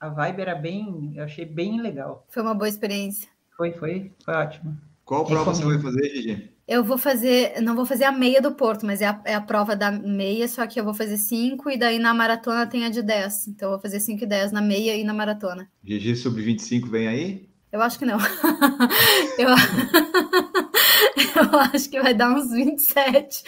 a 0.05 0.09
vibe 0.11 0.43
era 0.43 0.55
bem, 0.55 1.15
eu 1.17 1.25
achei 1.25 1.47
bem 1.47 1.81
legal. 1.81 2.27
Foi 2.29 2.43
uma 2.43 2.55
boa 2.55 2.69
experiência. 2.69 3.27
Foi, 3.57 3.73
foi, 3.73 4.13
foi 4.23 4.35
ótimo. 4.35 4.77
Qual 5.03 5.25
prova 5.25 5.55
você 5.55 5.65
vai 5.65 5.77
Recomendo. 5.77 5.95
fazer, 5.95 6.15
Gigi? 6.15 6.51
Eu 6.69 6.85
vou 6.85 6.99
fazer, 6.99 7.61
não 7.63 7.75
vou 7.75 7.87
fazer 7.87 8.05
a 8.05 8.13
meia 8.13 8.41
do 8.41 8.53
Porto, 8.53 8.85
mas 8.85 9.01
é 9.01 9.07
a, 9.07 9.21
é 9.25 9.35
a 9.35 9.41
prova 9.41 9.75
da 9.75 9.91
meia, 9.91 10.47
só 10.47 10.67
que 10.67 10.79
eu 10.79 10.85
vou 10.85 10.93
fazer 10.93 11.17
5 11.17 11.71
e 11.71 11.79
daí 11.79 11.99
na 11.99 12.13
maratona 12.13 12.67
tem 12.67 12.85
a 12.85 12.91
de 12.91 13.03
10. 13.03 13.49
Então 13.49 13.69
eu 13.69 13.73
vou 13.73 13.81
fazer 13.81 13.99
5 13.99 14.25
e 14.25 14.27
10 14.27 14.53
na 14.53 14.61
meia 14.61 14.95
e 14.95 15.05
na 15.05 15.15
maratona. 15.15 15.71
Gigi 15.83 16.15
sobre 16.17 16.43
25 16.43 16.89
vem 16.89 17.09
aí? 17.09 17.49
Eu 17.73 17.81
acho 17.81 17.99
que 17.99 18.05
não. 18.05 18.19
eu... 19.39 19.49
eu 21.53 21.59
acho 21.73 21.89
que 21.89 22.01
vai 22.01 22.13
dar 22.13 22.31
uns 22.31 22.51
27 22.51 23.43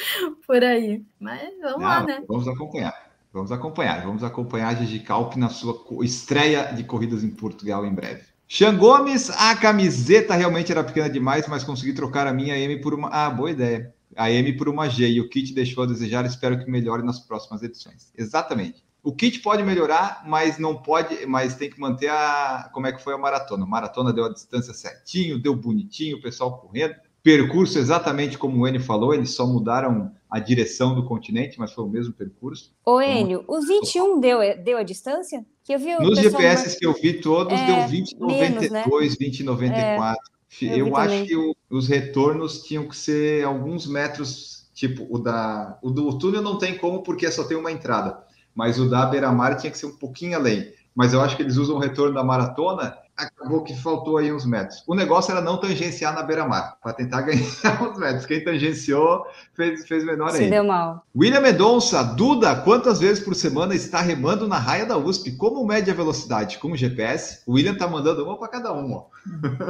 por 0.47 0.65
aí. 0.65 1.05
Mas 1.21 1.51
vamos 1.61 1.83
lá, 1.83 2.01
Não, 2.01 2.07
né? 2.07 2.23
Vamos 2.27 2.49
acompanhar. 2.49 2.95
Vamos 3.37 3.53
acompanhar. 3.53 4.03
Vamos 4.03 4.25
acompanhar 4.25 4.69
a 4.69 4.75
Gigi 4.75 5.01
Calp 5.01 5.37
na 5.37 5.51
sua 5.51 5.79
estreia 6.03 6.73
de 6.73 6.83
corridas 6.83 7.23
em 7.23 7.29
Portugal 7.29 7.85
em 7.85 7.93
breve. 7.93 8.23
Xan 8.49 8.79
Gomes, 8.79 9.29
a 9.29 9.55
camiseta 9.55 10.35
realmente 10.35 10.73
era 10.73 10.83
pequena 10.83 11.11
demais, 11.11 11.47
mas 11.47 11.63
consegui 11.63 11.93
trocar 11.93 12.27
a 12.27 12.33
minha 12.33 12.57
M 12.57 12.81
por 12.81 12.95
uma. 12.95 13.11
Ah, 13.11 13.29
boa 13.29 13.51
ideia. 13.51 13.93
A 14.17 14.31
M 14.31 14.55
por 14.55 14.71
uma 14.71 14.89
G 14.89 15.07
e 15.07 15.21
o 15.21 15.29
kit 15.29 15.53
deixou 15.53 15.85
a 15.85 15.87
desejar. 15.87 16.25
Espero 16.25 16.59
que 16.59 16.71
melhore 16.71 17.03
nas 17.03 17.21
próximas 17.21 17.63
edições. 17.63 18.11
Exatamente. 18.17 18.83
O 19.03 19.13
kit 19.13 19.41
pode 19.41 19.63
melhorar, 19.63 20.23
mas 20.27 20.59
não 20.59 20.75
pode, 20.75 21.27
mas 21.27 21.57
tem 21.57 21.69
que 21.69 21.79
manter 21.79 22.09
a 22.09 22.71
como 22.73 22.87
é 22.87 22.93
que 22.93 23.05
foi 23.05 23.13
a 23.13 23.19
maratona. 23.19 23.65
A 23.65 23.69
maratona 23.69 24.15
deu 24.15 24.25
a 24.25 24.33
distância 24.33 24.73
certinho, 24.73 25.39
deu 25.39 25.55
bonitinho, 25.55 26.17
o 26.17 26.23
pessoal 26.23 26.59
correndo. 26.59 26.95
Percurso 27.27 27.77
exatamente 27.77 28.39
como 28.39 28.63
o 28.63 28.69
Enio 28.69 28.81
falou, 28.81 29.13
eles 29.13 29.31
só 29.31 29.45
mudaram 29.45 30.13
a 30.31 30.39
direção 30.39 30.95
do 30.95 31.05
continente, 31.05 31.59
mas 31.59 31.73
foi 31.73 31.83
o 31.83 31.89
mesmo 31.89 32.13
percurso. 32.13 32.73
Ô, 32.85 33.01
Enio, 33.03 33.43
o 33.49 33.61
21 33.61 34.21
deu, 34.21 34.39
deu 34.63 34.79
a 34.79 34.85
distância? 34.85 35.45
Que 35.65 35.75
eu 35.75 35.79
vi 35.81 35.97
o 35.97 36.03
Nos 36.03 36.21
GPS 36.21 36.79
que 36.79 36.87
eu 36.87 36.93
vi 36.93 37.15
todos, 37.15 37.53
É, 37.59 37.67
deu 37.67 37.89
20, 37.89 38.17
menos, 38.17 38.71
né? 38.71 38.85
92, 38.87 39.17
20, 39.17 39.43
94. 39.43 40.21
eu 40.63 40.87
eu 40.87 40.97
acho 40.97 41.25
que 41.25 41.37
o- 41.37 41.57
os 41.69 41.89
retornos 41.89 42.63
tinham 42.63 42.87
que 42.87 42.97
ser 42.97 43.45
alguns 43.45 43.89
metros, 43.89 44.69
tipo 44.73 45.05
o 45.11 45.19
da. 45.19 45.81
O 45.83 45.91
do 45.91 46.17
túnel 46.21 46.43
não 46.43 46.59
tem 46.59 46.79
como, 46.79 47.03
porque 47.03 47.29
só 47.33 47.43
tem 47.43 47.57
uma 47.57 47.73
entrada. 47.73 48.23
Mas 48.55 48.79
o 48.79 48.89
da 48.89 49.05
Beira-Mar 49.05 49.57
tinha 49.57 49.73
que 49.73 49.79
ser 49.79 49.87
um 49.87 49.97
pouquinho 49.97 50.37
além. 50.37 50.73
Mas 50.95 51.13
eu 51.13 51.21
acho 51.21 51.37
que 51.37 51.43
eles 51.43 51.57
usam 51.57 51.75
o 51.75 51.81
retorno 51.81 52.15
da 52.15 52.23
maratona, 52.23 52.97
acabou 53.17 53.63
que 53.63 53.75
faltou 53.81 54.19
aí 54.19 54.33
uns 54.33 54.45
metros. 54.45 54.83
O 54.87 54.95
negócio 54.95 55.33
era 55.33 55.41
não 55.41 55.57
tangenciar 55.59 56.15
na 56.15 56.23
Beira-Mar, 56.23 56.77
para 56.83 56.93
tentar 56.93 57.23
ganhar 57.23 57.83
uns 57.83 57.99
metros. 57.99 58.27
Quem 58.27 58.45
tangenciou 58.45 59.25
fez, 59.55 59.87
fez 59.87 60.05
menor 60.05 60.31
Se 60.31 60.43
ainda. 60.43 60.51
deu 60.57 60.65
mal. 60.65 61.05
William 61.17 61.41
Medonça, 61.41 62.03
Duda, 62.03 62.55
quantas 62.57 63.01
vezes 63.01 63.25
por 63.25 63.35
semana 63.35 63.75
está 63.75 64.01
remando 64.01 64.47
na 64.47 64.59
raia 64.59 64.85
da 64.85 64.97
USP? 64.99 65.33
Como 65.37 65.67
mede 65.67 65.91
a 65.91 65.95
velocidade? 65.95 66.59
Com 66.59 66.73
o 66.73 66.77
GPS? 66.77 67.43
O 67.47 67.53
William 67.55 67.75
tá 67.77 67.89
mandando 67.89 68.25
uma 68.25 68.37
para 68.39 68.49
cada 68.49 68.73
um, 68.73 68.93
ó. 68.93 69.05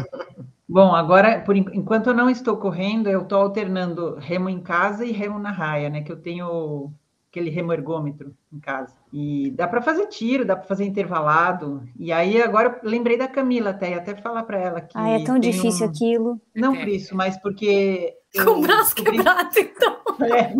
Bom, 0.68 0.94
agora, 0.96 1.40
por 1.42 1.56
en- 1.56 1.70
enquanto 1.74 2.08
eu 2.08 2.14
não 2.14 2.28
estou 2.28 2.56
correndo, 2.56 3.08
eu 3.08 3.22
estou 3.22 3.38
alternando 3.40 4.16
remo 4.18 4.48
em 4.48 4.60
casa 4.60 5.04
e 5.04 5.12
remo 5.12 5.38
na 5.38 5.52
raia, 5.52 5.88
né? 5.88 6.02
Que 6.02 6.10
eu 6.10 6.16
tenho 6.20 6.92
aquele 7.36 7.50
remo 7.50 7.72
ergômetro 7.72 8.34
em 8.50 8.58
casa. 8.58 8.94
E 9.12 9.50
dá 9.50 9.68
para 9.68 9.82
fazer 9.82 10.06
tiro, 10.06 10.44
dá 10.44 10.56
para 10.56 10.66
fazer 10.66 10.84
intervalado. 10.84 11.82
E 11.98 12.10
aí 12.10 12.40
agora 12.40 12.80
eu 12.82 12.88
lembrei 12.90 13.18
da 13.18 13.28
Camila 13.28 13.70
até, 13.70 13.90
ia 13.90 13.98
até 13.98 14.14
falar 14.14 14.42
para 14.44 14.58
ela 14.58 14.80
que 14.80 14.96
Ah, 14.96 15.10
é 15.10 15.24
tão 15.24 15.38
difícil 15.38 15.86
um- 15.86 15.90
aquilo. 15.90 16.40
Não 16.54 16.74
por 16.74 16.88
isso, 16.88 17.14
mas 17.14 17.36
porque 17.40 18.14
Com 18.44 18.58
o 18.58 18.60
braço 18.62 18.94
descobri- 18.94 19.16
quebrado, 19.18 19.50
então. 19.58 19.96
É. 20.26 20.54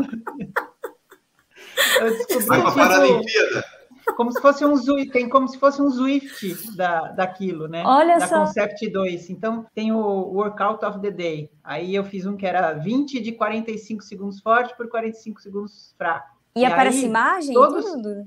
Eu 2.01 2.11
descobri 2.11 2.47
Vai 2.47 2.61
para 2.61 2.69
a 2.69 2.73
tipo, 2.73 2.89
Paralimpíada. 2.89 3.65
como 4.17 4.33
se 4.33 4.41
fosse 4.41 4.65
um 4.67 4.77
Zwift, 4.77 5.13
tem 5.13 5.29
como 5.29 5.49
se 5.49 5.59
fosse 5.59 5.81
um 5.81 5.89
Zwift 5.91 6.77
da, 6.77 7.09
daquilo, 7.13 7.69
né? 7.69 7.83
Olha 7.87 8.19
da 8.19 8.27
só. 8.27 8.41
Concept 8.41 8.89
2. 8.91 9.31
Então 9.31 9.67
tem 9.75 9.93
o 9.93 9.99
Workout 9.99 10.85
of 10.85 11.01
the 11.01 11.11
Day. 11.11 11.51
Aí 11.65 11.95
eu 11.95 12.05
fiz 12.05 12.27
um 12.27 12.37
que 12.37 12.47
era 12.47 12.73
20 12.75 13.21
de 13.21 13.33
45 13.33 14.03
segundos 14.03 14.41
forte 14.41 14.77
por 14.77 14.89
45 14.89 15.41
segundos 15.41 15.95
fraco. 15.99 16.36
E, 16.57 16.61
E 16.61 16.65
aparece 16.65 17.01
aí, 17.01 17.05
imagem 17.05 17.55
todos- 17.55 17.85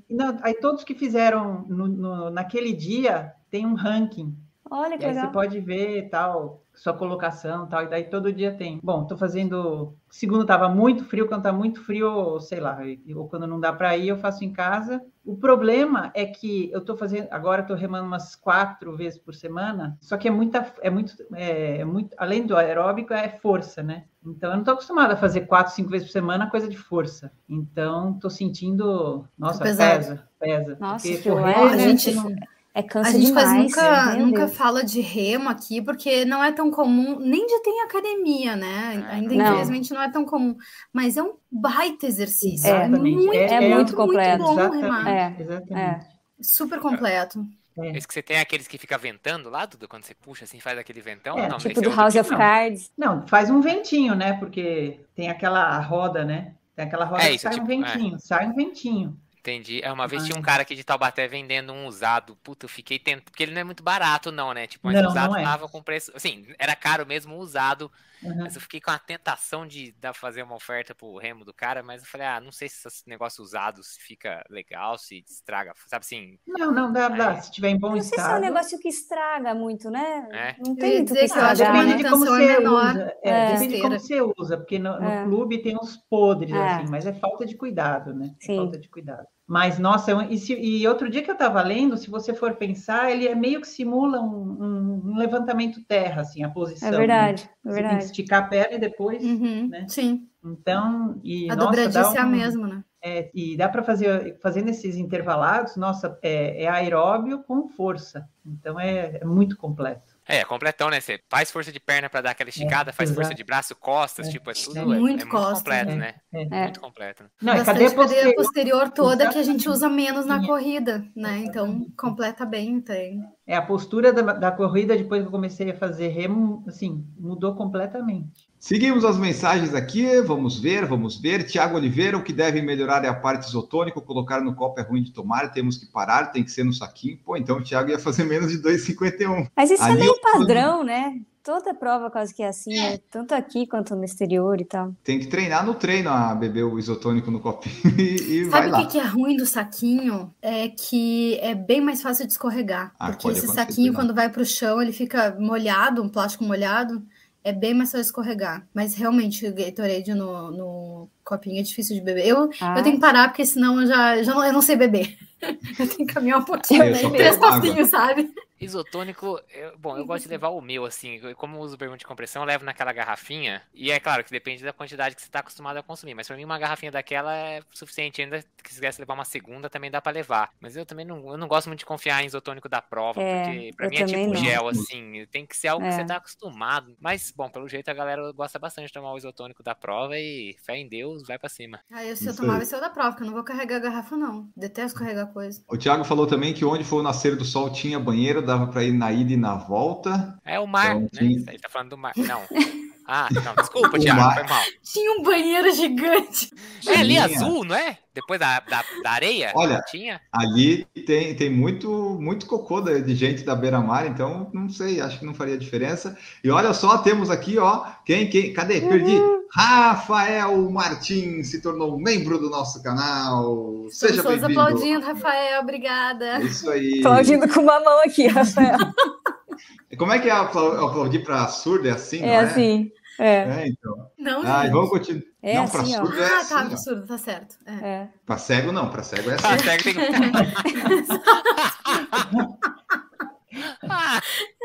não, 0.10 0.38
aí 0.44 0.54
todos 0.54 0.84
que 0.84 0.94
fizeram 0.94 1.66
no- 1.68 1.88
no- 1.88 2.30
naquele 2.30 2.72
dia 2.74 3.34
tem 3.50 3.66
um 3.66 3.74
ranking. 3.74 4.36
Olha 4.72 4.98
que 4.98 5.04
E 5.04 5.08
aí 5.08 5.14
você 5.14 5.20
legal. 5.20 5.32
pode 5.32 5.60
ver 5.60 6.10
tal, 6.10 6.64
sua 6.76 6.94
colocação 6.94 7.68
tal, 7.68 7.84
e 7.84 7.88
daí 7.90 8.04
todo 8.06 8.32
dia 8.32 8.54
tem. 8.56 8.80
Bom, 8.84 9.06
tô 9.06 9.18
fazendo. 9.18 9.94
Segundo 10.10 10.46
tava 10.46 10.70
muito 10.70 11.04
frio, 11.06 11.28
quando 11.28 11.44
tá 11.44 11.52
muito 11.52 11.84
frio, 11.84 12.40
sei 12.40 12.60
lá, 12.60 12.80
ou 13.16 13.28
quando 13.28 13.46
não 13.48 13.60
dá 13.60 13.72
para 13.74 13.96
ir, 13.98 14.08
eu 14.10 14.18
faço 14.18 14.44
em 14.44 14.52
casa. 14.52 15.02
O 15.26 15.36
problema 15.38 16.12
é 16.16 16.26
que 16.26 16.72
eu 16.72 16.82
tô 16.82 16.98
fazendo, 16.98 17.28
agora 17.32 17.62
eu 17.62 17.68
tô 17.68 17.76
remando 17.76 18.06
umas 18.08 18.36
quatro 18.36 18.96
vezes 18.98 19.20
por 19.20 19.36
semana, 19.36 19.98
só 20.02 20.18
que 20.18 20.28
é 20.28 20.32
muita, 20.32 20.74
é 20.82 20.90
muito, 20.90 21.14
é, 21.36 21.78
é 21.80 21.86
muito, 21.86 22.16
além 22.18 22.46
do 22.46 22.56
aeróbico, 22.58 23.14
é 23.14 23.30
força, 23.30 23.84
né? 23.84 24.06
Então 24.26 24.52
eu 24.52 24.58
não 24.58 24.64
tô 24.64 24.72
acostumada 24.72 25.14
a 25.14 25.18
fazer 25.18 25.42
quatro, 25.42 25.74
cinco 25.74 25.90
vezes 25.90 26.08
por 26.08 26.14
semana 26.14 26.50
coisa 26.50 26.68
de 26.68 26.78
força. 26.78 27.32
Então 27.48 28.14
tô 28.20 28.30
sentindo, 28.30 29.26
nossa, 29.38 29.64
pesado. 29.64 29.98
pesa, 30.00 30.24
pesa. 30.40 30.78
Nossa, 30.80 31.08
Porque 31.08 31.18
Fio, 31.22 31.34
correr, 31.36 31.54
é, 31.54 31.56
né, 31.56 31.72
a 31.72 31.78
gente- 31.78 32.12
não- 32.16 32.36
É 32.74 32.84
cansa 32.84 33.10
A 33.10 33.12
gente 33.14 33.26
demais. 33.26 33.46
quase 33.48 33.58
nunca, 33.58 34.16
nunca 34.16 34.48
fala 34.48 34.84
de 34.84 35.02
remo 35.02 35.50
aqui, 35.50 35.82
porque 35.82 36.24
não 36.24 36.44
é 36.44 36.52
tão 36.52 36.70
comum, 36.70 37.20
nem 37.20 37.46
de 37.46 37.60
ter 37.64 37.72
em 37.72 37.82
academia, 37.82 38.56
né? 38.56 39.06
Ainda, 39.10 39.34
Não. 39.36 39.46
infelizmente, 39.54 39.92
não 39.94 40.02
é 40.02 40.10
tão 40.12 40.24
comum. 40.24 40.56
Mas 40.94 41.18
é 41.18 41.24
um 41.24 41.34
baita 41.52 42.06
exercício. 42.06 42.70
É. 42.70 42.84
É 42.84 42.88
muito, 42.88 43.34
É- 43.34 43.54
é 43.56 43.76
muito 43.76 43.96
completo. 43.96 44.44
Muito 44.44 44.56
bom 44.56 44.62
Exatamente, 44.62 44.82
remar. 44.84 45.10
É, 45.10 45.36
exatamente. 45.40 46.06
Super 46.42 46.80
completo. 46.80 47.46
É. 47.82 47.98
Esse 47.98 48.08
que 48.08 48.14
você 48.14 48.22
tem 48.22 48.38
é 48.38 48.42
aqueles 48.42 48.68
que 48.68 48.78
fica 48.78 48.98
ventando 48.98 49.50
lá, 49.50 49.66
Duda, 49.66 49.88
quando 49.88 50.04
você 50.04 50.14
puxa 50.14 50.44
assim, 50.46 50.60
faz 50.60 50.78
aquele 50.78 51.02
ventão? 51.02 51.38
É, 51.40 51.48
não, 51.48 51.58
Tipo 51.58 51.80
é 51.80 51.84
do 51.84 51.90
House 51.90 52.14
tipo. 52.14 52.22
of 52.26 52.32
não. 52.32 52.38
Cards. 52.38 52.92
Não, 52.98 53.28
faz 53.28 53.50
um 53.50 53.62
ventinho, 53.62 54.16
né? 54.16 54.34
Porque 54.34 55.00
tem 55.16 55.30
aquela 55.30 55.80
roda, 55.80 56.24
né? 56.26 56.54
Tem 56.76 56.86
aquela 56.86 57.06
roda 57.06 57.24
É 57.24 57.30
que 57.30 57.36
isso, 57.36 57.44
sai 57.44 57.54
um 57.54 57.56
tipo, 57.56 57.68
ventinho, 57.68 58.20
sai 58.20 58.48
um 58.48 58.54
ventinho. 58.54 59.18
Entendi. 59.50 59.82
É, 59.84 59.92
uma 59.92 60.08
vez 60.08 60.24
Ah. 60.24 60.26
tinha 60.28 60.38
um 60.38 60.42
cara 60.42 60.62
aqui 60.62 60.76
de 60.76 60.84
Taubaté 60.84 61.28
vendendo 61.28 61.74
um 61.74 61.86
usado. 61.88 62.36
Puta, 62.38 62.66
eu 62.66 62.70
fiquei 62.70 63.00
tentando. 63.00 63.24
Porque 63.26 63.44
ele 63.44 63.54
não 63.54 63.62
é 63.62 63.64
muito 63.64 63.84
barato, 63.84 64.32
não, 64.32 64.54
né? 64.54 64.68
Tipo, 64.68 64.88
mas 64.88 65.02
Não, 65.02 65.10
usado 65.10 65.32
não 65.34 65.40
é. 65.40 65.44
tava 65.44 65.68
com 65.68 65.82
preço. 65.82 66.12
Assim, 66.16 66.46
era 66.60 66.76
caro 66.76 67.06
mesmo 67.06 67.36
o 67.36 67.40
usado. 67.40 67.92
Uhum. 68.22 68.36
Mas 68.40 68.54
eu 68.56 68.62
fiquei 68.62 68.82
com 68.82 68.92
a 68.92 69.00
tentação 69.00 69.66
de 69.66 69.94
dar, 69.94 70.14
fazer 70.14 70.44
uma 70.44 70.54
oferta 70.56 70.94
pro 70.94 71.16
remo 71.18 71.46
do 71.46 71.54
cara. 71.54 71.82
Mas 71.82 72.02
eu 72.02 72.08
falei, 72.08 72.28
ah, 72.28 72.42
não 72.42 72.52
sei 72.52 72.68
se 72.68 72.86
esse 72.86 73.08
negócio 73.08 73.42
usado 73.42 73.82
se 73.82 73.98
fica 74.02 74.44
legal, 74.50 74.98
se 74.98 75.24
estraga. 75.26 75.74
Sabe 75.88 76.04
assim? 76.04 76.38
Não, 76.46 76.70
não, 76.72 76.92
dá, 76.92 77.08
dá. 77.08 77.32
É. 77.32 77.42
Se 77.42 77.50
tiver 77.52 77.70
em 77.70 77.80
bom 77.80 77.92
Não 77.96 78.02
sei 78.02 78.10
se 78.10 78.16
é 78.16 78.18
um 78.18 78.26
estado. 78.26 78.42
negócio 78.42 78.78
que 78.80 78.90
estraga 78.90 79.56
muito, 79.56 79.90
né? 79.90 80.28
É. 80.34 80.56
Não 80.60 80.76
tem 80.76 80.98
muito 80.98 81.14
que 81.14 81.20
estragar, 81.22 81.56
Depende 81.56 81.92
né? 81.92 81.96
de 81.96 82.10
como 82.10 82.26
é 82.26 82.28
você 82.30 82.58
menor. 82.60 82.90
usa. 82.92 83.14
É, 83.24 83.30
É. 83.30 83.54
Depende 83.54 83.76
de 83.76 83.82
como 83.82 84.00
você 84.00 84.22
usa, 84.38 84.58
porque 84.58 84.78
no, 84.80 85.00
no 85.00 85.10
É. 85.10 85.24
clube 85.24 85.62
tem 85.62 85.78
uns 85.78 85.96
podres, 85.96 86.52
É. 86.54 86.68
assim, 86.76 86.88
mas 86.92 87.06
é 87.06 87.14
falta 87.14 87.46
de 87.46 87.56
cuidado, 87.56 88.14
né? 88.14 88.36
É 88.42 88.46
Sim. 88.46 88.58
falta 88.58 88.78
de 88.78 88.90
cuidado. 88.90 89.26
Mas, 89.50 89.80
nossa, 89.80 90.12
eu- 90.12 90.22
e, 90.22 90.38
se- 90.38 90.54
e 90.54 90.88
outro 90.88 91.10
dia 91.10 91.24
que 91.24 91.30
eu 91.32 91.34
estava 91.34 91.60
lendo, 91.64 91.98
se 91.98 92.08
você 92.08 92.36
for 92.36 92.54
pensar, 92.54 93.10
ele 93.12 93.28
é 93.28 93.34
meio 93.34 93.60
que 93.60 93.68
simula 93.68 94.22
um, 94.22 94.52
um- 94.64 95.02
um 95.12 95.18
levantamento 95.18 95.84
terra, 95.88 96.22
assim, 96.22 96.44
a 96.44 96.50
posição. 96.50 96.88
É 96.88 96.92
né? 96.92 96.98
verdade, 97.00 97.44
é 97.44 97.48
Você 97.48 97.50
tem 97.50 97.74
que 97.74 97.82
verdade. 97.82 98.04
esticar 98.06 98.44
a 98.44 98.48
perna 98.48 98.76
e 98.76 98.80
depois, 98.80 99.24
Uhum, 99.24 99.68
né? 99.70 99.86
Sim. 99.90 100.28
Então, 100.46 101.20
e 101.24 101.50
A 101.50 101.56
nossa, 101.56 101.66
dobradice 101.68 101.94
dá 102.00 102.20
é 102.20 102.22
a 102.22 102.26
um- 102.28 102.30
mesma, 102.30 102.68
né? 102.68 102.84
É, 103.02 103.32
e 103.34 103.58
dá 103.58 103.68
para 103.70 103.82
fazer, 103.82 104.38
fazendo 104.40 104.70
esses 104.70 104.98
intervalados, 104.98 105.76
nossa, 105.78 106.20
é, 106.22 106.64
é 106.66 106.68
aeróbio 106.68 107.42
com 107.44 107.68
força. 107.70 108.28
Então 108.46 108.80
é, 108.80 109.18
é 109.22 109.26
muito 109.26 109.58
completo. 109.58 110.16
É, 110.30 110.46
completão, 110.46 110.92
né? 110.92 111.02
Você 111.02 111.20
faz 111.28 111.50
força 111.50 111.72
de 111.72 111.80
perna 111.80 112.08
pra 112.08 112.22
dar 112.22 112.32
aquela 112.32 112.50
esticada, 112.52 112.94
faz 112.94 113.10
força 113.12 113.34
de 113.34 113.44
braço, 113.44 113.76
costas, 113.76 114.28
É, 114.28 114.32
tipo, 114.32 114.52
é 114.52 114.54
tudo. 114.54 114.78
é 114.78 114.82
É, 114.82 114.86
muito 114.86 115.26
é 115.26 115.28
costas, 115.30 115.58
completo, 115.58 115.92
é. 115.92 115.96
né? 115.96 116.16
É. 116.32 116.42
É. 116.44 116.64
Muito 116.66 116.80
completo. 116.80 117.24
né? 117.24 117.30
Não, 117.42 117.54
Bastante 117.56 117.66
cadeia 117.66 117.90
cadeia 117.90 118.36
posterior? 118.36 118.36
posterior 118.36 118.90
toda 118.92 119.30
que 119.30 119.40
a 119.40 119.44
gente 119.44 119.68
usa 119.68 119.90
menos 119.90 120.28
na 120.28 120.46
corrida, 120.46 121.04
né? 121.16 121.40
Então, 121.40 121.86
completa 121.98 122.46
bem 122.46 122.78
o 122.78 122.82
treino. 122.84 123.24
É, 123.50 123.56
a 123.56 123.64
postura 123.64 124.14
da, 124.14 124.22
da 124.22 124.52
corrida, 124.52 124.96
depois 124.96 125.22
que 125.24 125.28
eu 125.28 125.32
comecei 125.32 125.72
a 125.72 125.76
fazer 125.76 126.10
remo, 126.10 126.64
assim, 126.68 127.04
mudou 127.20 127.56
completamente. 127.56 128.48
Seguimos 128.60 129.04
as 129.04 129.18
mensagens 129.18 129.74
aqui, 129.74 130.22
vamos 130.22 130.60
ver, 130.60 130.86
vamos 130.86 131.20
ver. 131.20 131.44
Tiago 131.48 131.76
Oliveira, 131.76 132.16
o 132.16 132.22
que 132.24 132.32
deve 132.32 132.62
melhorar 132.62 133.04
é 133.04 133.08
a 133.08 133.14
parte 133.14 133.48
isotônica, 133.48 134.00
colocar 134.02 134.40
no 134.40 134.54
copo 134.54 134.80
é 134.80 134.84
ruim 134.84 135.02
de 135.02 135.12
tomar, 135.12 135.52
temos 135.52 135.78
que 135.80 135.88
parar, 135.88 136.28
tem 136.28 136.44
que 136.44 136.52
ser 136.52 136.64
no 136.64 136.72
saquinho. 136.72 137.18
Pô, 137.26 137.36
então 137.36 137.58
o 137.58 137.64
Tiago 137.64 137.90
ia 137.90 137.98
fazer 137.98 138.24
menos 138.24 138.52
de 138.52 138.60
2,51. 138.62 139.48
Mas 139.58 139.72
isso 139.72 139.82
é 139.82 139.86
Ali 139.88 140.00
meio 140.02 140.12
eu- 140.12 140.22
padrão, 140.22 140.84
né? 140.84 141.20
Toda 141.44 141.74
prova 141.74 142.12
quase 142.12 142.34
que 142.34 142.44
é 142.44 142.50
assim, 142.50 142.76
né? 142.76 143.00
Tanto 143.10 143.34
aqui 143.34 143.66
quanto 143.66 143.96
no 143.96 144.04
exterior 144.04 144.60
e 144.60 144.66
tal. 144.66 144.94
Tem 145.04 145.20
que 145.20 145.28
treinar 145.28 145.66
no 145.66 145.74
treino 145.74 146.10
a 146.10 146.36
beber 146.36 146.64
o 146.64 146.78
isotônico 146.78 147.32
no 147.32 147.40
copinho 147.40 147.74
e, 147.98 148.40
e 148.40 148.44
vai 148.44 148.62
Sabe 148.64 148.68
o 148.68 148.72
lá. 148.72 148.86
que, 148.88 149.00
é 149.00 149.04
ruim 149.04 149.38
do 149.38 149.46
saquinho? 149.46 150.34
É 150.42 150.68
que 150.68 151.38
é 151.42 151.56
bem 151.56 151.82
mais 151.82 152.02
fácil 152.02 152.26
de 152.28 152.34
escorregar. 152.34 152.94
Ah, 153.00 153.12
porque 153.12 153.30
esse 153.30 153.48
saquinho, 153.48 153.94
quando 153.94 154.14
vai 154.14 154.30
pro 154.30 154.46
chão, 154.46 154.82
ele 154.82 154.92
fica 154.92 155.36
molhado, 155.40 156.04
um 156.04 156.10
plástico 156.10 156.44
molhado, 156.44 157.02
é 157.44 157.54
bem 157.54 157.74
mais 157.74 157.90
fácil 157.90 158.02
de 158.04 158.08
escorregar. 158.08 158.68
Mas 158.74 158.96
realmente, 158.96 159.48
o 159.48 159.54
Gatorade 159.54 160.14
no, 160.14 160.52
no 160.52 161.10
copinho 161.24 161.60
é 161.60 161.64
difícil 161.64 161.96
de 161.96 162.02
beber. 162.02 162.28
Eu, 162.28 162.50
Ah, 162.60 162.76
eu 162.78 162.84
tenho 162.84 162.96
que 162.96 163.02
parar, 163.02 163.30
porque 163.30 163.46
senão 163.46 163.82
eu 163.82 163.88
já, 163.88 164.22
já 164.24 164.34
não, 164.34 164.46
eu 164.46 164.54
não 164.54 164.62
sei 164.62 164.76
beber. 164.76 165.18
eu 165.42 165.88
tenho 165.88 166.06
que 166.06 166.14
caminhar 166.14 166.40
um 166.40 166.44
pouquinho, 166.46 166.84
Eu 166.84 167.10
né? 167.10 167.18
três 167.18 167.38
passinhos, 167.38 167.90
sabe? 167.90 168.30
Isotônico, 168.60 169.40
eu- 169.50 169.78
bom, 169.78 169.98
eu 169.98 170.06
gosto 170.06 170.24
de 170.24 170.30
levar 170.30 170.50
o 170.50 170.60
meu, 170.60 170.84
assim, 170.84 171.20
como 171.36 171.56
eu 171.56 171.62
uso 171.62 171.78
bermuda 171.78 171.98
de 171.98 172.06
compressão, 172.06 172.42
eu 172.42 172.46
levo 172.46 172.66
naquela 172.66 172.92
garrafinha, 172.92 173.62
e 173.74 173.90
é 173.90 174.00
claro 174.02 174.22
que 174.22 174.32
depende 174.32 174.64
da 174.64 174.74
quantidade 174.74 175.16
que 175.16 175.22
você 175.22 175.28
está 175.30 175.40
acostumado 175.40 175.78
a 175.78 175.84
consumir, 175.84 176.14
mas 176.14 176.28
pra 176.28 176.36
mim 176.36 176.44
uma 176.44 176.60
garrafinha 176.60 176.92
daquela 176.92 177.34
é 177.34 177.62
suficiente, 177.72 178.22
ainda 178.22 178.40
que 178.62 178.70
se 178.74 178.76
quisesse 178.76 179.00
levar 179.00 179.14
uma 179.14 179.24
segunda 179.24 179.70
também 179.70 179.90
dá 179.90 180.02
pra 180.02 180.12
levar, 180.12 180.52
mas 180.60 180.76
eu 180.76 180.86
também 180.86 181.06
não, 181.06 181.30
eu 181.32 181.38
não 181.38 181.48
gosto 181.48 181.68
muito 181.68 181.80
de 181.80 181.86
confiar 181.86 182.22
em 182.22 182.26
isotônico 182.26 182.68
da 182.68 182.82
prova, 182.82 183.22
É, 183.22 183.24
porque 183.24 183.72
pra 183.78 183.86
eu 183.86 183.90
mim 183.90 183.98
é 183.98 184.04
tipo 184.04 184.28
não. 184.28 184.36
gel, 184.36 184.68
assim, 184.68 185.26
tem 185.32 185.46
que 185.46 185.56
ser 185.56 185.70
algo 185.70 185.88
que 185.88 185.94
É. 185.94 185.96
você 185.96 186.04
tá 186.04 186.18
acostumado, 186.18 186.98
mas, 187.00 187.32
bom, 187.34 187.50
pelo 187.50 187.68
jeito 187.70 187.88
a 187.90 187.94
galera 187.94 188.30
gosta 188.34 188.60
bastante 188.60 188.88
de 188.88 188.94
tomar 188.94 189.14
o 189.14 189.18
isotônico 189.18 189.64
da 189.64 189.74
prova 189.74 190.18
e 190.18 190.56
fé 190.66 190.76
em 190.76 190.88
Deus, 190.90 191.24
vai 191.26 191.40
pra 191.40 191.48
cima. 191.50 191.80
Se 192.18 192.28
eu 192.28 192.32
Isso 192.32 192.36
tomar, 192.36 192.54
aí. 192.54 192.58
vai 192.58 192.66
ser 192.66 192.76
o 192.76 192.82
da 192.82 192.90
prova, 192.90 193.16
que 193.16 193.22
eu 193.24 193.28
não 193.28 193.34
vou 193.34 193.44
carregar 193.44 193.78
a 193.78 193.80
garrafa, 193.80 194.18
não. 194.18 194.50
Detesto 194.56 195.00
carregar 195.00 195.28
coisa. 195.28 195.64
O 195.70 195.78
Thiago 195.78 196.04
falou 196.04 196.28
também 196.28 196.54
que 196.54 196.66
onde 196.66 196.84
foi 196.84 197.00
o 197.00 197.04
nascer 197.04 197.36
do 197.38 197.46
sol 197.46 197.72
tinha 197.72 198.00
banheiro, 198.00 198.42
dava 198.50 198.68
para 198.68 198.84
ir 198.84 198.94
na 198.94 199.12
ida 199.12 199.34
e 199.34 199.38
na 199.38 199.56
volta. 199.56 200.38
É 200.46 200.60
o 200.60 200.68
mar, 200.68 200.96
Então, 200.96 201.02
né? 201.02 201.10
sim. 201.14 201.46
Ele 201.48 201.60
tá 201.60 201.70
falando 201.70 201.90
do 201.92 201.98
mar, 201.98 202.14
não. 202.18 202.42
Ah, 203.12 203.28
não, 203.44 203.56
desculpa, 203.56 203.98
O 203.98 204.00
Thiago, 204.00 204.22
Mar- 204.22 204.36
foi 204.36 204.44
mal. 204.44 204.64
Tinha 204.84 205.12
um 205.20 205.24
banheiro 205.24 205.74
gigante. 205.74 206.52
É 206.88 206.92
ali 206.98 207.16
Tinha. 207.16 207.26
azul, 207.26 207.66
não 207.66 207.76
é? 207.76 207.98
Depois 208.14 208.40
da, 208.40 208.60
da, 208.60 208.84
da 209.02 209.12
areia? 209.12 209.52
Olha, 209.56 209.82
Tinha? 209.90 210.22
Ali 210.32 210.86
tem, 211.08 211.34
tem 211.36 211.50
muito, 211.50 211.90
muito 212.22 212.46
cocô 212.46 212.82
de 212.82 213.16
gente 213.16 213.44
da 213.44 213.56
beira-mar, 213.56 214.06
então 214.06 214.52
não 214.54 214.70
sei, 214.70 215.02
acho 215.02 215.18
que 215.18 215.26
não 215.26 215.34
faria 215.34 215.58
diferença. 215.58 216.16
E 216.44 216.52
olha 216.52 216.72
só, 216.72 217.00
temos 217.00 217.32
aqui, 217.32 217.58
ó, 217.58 217.86
quem, 218.06 218.30
quem, 218.30 218.54
cadê? 218.54 218.80
Perdi. 218.82 219.18
Rafael 219.52 220.70
Martins 220.70 221.50
se 221.50 221.62
tornou 221.64 221.98
membro 222.00 222.38
do 222.38 222.50
nosso 222.52 222.84
canal. 222.84 223.86
Seja 223.90 224.22
bem-vindo. 224.22 224.46
aplaudindo, 224.60 225.04
Rafael, 225.06 225.62
obrigada. 225.62 226.26
É 226.38 226.42
Isso 226.44 226.70
aí. 226.70 227.00
Aplaudindo 227.00 227.48
com 227.52 227.62
uma 227.62 227.80
mão 227.80 228.02
aqui, 228.04 228.28
Rafael. 228.28 228.78
Como 229.98 230.12
é 230.14 230.20
que 230.20 230.30
é 230.30 230.32
apla- 230.32 230.86
aplaudir 230.86 231.24
para 231.24 231.48
surdo? 231.48 231.88
É 231.88 231.92
assim, 231.92 232.20
É 232.20 232.28
não 232.28 232.34
é? 232.34 232.40
assim. 232.42 232.92
É. 233.20 233.64
É, 233.64 233.68
então. 233.68 234.10
Não, 234.18 234.42
Ah, 234.44 234.62
e 234.62 234.64
gente. 234.64 234.72
vamos 234.74 234.90
continuar. 234.90 235.24
É 235.42 235.56
não, 235.56 235.64
assim, 235.66 235.96
ó. 235.98 236.06
surdo 236.06 236.22
é 236.22 236.26
Ah, 236.26 236.38
assim. 236.40 236.50
tá, 236.50 236.56
ó. 236.56 236.60
absurdo, 236.62 237.08
tá 237.08 237.18
certo. 237.18 237.56
É. 237.66 237.74
É. 237.88 238.10
Para 238.26 238.38
cego 238.38 238.72
não, 238.72 238.90
para 238.90 239.04
cego 239.04 239.30
é 239.30 239.36
assim. 239.36 239.46
Ah, 239.48 239.60
sério, 239.60 239.84
tem... 239.84 239.96
ah, 243.90 244.22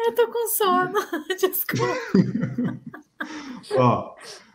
Eu 0.06 0.14
tô 0.14 0.28
com 0.28 0.48
sono. 0.48 0.92
Desculpa. 1.40 1.94
Ó, 3.76 4.14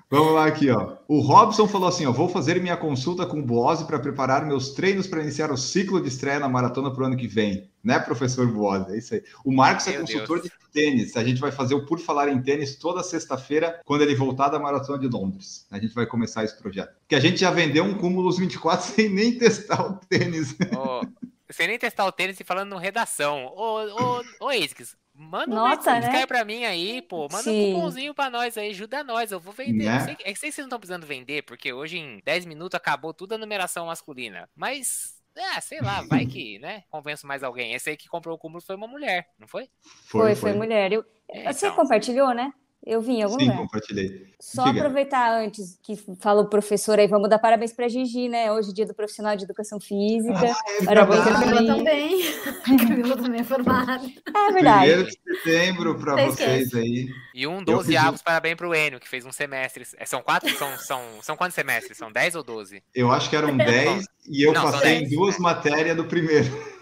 vamos 0.10 0.34
lá 0.34 0.46
aqui, 0.46 0.70
ó. 0.70 0.98
O 1.08 1.20
Robson 1.20 1.68
falou 1.68 1.88
assim, 1.88 2.06
ó, 2.06 2.12
vou 2.12 2.28
fazer 2.28 2.62
minha 2.62 2.76
consulta 2.76 3.26
com 3.26 3.40
o 3.40 3.46
Boase 3.46 3.86
para 3.86 4.00
preparar 4.00 4.46
meus 4.46 4.72
treinos 4.72 5.08
para 5.08 5.22
iniciar 5.22 5.52
o 5.52 5.58
ciclo 5.58 6.02
de 6.02 6.08
estreia 6.08 6.40
na 6.40 6.50
maratona 6.50 6.92
para 6.92 7.04
o 7.04 7.06
ano 7.06 7.18
que 7.18 7.28
vem. 7.28 7.70
Né, 7.84 7.98
professor 8.00 8.46
Boase? 8.52 8.94
É 8.94 8.98
isso 8.98 9.14
aí. 9.14 9.24
O 9.46 9.52
Marcos 9.52 9.88
é 9.88 9.92
Meu 9.92 10.02
consultor 10.02 10.42
Deus. 10.42 10.50
de 10.50 10.72
tênis. 10.72 11.16
A 11.16 11.24
gente 11.24 11.40
vai 11.40 11.52
fazer 11.52 11.76
o 11.76 11.86
Por 11.86 12.00
Falar 12.00 12.30
em 12.30 12.42
Tênis 12.42 12.76
toda 12.76 13.02
sexta-feira, 13.04 13.80
quando 13.86 14.02
ele 14.02 14.16
voltar 14.16 14.50
da 14.50 14.60
maratona 14.60 15.00
de 15.00 15.08
Londres. 15.08 15.66
A 15.72 15.80
gente 15.80 15.94
vai 15.94 16.06
começar 16.06 16.44
esse 16.44 16.58
projeto. 16.58 16.94
Que 17.08 17.16
a 17.16 17.20
gente 17.20 17.40
já 17.40 17.52
vendeu 17.52 17.84
um 17.84 17.94
cúmulo 17.94 18.32
24 18.32 18.86
sem 18.96 19.10
nem 19.10 19.38
testar 19.38 19.82
o 19.86 19.96
tênis. 20.08 20.56
ô, 20.76 21.06
sem 21.50 21.68
nem 21.68 21.80
testar 21.80 22.06
o 22.06 22.12
tênis 22.12 22.40
e 22.40 22.44
falando 22.44 22.78
redação. 22.78 23.46
Ô, 23.56 23.86
ô, 23.86 24.46
ô 24.46 24.52
Esques, 24.52 24.96
manda 25.20 25.52
um 25.52 25.56
Nota, 25.56 25.96
Nota, 25.96 26.00
né? 26.12 26.26
pra 26.26 26.46
mim 26.46 26.64
aí, 26.66 27.02
pô. 27.02 27.24
Manda 27.32 27.44
Sim. 27.44 27.72
um 27.72 27.76
cupomzinho 27.76 28.14
pra 28.14 28.30
nós 28.30 28.58
aí, 28.58 28.70
ajuda 28.70 29.04
nós. 29.04 29.32
Eu 29.32 29.40
vou 29.40 29.54
vender. 29.54 29.86
Né? 29.86 29.98
Eu 29.98 30.02
sei, 30.02 30.14
é 30.14 30.34
que 30.34 30.40
sei 30.40 30.50
que 30.50 30.56
vocês 30.56 30.58
não 30.60 30.66
estão 30.66 30.80
precisando 30.80 31.06
vender, 31.06 31.44
porque 31.44 31.72
hoje 31.74 31.98
em 31.98 32.22
10 32.26 32.46
minutos 32.46 32.76
acabou 32.76 33.14
tudo 33.14 33.36
a 33.36 33.38
numeração 33.38 33.86
masculina. 33.88 34.50
Mas. 34.56 35.18
É, 35.36 35.62
sei 35.62 35.80
lá, 35.80 36.02
vai 36.02 36.26
que, 36.26 36.58
né? 36.60 36.84
Convenço 36.90 37.26
mais 37.28 37.44
alguém. 37.44 37.74
Esse 37.74 37.92
aí 37.92 37.96
que 37.98 38.10
comprou 38.10 38.36
o 38.36 38.38
cúmulo 38.38 38.62
foi 38.62 38.76
uma 38.76 38.88
mulher, 38.88 39.30
não 39.38 39.48
foi? 39.48 39.70
Foi, 40.08 40.36
foi, 40.36 40.54
mulher. 40.54 40.92
Eu, 40.92 41.06
É, 41.30 41.52
Você 41.54 41.68
então. 41.68 41.76
compartilhou, 41.78 42.34
né? 42.34 42.52
Eu 42.86 43.02
vi 43.02 43.12
em 43.18 43.24
algum 43.24 43.38
Sim, 43.38 43.46
lugar. 43.46 43.58
compartilhei. 43.58 44.30
Só 44.40 44.64
Diga. 44.66 44.80
aproveitar 44.80 45.32
antes 45.38 45.78
que 45.84 45.98
fala 46.22 46.42
o 46.42 46.50
professor 46.50 46.98
aí, 46.98 47.08
vamos 47.08 47.30
dar 47.30 47.38
parabéns 47.38 47.74
para 47.74 47.90
Gigi, 47.90 48.30
né? 48.30 48.52
Hoje, 48.54 48.74
dia 48.74 48.86
do 48.86 48.94
profissional 48.94 49.36
de 49.36 49.44
educação 49.44 49.80
física. 49.82 50.56
é 50.80 50.86
parabéns 50.86 51.28
a 51.28 51.34
Camila 51.34 51.76
também. 51.76 52.22
A 52.48 52.78
Camila 52.88 53.18
também 53.18 53.42
é 53.42 53.44
formada. 53.44 54.06
É 54.06 54.52
verdade. 54.54 54.80
Primeiro 54.88 55.04
de 55.06 55.18
setembro 55.44 56.00
para 56.00 56.16
Você 56.26 56.46
vocês 56.46 56.74
aí. 56.74 57.10
E 57.36 57.46
um 57.46 57.60
Eu 57.60 57.66
12 57.66 57.92
fiz 57.92 58.02
um- 58.02 58.08
avos, 58.08 58.22
parabéns 58.22 58.56
pro 58.56 58.74
Enio, 58.74 59.00
que 59.00 59.10
fez 59.10 59.26
um 59.26 59.32
semestre. 59.32 59.86
É, 59.98 60.06
São 60.06 60.22
quatro? 60.22 60.50
São, 60.58 60.78
são, 60.78 61.02
são 61.22 61.36
quantos 61.36 61.56
semestres? 61.56 61.98
São 61.98 62.10
10 62.12 62.36
ou 62.36 62.44
12? 62.44 62.82
Eu 62.96 63.12
acho 63.12 63.30
que 63.30 63.36
eram 63.36 63.56
10 63.58 64.06
e 64.26 64.48
eu 64.48 64.54
Não, 64.54 64.64
passei 64.64 64.96
em 64.96 65.00
10, 65.02 65.12
duas 65.12 65.36
né? 65.36 65.42
matérias 65.42 65.98
do 65.98 66.06
primeiro. 66.06 66.79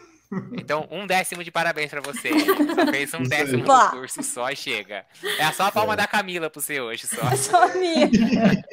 Então, 0.54 0.88
um 0.92 1.08
décimo 1.08 1.44
de 1.44 1.52
parabéns 1.52 1.90
pra 1.90 2.02
você. 2.02 2.30
Só 2.30 2.92
fez 2.92 3.14
um 3.14 3.24
décimo 3.24 3.64
do 3.64 3.90
curso 3.92 4.24
só 4.24 4.50
e 4.50 4.56
chega. 4.56 5.06
É 5.40 5.52
só 5.52 5.68
a 5.68 5.72
palma 5.72 5.96
da 5.96 6.08
Camila 6.08 6.50
pro 6.50 6.62
você 6.62 6.82
hoje, 6.82 7.08
só. 7.08 7.28
É 7.30 7.36
só 7.36 7.68
minha. 7.78 8.10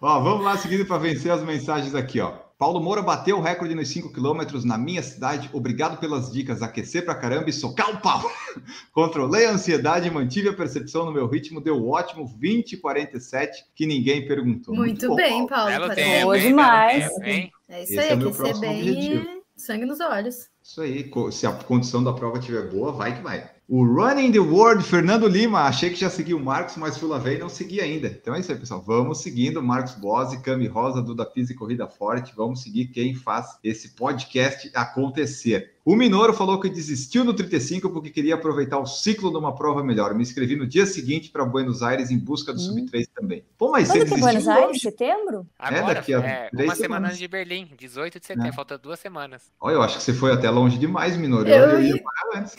Ó, 0.00 0.20
vamos 0.20 0.44
lá 0.44 0.56
seguindo 0.56 0.86
para 0.86 0.98
vencer 0.98 1.32
as 1.32 1.42
mensagens 1.42 1.92
aqui, 1.92 2.20
ó. 2.20 2.32
Paulo 2.56 2.80
Moura 2.80 3.02
bateu 3.02 3.38
o 3.38 3.40
recorde 3.40 3.74
nos 3.74 3.88
5 3.88 4.12
quilômetros 4.12 4.64
na 4.64 4.76
minha 4.76 5.02
cidade. 5.02 5.48
Obrigado 5.52 5.98
pelas 5.98 6.32
dicas. 6.32 6.60
Aquecer 6.60 7.04
pra 7.04 7.14
caramba 7.14 7.50
e 7.50 7.52
socar 7.52 7.90
o 7.90 8.00
pau. 8.00 8.20
Controlei 8.92 9.46
a 9.46 9.52
ansiedade, 9.52 10.10
mantive 10.10 10.48
a 10.48 10.52
percepção 10.52 11.04
no 11.04 11.12
meu 11.12 11.28
ritmo, 11.28 11.60
deu 11.60 11.88
ótimo 11.88 12.26
20 12.26 12.72
e 12.72 12.76
47, 12.76 13.64
que 13.76 13.86
ninguém 13.86 14.26
perguntou. 14.26 14.74
Muito, 14.74 15.08
bom, 15.08 15.14
bem, 15.16 15.46
Paulo. 15.46 15.48
Paulo. 15.48 15.70
Belo 15.70 15.94
tempo, 15.94 16.22
Boa 16.24 16.40
demais. 16.40 17.08
Tempo, 17.08 17.24
hein? 17.24 17.52
É 17.68 17.82
isso 17.82 17.92
Esse 17.92 18.00
aí, 18.00 18.08
é 18.08 18.12
aquecer 18.14 18.58
bem 18.58 18.80
objetivo. 18.80 19.37
Sangue 19.60 19.84
nos 19.84 20.00
olhos. 20.00 20.48
Isso 20.62 20.80
aí, 20.80 21.10
se 21.32 21.46
a 21.46 21.52
condição 21.52 22.02
da 22.02 22.12
prova 22.12 22.38
estiver 22.38 22.68
boa, 22.70 22.92
vai 22.92 23.16
que 23.16 23.22
vai. 23.22 23.50
O 23.68 23.84
Running 23.84 24.32
the 24.32 24.38
World, 24.38 24.82
Fernando 24.82 25.26
Lima. 25.28 25.60
Achei 25.60 25.90
que 25.90 25.96
já 25.96 26.08
segui 26.08 26.32
o 26.32 26.40
Marcos, 26.40 26.76
mas 26.76 26.96
fui 26.96 27.06
lá 27.06 27.18
ver 27.18 27.36
e 27.36 27.38
não 27.38 27.50
segui 27.50 27.82
ainda. 27.82 28.06
Então 28.06 28.34
é 28.34 28.40
isso 28.40 28.50
aí, 28.50 28.58
pessoal. 28.58 28.80
Vamos 28.80 29.20
seguindo 29.20 29.62
Marcos 29.62 29.94
Bose, 29.94 30.40
Cami 30.40 30.66
Rosa, 30.66 31.02
Duda 31.02 31.26
Pisa 31.26 31.52
e 31.52 31.54
Corrida 31.54 31.86
Forte. 31.86 32.32
Vamos 32.34 32.62
seguir 32.62 32.86
quem 32.86 33.14
faz 33.14 33.58
esse 33.62 33.90
podcast 33.90 34.70
acontecer. 34.74 35.74
O 35.90 35.96
Minoro 35.96 36.34
falou 36.34 36.60
que 36.60 36.68
desistiu 36.68 37.24
no 37.24 37.32
35 37.32 37.88
porque 37.88 38.10
queria 38.10 38.34
aproveitar 38.34 38.78
o 38.78 38.84
ciclo 38.84 39.30
de 39.30 39.38
uma 39.38 39.54
prova 39.54 39.82
melhor. 39.82 40.12
Me 40.12 40.20
inscrevi 40.22 40.54
no 40.54 40.66
dia 40.66 40.84
seguinte 40.84 41.30
para 41.30 41.46
Buenos 41.46 41.82
Aires 41.82 42.10
em 42.10 42.18
busca 42.18 42.52
do 42.52 42.58
Hum. 42.60 42.62
Sub-3 42.86 43.06
também. 43.14 43.42
Pô, 43.56 43.70
mas 43.70 43.88
você 43.88 44.00
Quando 44.00 44.08
que 44.08 44.14
é 44.14 44.18
Buenos 44.18 44.48
Aires? 44.48 44.68
hoje? 44.68 44.80
Setembro? 44.80 45.46
Agora, 45.58 45.94
daqui 45.94 46.12
a 46.12 46.18
é, 46.18 46.50
uma 46.52 46.74
semana 46.74 46.76
semanas. 46.76 47.18
de 47.18 47.26
Berlim, 47.26 47.70
18 47.78 48.20
de 48.20 48.26
setembro. 48.26 48.50
É. 48.50 48.52
Falta 48.52 48.76
duas 48.76 49.00
semanas. 49.00 49.50
Olha, 49.58 49.76
eu 49.76 49.82
acho 49.82 49.96
que 49.96 50.02
você 50.02 50.12
foi 50.12 50.30
até 50.30 50.50
longe 50.50 50.76
demais, 50.76 51.16
Minoro. 51.16 51.48
Eu 51.48 51.56
Eu, 51.70 51.80
ia 51.82 51.94
ia- 51.96 52.02
parar 52.02 52.42
antes. 52.42 52.54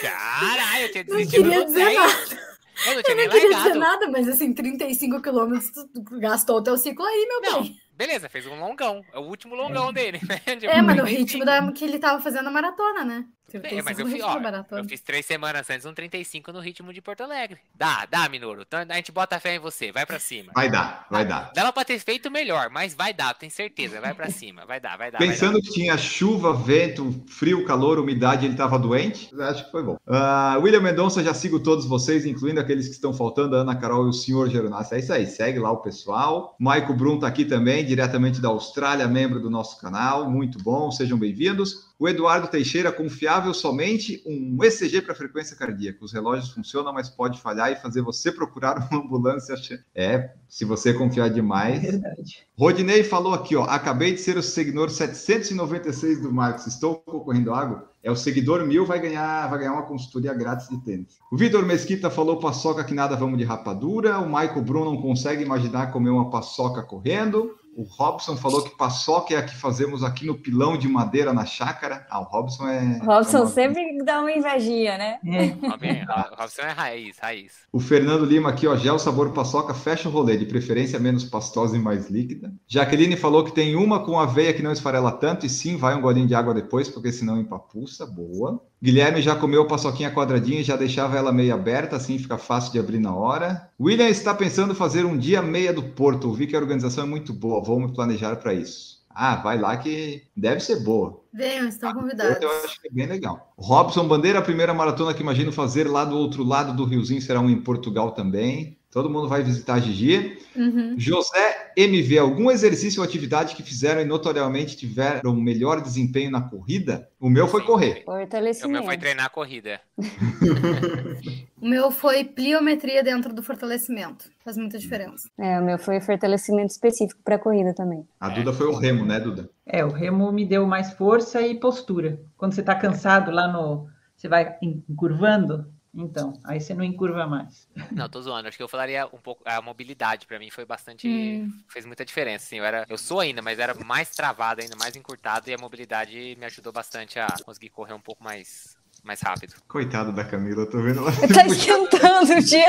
Caralho, 0.00 0.82
eu 0.84 0.92
tinha 0.92 1.04
Não 1.06 1.16
desistido 1.18 1.42
queria 1.44 1.58
no 1.60 1.66
dizer 1.66 1.84
10. 1.84 1.96
nada. 1.98 2.50
Eu 2.86 2.94
não 2.94 3.02
tinha 3.02 3.12
Eu 3.12 3.16
nem 3.16 3.26
não 3.26 3.32
queria 3.34 3.48
dizer 3.48 3.58
largado. 3.74 3.78
nada, 3.78 4.08
mas 4.10 4.26
assim, 4.26 4.54
35 4.54 5.20
quilômetros, 5.20 5.70
tu 5.70 5.90
gastou 6.18 6.56
o 6.56 6.62
teu 6.62 6.78
ciclo 6.78 7.04
aí, 7.04 7.26
meu 7.28 7.52
Não, 7.52 7.62
bem. 7.62 7.76
Beleza, 8.00 8.30
fez 8.30 8.46
um 8.46 8.58
longão. 8.58 9.04
É 9.12 9.18
o 9.18 9.22
último 9.22 9.54
longão 9.54 9.92
dele, 9.92 10.18
né? 10.26 10.40
De 10.56 10.66
É, 10.66 10.80
mas 10.80 10.96
no 10.96 11.02
45. 11.02 11.18
ritmo 11.18 11.44
da, 11.44 11.70
que 11.70 11.84
ele 11.84 11.98
tava 11.98 12.22
fazendo 12.22 12.46
a 12.46 12.50
maratona, 12.50 13.04
né? 13.04 13.26
É, 13.56 13.82
mas 13.82 13.98
eu 13.98 14.06
35 14.06 14.10
fiz, 14.10 14.22
ó, 14.22 14.76
eu 14.78 14.84
fiz 14.84 15.00
três 15.00 15.26
semanas 15.26 15.68
antes 15.68 15.86
um 15.86 15.92
35 15.92 16.52
no 16.52 16.60
ritmo 16.60 16.92
de 16.92 17.00
Porto 17.00 17.22
Alegre. 17.22 17.58
Dá, 17.74 18.06
dá, 18.06 18.28
Minoro. 18.28 18.62
Então 18.62 18.80
a 18.88 18.94
gente 18.94 19.12
bota 19.12 19.40
fé 19.40 19.56
em 19.56 19.58
você, 19.58 19.90
vai 19.90 20.06
pra 20.06 20.18
cima. 20.18 20.52
Vai 20.54 20.70
dar, 20.70 21.06
vai 21.10 21.24
dar. 21.24 21.52
Dava 21.54 21.72
pra 21.72 21.84
ter 21.84 21.98
feito 21.98 22.30
melhor, 22.30 22.70
mas 22.70 22.94
vai 22.94 23.12
dar, 23.12 23.34
tenho 23.34 23.50
certeza. 23.50 24.00
Vai 24.00 24.14
pra 24.14 24.30
cima, 24.30 24.64
vai 24.66 24.80
dar, 24.80 24.96
vai 24.96 25.10
dar. 25.10 25.18
Pensando 25.18 25.54
vai 25.54 25.62
que 25.62 25.72
tinha 25.72 25.96
chuva, 25.98 26.52
vento, 26.54 27.24
frio, 27.28 27.64
calor, 27.64 27.98
umidade, 27.98 28.46
ele 28.46 28.54
estava 28.54 28.78
doente, 28.78 29.30
acho 29.40 29.64
que 29.64 29.70
foi 29.70 29.82
bom. 29.82 29.96
Ah, 30.06 30.58
William 30.60 30.80
Mendonça, 30.80 31.22
já 31.22 31.34
sigo 31.34 31.60
todos 31.60 31.86
vocês, 31.86 32.24
incluindo 32.24 32.60
aqueles 32.60 32.86
que 32.86 32.94
estão 32.94 33.12
faltando, 33.12 33.56
a 33.56 33.60
Ana 33.60 33.76
Carol 33.76 34.06
e 34.06 34.10
o 34.10 34.12
senhor 34.12 34.48
Geronassi. 34.48 34.94
É 34.94 34.98
isso 34.98 35.12
aí, 35.12 35.26
segue 35.26 35.58
lá 35.58 35.70
o 35.70 35.78
pessoal. 35.78 36.56
Maico 36.58 36.94
Brum 36.94 37.18
tá 37.18 37.26
aqui 37.26 37.44
também, 37.44 37.84
diretamente 37.84 38.40
da 38.40 38.48
Austrália, 38.48 39.06
membro 39.08 39.40
do 39.40 39.50
nosso 39.50 39.80
canal. 39.80 40.30
Muito 40.30 40.58
bom, 40.62 40.90
sejam 40.90 41.18
bem-vindos. 41.18 41.89
O 42.00 42.08
Eduardo 42.08 42.48
Teixeira, 42.48 42.90
confiável 42.90 43.52
somente 43.52 44.22
um 44.24 44.56
ECG 44.64 45.02
para 45.02 45.14
frequência 45.14 45.54
cardíaca. 45.54 46.02
Os 46.02 46.14
relógios 46.14 46.48
funcionam, 46.48 46.94
mas 46.94 47.10
pode 47.10 47.38
falhar 47.38 47.70
e 47.70 47.76
fazer 47.76 48.00
você 48.00 48.32
procurar 48.32 48.88
uma 48.90 49.02
ambulância. 49.04 49.54
É, 49.94 50.30
se 50.48 50.64
você 50.64 50.94
confiar 50.94 51.28
demais. 51.28 51.82
Verdade. 51.82 52.38
Rodinei 52.58 53.04
falou 53.04 53.34
aqui, 53.34 53.54
ó. 53.54 53.64
Acabei 53.64 54.14
de 54.14 54.20
ser 54.22 54.38
o 54.38 54.42
seguidor 54.42 54.88
796 54.88 56.22
do 56.22 56.32
Marcos. 56.32 56.66
Estou 56.66 56.96
concorrendo 56.96 57.52
água. 57.52 57.90
É 58.02 58.10
o 58.10 58.16
seguidor 58.16 58.64
mil, 58.66 58.86
vai 58.86 58.98
ganhar, 58.98 59.46
vai 59.50 59.58
ganhar 59.58 59.74
uma 59.74 59.82
consultoria 59.82 60.32
grátis 60.32 60.70
de 60.70 60.82
tênis. 60.82 61.18
O 61.30 61.36
Vitor 61.36 61.66
Mesquita 61.66 62.08
falou 62.08 62.38
paçoca 62.38 62.82
que 62.82 62.94
nada 62.94 63.14
vamos 63.14 63.36
de 63.36 63.44
rapadura. 63.44 64.18
O 64.20 64.26
Michael 64.26 64.62
Bruno 64.62 64.94
não 64.94 65.02
consegue 65.02 65.44
imaginar 65.44 65.92
comer 65.92 66.08
uma 66.08 66.30
paçoca 66.30 66.82
correndo. 66.82 67.54
O 67.76 67.82
Robson 67.84 68.36
falou 68.36 68.62
que 68.64 68.76
paçoca 68.76 69.32
é 69.32 69.36
a 69.36 69.42
que 69.42 69.56
fazemos 69.56 70.02
aqui 70.02 70.26
no 70.26 70.36
pilão 70.36 70.76
de 70.76 70.88
madeira 70.88 71.32
na 71.32 71.46
chácara. 71.46 72.04
Ah, 72.10 72.20
o 72.20 72.24
Robson 72.24 72.66
é. 72.68 72.98
Robson 72.98 73.38
é 73.38 73.40
uma- 73.42 73.46
sempre 73.50 74.02
dá 74.04 74.20
uma 74.20 74.32
invejinha, 74.32 74.98
né? 74.98 75.18
É. 75.24 75.46
Robin, 75.68 75.88
o 76.32 76.36
Robson 76.40 76.62
é 76.62 76.70
raiz, 76.72 77.16
raiz. 77.18 77.52
O 77.72 77.78
Fernando 77.80 78.24
Lima 78.24 78.50
aqui, 78.50 78.66
ó, 78.66 78.76
gel 78.76 78.98
sabor 78.98 79.32
paçoca, 79.32 79.72
fecha 79.72 80.08
o 80.08 80.12
rolê, 80.12 80.36
de 80.36 80.46
preferência 80.46 80.98
menos 80.98 81.24
pastosa 81.24 81.76
e 81.76 81.80
mais 81.80 82.10
líquida. 82.10 82.52
Jaqueline 82.66 83.16
falou 83.16 83.44
que 83.44 83.52
tem 83.52 83.76
uma 83.76 84.04
com 84.04 84.18
aveia 84.18 84.52
que 84.52 84.62
não 84.62 84.72
esfarela 84.72 85.12
tanto, 85.12 85.46
e 85.46 85.48
sim, 85.48 85.76
vai 85.76 85.94
um 85.94 86.00
golinho 86.00 86.26
de 86.26 86.34
água 86.34 86.52
depois, 86.52 86.88
porque 86.88 87.12
senão 87.12 87.38
empapuça, 87.40 88.04
boa. 88.04 88.60
Guilherme 88.82 89.20
já 89.20 89.36
comeu 89.36 89.66
paçoquinha 89.66 90.10
quadradinha 90.10 90.60
e 90.60 90.64
já 90.64 90.74
deixava 90.74 91.16
ela 91.16 91.30
meio 91.30 91.52
aberta, 91.52 91.96
assim 91.96 92.18
fica 92.18 92.38
fácil 92.38 92.72
de 92.72 92.78
abrir 92.78 92.98
na 92.98 93.14
hora. 93.14 93.68
William 93.78 94.08
está 94.08 94.32
pensando 94.34 94.74
fazer 94.74 95.04
um 95.04 95.18
dia 95.18 95.42
meia 95.42 95.72
do 95.72 95.82
Porto, 95.82 96.28
ouvi 96.28 96.46
que 96.46 96.56
a 96.56 96.58
organização 96.58 97.04
é 97.04 97.06
muito 97.06 97.32
boa, 97.32 97.62
vou 97.62 97.78
me 97.78 97.92
planejar 97.92 98.36
para 98.36 98.54
isso. 98.54 99.00
Ah, 99.10 99.36
vai 99.36 99.58
lá 99.58 99.76
que 99.76 100.22
deve 100.34 100.60
ser 100.60 100.82
boa. 100.82 101.20
Venham, 101.30 101.68
estão 101.68 101.92
Porto 101.92 102.02
convidados. 102.02 102.40
Eu 102.40 102.64
acho 102.64 102.80
que 102.80 102.88
é 102.88 102.90
bem 102.90 103.06
legal. 103.06 103.52
Robson 103.58 104.08
Bandeira, 104.08 104.38
a 104.38 104.42
primeira 104.42 104.72
maratona 104.72 105.12
que 105.12 105.20
imagino 105.20 105.52
fazer 105.52 105.86
lá 105.86 106.04
do 106.04 106.16
outro 106.16 106.42
lado 106.42 106.72
do 106.74 106.84
Riozinho 106.84 107.20
será 107.20 107.40
um 107.40 107.50
em 107.50 107.60
Portugal 107.60 108.12
também. 108.12 108.78
Todo 108.90 109.08
mundo 109.08 109.28
vai 109.28 109.42
visitar 109.42 109.74
a 109.74 109.78
Gigi. 109.78 110.36
Uhum. 110.56 110.94
José 110.98 111.72
MV, 111.76 112.18
algum 112.18 112.50
exercício 112.50 113.00
ou 113.00 113.04
atividade 113.06 113.54
que 113.54 113.62
fizeram 113.62 114.00
e 114.00 114.04
notoriamente 114.04 114.76
tiveram 114.76 115.36
melhor 115.36 115.80
desempenho 115.80 116.30
na 116.30 116.40
corrida? 116.40 117.08
O 117.20 117.30
meu 117.30 117.46
foi 117.46 117.60
Sim. 117.60 117.66
correr. 117.66 118.02
O 118.02 118.12
Fortalecimento. 118.12 118.72
meu 118.72 118.82
foi 118.84 118.98
treinar 118.98 119.26
a 119.26 119.30
corrida. 119.30 119.80
O 121.60 121.68
meu 121.68 121.90
foi 121.90 122.24
pliometria 122.24 123.02
dentro 123.02 123.34
do 123.34 123.42
fortalecimento. 123.42 124.30
Faz 124.42 124.56
muita 124.56 124.78
diferença. 124.78 125.28
É, 125.38 125.60
o 125.60 125.62
meu 125.62 125.78
foi 125.78 126.00
fortalecimento 126.00 126.72
específico 126.72 127.20
para 127.22 127.38
corrida 127.38 127.74
também. 127.74 128.08
A 128.18 128.30
Duda 128.30 128.50
foi 128.50 128.66
o 128.66 128.74
remo, 128.74 129.04
né, 129.04 129.20
Duda? 129.20 129.50
É, 129.66 129.84
o 129.84 129.90
remo 129.90 130.32
me 130.32 130.46
deu 130.46 130.66
mais 130.66 130.94
força 130.94 131.42
e 131.42 131.54
postura. 131.54 132.18
Quando 132.38 132.54
você 132.54 132.60
está 132.60 132.74
cansado 132.74 133.30
lá 133.30 133.46
no. 133.46 133.86
Você 134.16 134.26
vai 134.26 134.56
encurvando, 134.62 135.70
então, 135.92 136.38
aí 136.44 136.60
você 136.60 136.72
não 136.72 136.84
encurva 136.84 137.26
mais. 137.26 137.68
Não, 137.90 138.08
tô 138.08 138.22
zoando. 138.22 138.46
Acho 138.46 138.56
que 138.56 138.62
eu 138.62 138.68
falaria 138.68 139.06
um 139.06 139.18
pouco. 139.18 139.42
A 139.44 139.60
mobilidade 139.60 140.24
pra 140.26 140.38
mim 140.38 140.48
foi 140.48 140.64
bastante. 140.64 141.08
Hum. 141.08 141.52
Fez 141.68 141.84
muita 141.84 142.04
diferença. 142.04 142.44
Assim, 142.46 142.58
eu, 142.58 142.64
era, 142.64 142.86
eu 142.88 142.96
sou 142.96 143.18
ainda, 143.18 143.42
mas 143.42 143.58
era 143.58 143.74
mais 143.84 144.10
travado, 144.10 144.62
ainda 144.62 144.76
mais 144.76 144.94
encurtado. 144.94 145.50
E 145.50 145.54
a 145.54 145.58
mobilidade 145.58 146.36
me 146.38 146.46
ajudou 146.46 146.72
bastante 146.72 147.18
a 147.18 147.26
conseguir 147.44 147.70
correr 147.70 147.92
um 147.92 148.00
pouco 148.00 148.22
mais, 148.22 148.76
mais 149.02 149.20
rápido. 149.20 149.54
Coitada 149.66 150.12
da 150.12 150.24
Camila, 150.24 150.64
tô 150.64 150.80
vendo 150.80 151.00
ela. 151.00 151.10
Tá 151.34 151.44
esquentando 151.46 152.32
o 152.32 152.38
aqui. 152.38 152.62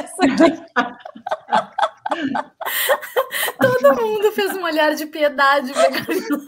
Todo 3.62 4.02
mundo 4.02 4.32
fez 4.32 4.52
um 4.58 4.64
olhar 4.64 4.96
de 4.96 5.06
piedade 5.06 5.72
pra 5.72 5.92
Camila. 5.92 6.46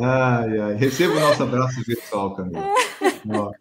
Ai, 0.00 0.58
ai. 0.60 0.74
Receba 0.74 1.14
o 1.14 1.20
nosso 1.20 1.42
abraço 1.42 1.82
virtual, 1.86 2.34
Camila. 2.34 2.64
Ó. 3.28 3.52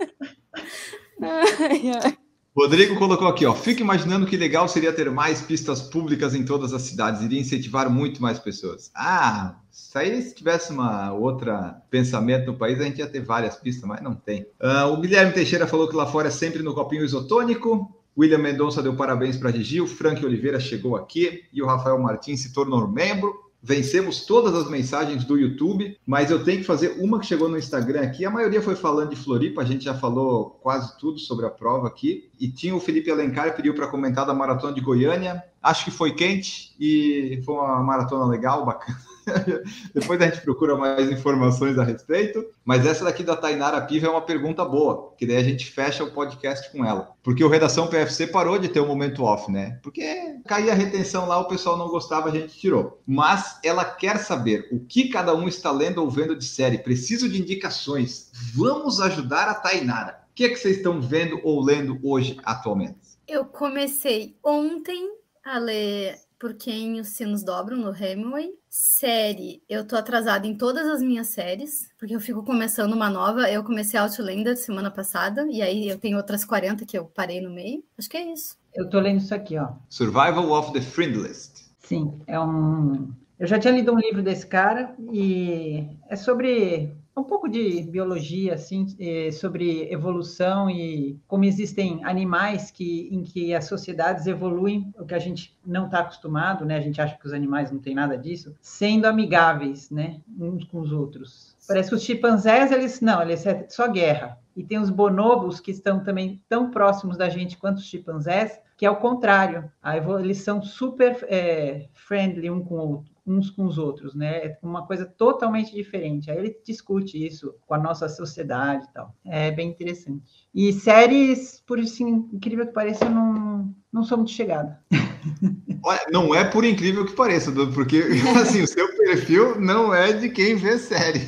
Rodrigo 2.55 2.95
colocou 2.95 3.28
aqui, 3.28 3.47
ó. 3.47 3.55
Fico 3.55 3.82
imaginando 3.82 4.28
que 4.28 4.38
legal 4.38 4.67
seria 4.67 4.93
ter 4.93 5.09
mais 5.09 5.41
pistas 5.41 5.82
públicas 5.82 6.36
em 6.36 6.45
todas 6.45 6.71
as 6.71 6.84
cidades. 6.84 7.21
Iria 7.24 7.41
incentivar 7.41 7.89
muito 7.89 8.21
mais 8.21 8.38
pessoas. 8.38 8.91
Ah, 8.95 9.55
isso 9.71 9.97
aí, 9.97 10.21
se 10.21 10.36
tivesse 10.36 10.71
uma 10.71 11.11
outra 11.13 11.82
pensamento 11.89 12.45
no 12.45 12.57
país, 12.57 12.80
a 12.80 12.84
gente 12.84 12.99
ia 12.99 13.07
ter 13.07 13.21
várias 13.21 13.55
pistas, 13.55 13.89
mas 13.89 14.01
não 14.01 14.13
tem. 14.13 14.45
Ah, 14.61 14.86
o 14.86 15.01
Guilherme 15.01 15.34
Teixeira 15.34 15.65
falou 15.65 15.89
que 15.89 15.95
lá 15.95 16.05
fora 16.05 16.28
é 16.28 16.32
sempre 16.32 16.61
no 16.61 16.76
copinho 16.76 17.03
isotônico. 17.03 17.91
William 18.15 18.38
Mendonça 18.38 18.84
deu 18.84 18.95
parabéns 18.95 19.36
para 19.36 19.51
Gigi. 19.51 19.82
O 19.82 19.88
Frank 19.88 20.24
Oliveira 20.24 20.59
chegou 20.59 20.95
aqui 20.95 21.45
e 21.51 21.59
o 21.59 21.65
Rafael 21.65 21.97
Martins 21.97 22.41
se 22.41 22.53
tornou 22.53 22.88
membro. 22.88 23.34
Vencemos 23.66 24.26
todas 24.26 24.53
as 24.53 24.70
mensagens 24.70 25.24
do 25.24 25.38
YouTube, 25.38 25.97
mas 26.05 26.30
eu 26.30 26.43
tenho 26.43 26.59
que 26.59 26.66
fazer 26.66 26.97
uma 26.99 27.18
que 27.18 27.26
chegou 27.26 27.47
no 27.47 27.57
Instagram 27.57 28.01
aqui. 28.01 28.26
A 28.26 28.30
maioria 28.30 28.61
foi 28.61 28.76
falando 28.76 29.11
de 29.11 29.16
Floripa, 29.16 29.61
a 29.61 29.66
gente 29.66 29.86
já 29.86 29.93
falou 29.93 30.59
quase 30.61 30.97
tudo 30.97 31.18
sobre 31.18 31.45
a 31.45 31.49
prova 31.49 31.88
aqui. 31.88 32.30
E 32.38 32.49
tinha 32.49 32.76
o 32.76 32.80
Felipe 32.82 33.09
Alencar 33.09 33.55
pediu 33.55 33.74
para 33.74 33.88
comentar 33.88 34.26
da 34.26 34.34
maratona 34.34 34.74
de 34.74 34.82
Goiânia. 34.82 35.41
Acho 35.61 35.86
que 35.86 35.91
foi 35.91 36.14
quente 36.14 36.76
e 36.78 37.41
foi 37.45 37.55
uma 37.55 37.82
maratona 37.82 38.26
legal, 38.26 38.66
bacana. 38.66 38.99
Depois 39.93 40.21
a 40.21 40.26
gente 40.26 40.41
procura 40.41 40.76
mais 40.76 41.11
informações 41.11 41.78
a 41.78 41.84
respeito. 41.84 42.45
Mas 42.63 42.86
essa 42.86 43.03
daqui 43.03 43.24
da 43.24 43.36
Tainara 43.36 43.82
Piva 43.82 44.07
é 44.07 44.09
uma 44.09 44.21
pergunta 44.21 44.63
boa, 44.65 45.13
que 45.17 45.26
daí 45.26 45.38
a 45.38 45.43
gente 45.43 45.69
fecha 45.69 46.03
o 46.03 46.11
podcast 46.11 46.71
com 46.71 46.86
ela. 46.86 47.11
Porque 47.24 47.43
o 47.43 47.49
Redação 47.49 47.88
PFC 47.88 48.28
parou 48.28 48.57
de 48.57 48.69
ter 48.69 48.80
um 48.80 48.88
momento 48.88 49.24
off, 49.24 49.51
né? 49.51 49.80
Porque 49.82 50.38
caía 50.45 50.71
a 50.71 50.76
retenção 50.76 51.28
lá, 51.28 51.39
o 51.39 51.47
pessoal 51.47 51.78
não 51.78 51.88
gostava, 51.88 52.30
a 52.30 52.32
gente 52.32 52.57
tirou. 52.57 53.01
Mas 53.05 53.59
ela 53.63 53.86
quer 53.86 54.17
saber 54.17 54.67
o 54.71 54.80
que 54.80 55.09
cada 55.09 55.36
um 55.36 55.47
está 55.47 55.71
lendo 55.71 56.01
ou 56.01 56.09
vendo 56.09 56.36
de 56.36 56.45
série. 56.45 56.78
Preciso 56.78 57.30
de 57.30 57.41
indicações. 57.41 58.32
Vamos 58.55 58.99
ajudar 58.99 59.47
a 59.47 59.55
Tainara. 59.55 60.24
O 60.32 60.36
que 60.36 60.45
é 60.45 60.49
que 60.49 60.55
vocês 60.55 60.78
estão 60.78 60.99
vendo 60.99 61.39
ou 61.43 61.63
lendo 61.63 61.99
hoje, 62.03 62.39
atualmente? 62.43 62.97
Eu 63.28 63.45
comecei 63.45 64.36
ontem 64.43 65.15
a 65.45 65.59
ler 65.59 66.15
Por 66.39 66.55
Quem 66.55 66.99
os 66.99 67.09
Sinos 67.09 67.43
Dobram, 67.43 67.78
no 67.78 67.95
Hemingway. 67.95 68.49
Série, 68.76 69.61
eu 69.69 69.86
tô 69.86 69.95
atrasada 69.95 70.47
em 70.47 70.57
todas 70.57 70.88
as 70.88 70.99
minhas 70.99 71.28
séries, 71.28 71.91
porque 71.95 72.15
eu 72.15 72.19
fico 72.19 72.41
começando 72.41 72.93
uma 72.93 73.07
nova. 73.07 73.41
Eu 73.41 73.63
comecei 73.63 73.99
Outlander 73.99 74.57
semana 74.57 74.89
passada, 74.89 75.45
e 75.47 75.61
aí 75.61 75.88
eu 75.88 75.99
tenho 75.99 76.17
outras 76.17 76.43
40 76.43 76.84
que 76.84 76.97
eu 76.97 77.05
parei 77.05 77.39
no 77.39 77.51
meio. 77.51 77.84
Acho 77.95 78.09
que 78.09 78.17
é 78.17 78.34
isso. 78.34 78.57
Eu 78.74 78.89
tô 78.89 78.99
lendo 78.99 79.19
isso 79.19 79.36
aqui, 79.36 79.59
ó. 79.59 79.74
Survival 79.88 80.49
of 80.49 80.74
the 80.74 80.82
Friendless. 80.82 81.69
Sim, 81.78 82.19
é 82.26 82.39
um. 82.39 83.13
Eu 83.38 83.45
já 83.45 83.59
tinha 83.59 83.76
lido 83.76 83.93
um 83.93 83.99
livro 83.99 84.24
desse 84.24 84.47
cara 84.47 84.95
e 85.11 85.88
é 86.09 86.15
sobre 86.15 86.97
um 87.16 87.24
pouco 87.24 87.47
de 87.47 87.84
biologia, 87.84 88.55
assim, 88.55 88.88
eh, 88.99 89.32
sobre 89.32 89.91
evolução 89.91 90.70
e 90.70 91.20
como 91.28 91.45
existem 91.45 92.03
animais 92.03 92.72
que, 92.72 93.07
em 93.11 93.24
que 93.24 93.53
as 93.53 93.66
sociedades 93.66 94.26
evoluem, 94.26 94.91
o 94.97 95.05
que 95.05 95.14
a 95.14 95.20
gente 95.20 95.55
não 95.66 95.86
está 95.86 95.99
acostumado, 95.99 96.66
né? 96.66 96.78
A 96.78 96.82
gente 96.82 96.99
acha 96.99 97.16
que 97.16 97.26
os 97.26 97.34
animais 97.34 97.72
não 97.72 97.80
têm 97.80 97.93
nada 97.93 98.18
disso, 98.18 98.55
sendo 98.59 99.05
amigáveis, 99.05 99.91
né? 99.91 100.22
Uns 100.39 100.64
com 100.66 100.80
os 100.80 100.91
outros. 100.91 101.55
Parece 101.68 101.89
que 101.89 101.95
os 101.95 102.03
chimpanzés, 102.03 102.72
eles 102.72 102.99
não, 102.99 103.22
eles 103.22 103.45
é 103.45 103.66
só 103.70 103.88
guerra. 103.88 104.39
E 104.55 104.64
tem 104.64 104.80
os 104.80 104.89
bonobos 104.89 105.59
que 105.59 105.72
estão 105.72 106.03
também 106.03 106.41
tão 106.49 106.72
próximos 106.72 107.18
da 107.18 107.30
gente 107.30 107.57
quanto 107.57 107.78
os 107.78 107.86
chimpanzés, 107.86 108.59
que 108.76 108.86
é 108.86 108.89
o 108.89 108.97
contrário. 108.97 109.72
Eles 110.20 110.39
são 110.39 110.61
super 110.61 111.26
eh, 111.30 111.88
friendly 111.93 112.49
um 112.49 112.64
com 112.64 112.76
o 112.76 112.91
outro 112.91 113.12
uns 113.26 113.49
com 113.49 113.65
os 113.65 113.78
outros, 113.78 114.13
né? 114.13 114.45
É 114.45 114.57
uma 114.61 114.86
coisa 114.86 115.05
totalmente 115.05 115.74
diferente. 115.74 116.30
Aí 116.30 116.38
ele 116.38 116.57
discute 116.65 117.26
isso 117.26 117.55
com 117.65 117.74
a 117.74 117.78
nossa 117.78 118.09
sociedade 118.09 118.86
e 118.86 118.93
tal. 118.93 119.15
É 119.26 119.49
bem 119.51 119.69
interessante. 119.69 120.24
E 120.53 120.74
séries, 120.74 121.63
por 121.65 121.80
isso, 121.80 122.03
incrível 122.03 122.67
que 122.67 122.74
pareça, 122.74 123.05
eu 123.05 123.11
não, 123.11 123.74
não 123.91 124.03
sou 124.03 124.17
muito 124.17 124.32
chegada. 124.32 124.80
Olha, 125.86 126.01
não 126.11 126.34
é 126.36 126.43
por 126.43 126.63
incrível 126.63 127.05
que 127.05 127.13
pareça, 127.13 127.51
Dudu, 127.51 127.74
porque 127.74 128.03
assim, 128.41 128.61
o 128.61 128.67
seu 128.67 128.88
perfil 128.97 129.59
não 129.59 129.93
é 129.93 130.13
de 130.13 130.30
quem 130.30 130.55
vê 130.55 130.78
série. 130.78 131.21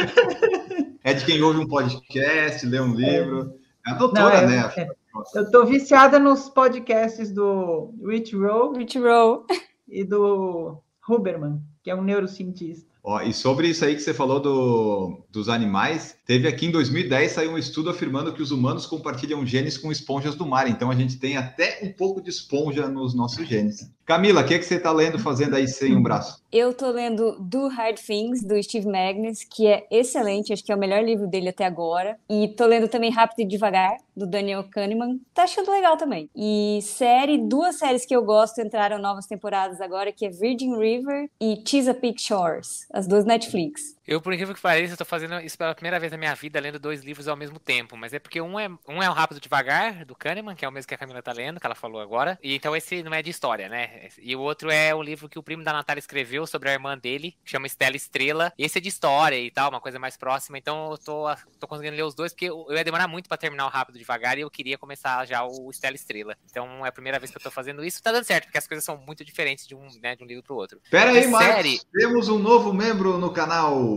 é 1.02 1.14
de 1.14 1.24
quem 1.24 1.42
ouve 1.42 1.60
um 1.60 1.68
podcast, 1.68 2.66
lê 2.66 2.80
um 2.80 2.94
livro. 2.94 3.54
É 3.86 3.90
a 3.90 3.94
doutora, 3.94 4.42
Não, 4.42 4.52
é- 4.52 4.56
né? 4.62 4.72
é. 4.76 4.88
Eu 5.34 5.48
tô 5.48 5.64
viciada 5.64 6.18
nos 6.18 6.48
podcasts 6.48 7.30
do 7.30 7.94
Rich 8.04 8.34
Roll 8.34 8.72
Rich 8.72 8.98
Roll. 8.98 9.46
e 9.86 10.02
do 10.02 10.82
Huberman, 11.08 11.60
que 11.84 11.90
é 11.90 11.94
um 11.94 12.02
neurocientista. 12.02 12.94
Ó, 13.06 13.20
e 13.20 13.34
sobre 13.34 13.68
isso 13.68 13.84
aí 13.84 13.94
que 13.94 14.00
você 14.00 14.14
falou 14.14 14.40
do, 14.40 15.20
dos 15.30 15.50
animais, 15.50 16.16
teve 16.24 16.48
aqui 16.48 16.64
em 16.64 16.70
2010 16.70 17.32
saiu 17.32 17.52
um 17.52 17.58
estudo 17.58 17.90
afirmando 17.90 18.32
que 18.32 18.40
os 18.40 18.50
humanos 18.50 18.86
compartilham 18.86 19.44
genes 19.44 19.76
com 19.76 19.92
esponjas 19.92 20.34
do 20.34 20.46
mar. 20.46 20.66
Então 20.66 20.90
a 20.90 20.94
gente 20.94 21.18
tem 21.18 21.36
até 21.36 21.80
um 21.82 21.92
pouco 21.92 22.22
de 22.22 22.30
esponja 22.30 22.88
nos 22.88 23.14
nossos 23.14 23.46
genes. 23.46 23.92
Camila, 24.06 24.42
o 24.42 24.46
que, 24.46 24.54
é 24.54 24.58
que 24.58 24.64
você 24.64 24.76
está 24.76 24.92
lendo 24.92 25.18
fazendo 25.18 25.56
aí 25.56 25.66
sem 25.66 25.96
um 25.96 26.02
braço? 26.02 26.42
Eu 26.52 26.74
tô 26.74 26.90
lendo 26.90 27.38
Do 27.40 27.68
Hard 27.68 27.98
Things, 27.98 28.44
do 28.44 28.62
Steve 28.62 28.86
Magnus, 28.86 29.44
que 29.44 29.66
é 29.66 29.86
excelente, 29.90 30.52
acho 30.52 30.62
que 30.62 30.70
é 30.70 30.76
o 30.76 30.78
melhor 30.78 31.02
livro 31.02 31.26
dele 31.26 31.48
até 31.48 31.64
agora. 31.64 32.18
E 32.28 32.48
tô 32.48 32.66
lendo 32.66 32.86
também 32.86 33.10
Rápido 33.10 33.40
e 33.40 33.48
Devagar, 33.48 33.96
do 34.14 34.26
Daniel 34.26 34.64
Kahneman. 34.70 35.18
Tá 35.32 35.44
achando 35.44 35.70
legal 35.70 35.96
também. 35.96 36.28
E 36.36 36.80
série, 36.82 37.38
duas 37.38 37.76
séries 37.76 38.04
que 38.04 38.14
eu 38.14 38.22
gosto 38.22 38.60
entraram 38.60 38.98
novas 38.98 39.26
temporadas 39.26 39.80
agora, 39.80 40.12
que 40.12 40.26
é 40.26 40.28
Virgin 40.28 40.76
River 40.76 41.30
e 41.40 41.56
Chesapeake 41.74 42.20
Shores, 42.20 42.86
as 42.94 43.08
duas 43.08 43.24
Netflix. 43.24 43.96
Eu, 44.06 44.20
por 44.20 44.32
incrível 44.32 44.54
que 44.54 44.60
pareça, 44.60 44.96
tô 44.96 45.04
fazendo 45.04 45.40
isso 45.40 45.56
pela 45.56 45.74
primeira 45.74 45.98
vez 45.98 46.12
na 46.12 46.18
minha 46.18 46.34
vida, 46.34 46.60
lendo 46.60 46.78
dois 46.78 47.02
livros 47.02 47.26
ao 47.26 47.36
mesmo 47.36 47.58
tempo. 47.58 47.96
Mas 47.96 48.12
é 48.12 48.18
porque 48.18 48.40
um 48.40 48.60
é, 48.60 48.68
um 48.86 49.02
é 49.02 49.08
o 49.08 49.12
Rápido 49.12 49.40
Devagar, 49.40 50.04
do 50.04 50.14
Kahneman, 50.14 50.54
que 50.54 50.64
é 50.64 50.68
o 50.68 50.72
mesmo 50.72 50.88
que 50.88 50.94
a 50.94 50.98
Camila 50.98 51.22
tá 51.22 51.32
lendo, 51.32 51.58
que 51.58 51.66
ela 51.66 51.74
falou 51.74 52.00
agora. 52.00 52.38
E 52.42 52.54
então 52.54 52.76
esse 52.76 53.02
não 53.02 53.14
é 53.14 53.22
de 53.22 53.30
história, 53.30 53.68
né? 53.68 54.08
E 54.20 54.36
o 54.36 54.40
outro 54.40 54.70
é 54.70 54.94
o 54.94 55.02
livro 55.02 55.28
que 55.28 55.38
o 55.38 55.42
primo 55.42 55.64
da 55.64 55.72
Natália 55.72 56.00
escreveu 56.00 56.46
sobre 56.46 56.68
a 56.68 56.72
irmã 56.72 56.98
dele, 56.98 57.34
que 57.44 57.50
chama 57.50 57.66
Estela 57.66 57.96
Estrela. 57.96 58.52
E 58.58 58.64
esse 58.64 58.78
é 58.78 58.80
de 58.80 58.88
história 58.88 59.38
e 59.40 59.50
tal, 59.50 59.70
uma 59.70 59.80
coisa 59.80 59.98
mais 59.98 60.16
próxima. 60.16 60.58
Então 60.58 60.90
eu 60.90 60.98
tô, 60.98 61.24
tô 61.58 61.66
conseguindo 61.66 61.96
ler 61.96 62.04
os 62.04 62.14
dois, 62.14 62.32
porque 62.32 62.46
eu 62.50 62.66
ia 62.70 62.84
demorar 62.84 63.08
muito 63.08 63.26
pra 63.26 63.38
terminar 63.38 63.66
o 63.66 63.70
Rápido 63.70 63.98
Devagar 63.98 64.36
e 64.36 64.42
eu 64.42 64.50
queria 64.50 64.76
começar 64.76 65.24
já 65.24 65.44
o 65.44 65.70
Estela 65.70 65.94
Estrela. 65.96 66.36
Então 66.50 66.84
é 66.84 66.88
a 66.90 66.92
primeira 66.92 67.18
vez 67.18 67.30
que 67.30 67.38
eu 67.38 67.42
tô 67.42 67.50
fazendo 67.50 67.82
isso. 67.82 68.02
Tá 68.02 68.12
dando 68.12 68.24
certo, 68.24 68.44
porque 68.44 68.58
as 68.58 68.68
coisas 68.68 68.84
são 68.84 68.98
muito 68.98 69.24
diferentes 69.24 69.66
de 69.66 69.74
um, 69.74 69.88
né, 70.02 70.14
de 70.14 70.22
um 70.22 70.26
livro 70.26 70.42
pro 70.42 70.56
outro. 70.56 70.78
Pera 70.90 71.10
aí, 71.10 71.26
Marcos. 71.26 71.54
série. 71.54 71.80
Temos 71.92 72.28
um 72.28 72.38
novo 72.38 72.72
membro 72.72 73.16
no 73.16 73.30
canal. 73.30 73.93